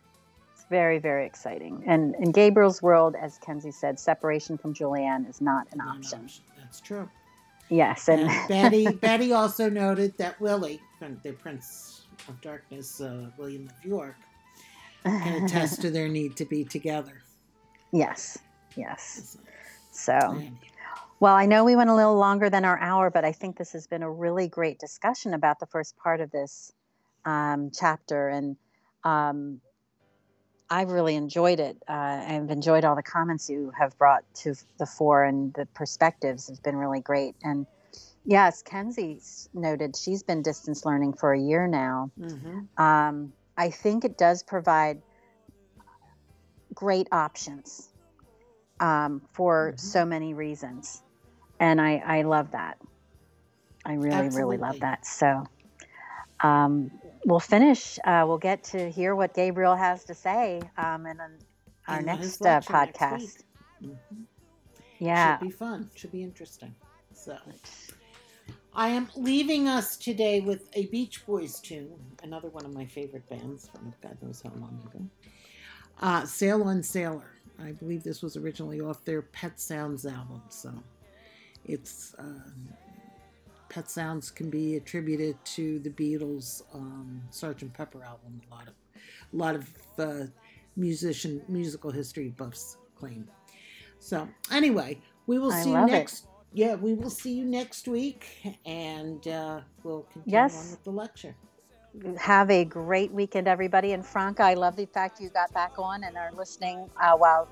it's 0.54 0.66
very, 0.70 1.00
very 1.00 1.26
exciting. 1.26 1.84
And 1.86 2.16
in 2.16 2.32
Gabriel's 2.32 2.82
world, 2.82 3.16
as 3.16 3.38
Kenzie 3.40 3.72
said, 3.72 4.00
separation 4.00 4.58
from 4.58 4.74
Julianne 4.74 5.30
is 5.30 5.42
Not 5.42 5.68
an 5.74 5.82
option. 5.82 6.30
That's 6.58 6.80
true. 6.80 7.10
Yes, 7.74 8.08
and 8.08 8.30
And 8.30 8.48
Betty 8.48 8.88
Betty 8.88 9.34
also 9.34 9.68
noted 9.68 10.16
that 10.20 10.40
Willie, 10.40 10.80
the 11.24 11.32
Prince 11.32 12.04
of 12.28 12.40
Darkness, 12.40 13.02
uh, 13.02 13.32
William 13.36 13.68
of 13.68 13.84
York, 13.84 14.16
can 15.04 15.44
attest 15.44 15.82
to 15.82 15.90
their 15.90 16.08
need 16.08 16.36
to 16.36 16.46
be 16.46 16.64
together. 16.64 17.24
yes, 17.92 18.38
yes. 18.76 19.40
So, 19.92 20.40
well, 21.20 21.34
I 21.34 21.48
know 21.48 21.64
we 21.64 21.76
went 21.76 21.90
a 21.90 21.96
little 21.96 22.16
longer 22.16 22.48
than 22.48 22.64
our 22.64 22.78
hour, 22.78 23.10
but 23.10 23.26
I 23.26 23.32
think 23.32 23.58
this 23.58 23.72
has 23.72 23.88
been 23.88 24.04
a 24.04 24.12
really 24.12 24.48
great 24.48 24.78
discussion 24.78 25.34
about 25.34 25.60
the 25.60 25.66
first 25.66 25.98
part 25.98 26.22
of 26.22 26.30
this 26.30 26.72
um, 27.26 27.72
chapter, 27.74 28.30
and 28.30 28.56
um, 29.04 29.62
I've 30.74 30.90
really 30.90 31.16
enjoyed 31.16 31.60
it. 31.60 31.78
Uh, 31.88 31.92
I've 32.28 32.50
enjoyed 32.50 32.84
all 32.84 32.96
the 32.96 33.04
comments 33.04 33.48
you 33.48 33.72
have 33.78 33.96
brought 34.00 34.24
to 34.42 34.56
the 34.80 34.88
fore, 34.88 35.24
and 35.24 35.54
the 35.54 35.68
perspectives 35.76 36.48
has 36.48 36.60
been 36.60 36.76
really 36.76 37.00
great. 37.00 37.36
And 37.44 37.68
yes, 38.26 38.64
Kenzie 38.64 39.22
noted 39.54 39.96
she's 39.96 40.24
been 40.24 40.42
distance 40.42 40.84
learning 40.84 41.14
for 41.14 41.32
a 41.32 41.40
year 41.40 41.68
now. 41.68 42.10
Mhm. 42.20 42.68
um, 42.80 43.34
I 43.56 43.70
think 43.70 44.04
it 44.04 44.18
does 44.18 44.42
provide 44.42 45.04
great 46.74 47.08
options 47.12 47.90
um, 48.80 49.22
for 49.32 49.74
Mhm. 49.76 49.80
so 49.80 50.06
many 50.06 50.34
reasons. 50.34 51.04
And 51.60 51.80
I, 51.80 51.98
I 51.98 52.22
love 52.24 52.52
that. 52.52 52.80
I 53.86 53.94
really, 53.94 54.30
really 54.30 54.58
love 54.58 54.80
that. 54.80 55.06
So 55.06 55.46
um, 56.42 56.90
we'll 57.26 57.40
finish. 57.40 58.00
Uh, 58.04 58.26
we'll 58.28 58.38
get 58.38 58.64
to 58.66 58.90
hear 58.90 59.16
what 59.16 59.34
Gabriel 59.34 59.76
has 59.76 60.04
to 60.06 60.14
say 60.14 60.62
um, 60.78 61.06
in 61.06 61.20
an, 61.20 61.38
our 61.88 61.98
his 61.98 62.06
next 62.06 62.42
uh, 62.42 62.54
next 62.56 62.68
podcast. 62.68 63.44
week. 63.82 63.92
Mhm. 64.12 64.26
yeah. 65.00 65.38
Should 65.40 65.46
be 65.46 65.52
fun. 65.52 65.90
Should 65.96 66.12
be 66.12 66.24
interesting. 66.24 66.74
So, 67.14 67.38
I 68.74 68.90
am 68.90 69.08
leaving 69.16 69.68
us 69.68 69.98
today 69.98 70.42
with 70.42 70.68
a 70.74 70.88
Beach 70.88 71.26
Boys 71.26 71.60
tune, 71.60 71.94
another 72.24 72.50
one 72.50 72.66
of 72.66 72.74
my 72.74 72.86
favorite 72.86 73.28
bands 73.30 73.70
from 73.70 73.94
God 74.02 74.18
knows 74.22 74.42
how 74.42 74.52
long 74.52 74.80
ago. 74.88 75.06
Uh, 76.02 76.26
Sail 76.26 76.64
on 76.64 76.82
Sailor. 76.82 77.30
I 77.60 77.72
believe 77.72 78.04
this 78.04 78.22
was 78.24 78.36
originally 78.36 78.82
off 78.82 79.06
their 79.06 79.22
Pet 79.22 79.60
Sounds 79.60 80.06
album. 80.06 80.42
So, 80.50 80.74
it's 81.66 82.16
uh, 82.16 82.50
Pet 83.74 83.90
Sounds 83.90 84.30
can 84.30 84.50
be 84.52 84.76
attributed 84.76 85.36
to 85.46 85.80
the 85.80 85.90
Beatles' 85.90 86.62
um, 86.76 87.22
Sgt. 87.32 87.74
Pepper 87.74 88.04
album. 88.04 88.40
A 88.52 88.54
lot 88.54 88.68
of, 88.68 88.74
a 88.96 89.36
lot 89.36 89.56
of 89.56 89.68
uh, 89.98 90.26
musician 90.76 91.42
musical 91.48 91.90
history 91.90 92.30
buffs 92.30 92.78
claim. 92.96 93.28
So 94.00 94.28
anyway, 94.52 95.00
we 95.26 95.40
will 95.40 95.52
I 95.52 95.62
see 95.64 95.70
you 95.70 95.76
love 95.76 95.90
it. 95.90 95.94
next. 95.94 96.28
Yeah, 96.54 96.76
we 96.76 96.94
will 96.94 97.10
see 97.10 97.34
you 97.34 97.46
next 97.46 97.88
week, 97.88 98.28
and 98.66 99.28
uh, 99.28 99.62
we'll 99.84 100.04
continue 100.14 100.38
Yes. 100.38 100.56
on 100.66 100.72
with 100.72 100.84
the 100.84 100.92
lecture. 100.92 101.36
have 102.20 102.52
a 102.52 102.64
great 102.66 103.12
weekend, 103.12 103.48
everybody. 103.48 103.94
And 103.94 104.06
Franca, 104.06 104.44
I 104.44 104.54
love 104.54 104.76
the 104.76 104.86
fact 104.86 105.20
you 105.20 105.30
got 105.30 105.52
back 105.54 105.74
on 105.80 106.04
and 106.04 106.16
are 106.16 106.32
listening 106.34 106.90
uh, 107.02 107.16
while 107.18 107.48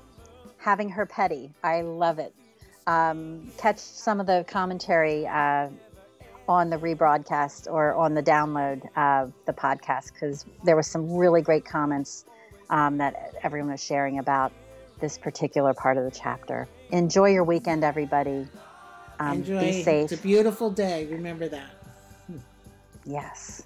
having 0.58 0.88
her 0.88 1.04
petty. 1.04 1.52
I 1.64 1.80
love 1.82 2.20
it. 2.20 2.32
Um, 2.86 3.50
catch 3.58 3.78
some 3.78 4.20
of 4.20 4.26
the 4.26 4.44
commentary 4.48 5.26
uh, 5.26 5.68
on 6.52 6.70
the 6.70 6.76
rebroadcast 6.76 7.66
or 7.66 7.94
on 7.94 8.14
the 8.14 8.22
download 8.22 8.84
of 8.96 9.32
the 9.46 9.52
podcast 9.52 10.12
because 10.12 10.44
there 10.64 10.76
was 10.76 10.86
some 10.86 11.14
really 11.14 11.40
great 11.40 11.64
comments 11.64 12.26
um, 12.70 12.98
that 12.98 13.34
everyone 13.42 13.70
was 13.70 13.82
sharing 13.82 14.18
about 14.18 14.52
this 15.00 15.18
particular 15.18 15.74
part 15.74 15.96
of 15.96 16.04
the 16.04 16.10
chapter. 16.10 16.68
Enjoy 16.90 17.30
your 17.30 17.44
weekend, 17.44 17.82
everybody. 17.82 18.46
Um, 19.18 19.38
Enjoy. 19.38 19.60
Be 19.60 19.82
safe. 19.82 20.12
It's 20.12 20.20
a 20.20 20.22
beautiful 20.22 20.70
day. 20.70 21.06
Remember 21.06 21.48
that. 21.48 21.70
yes. 23.04 23.64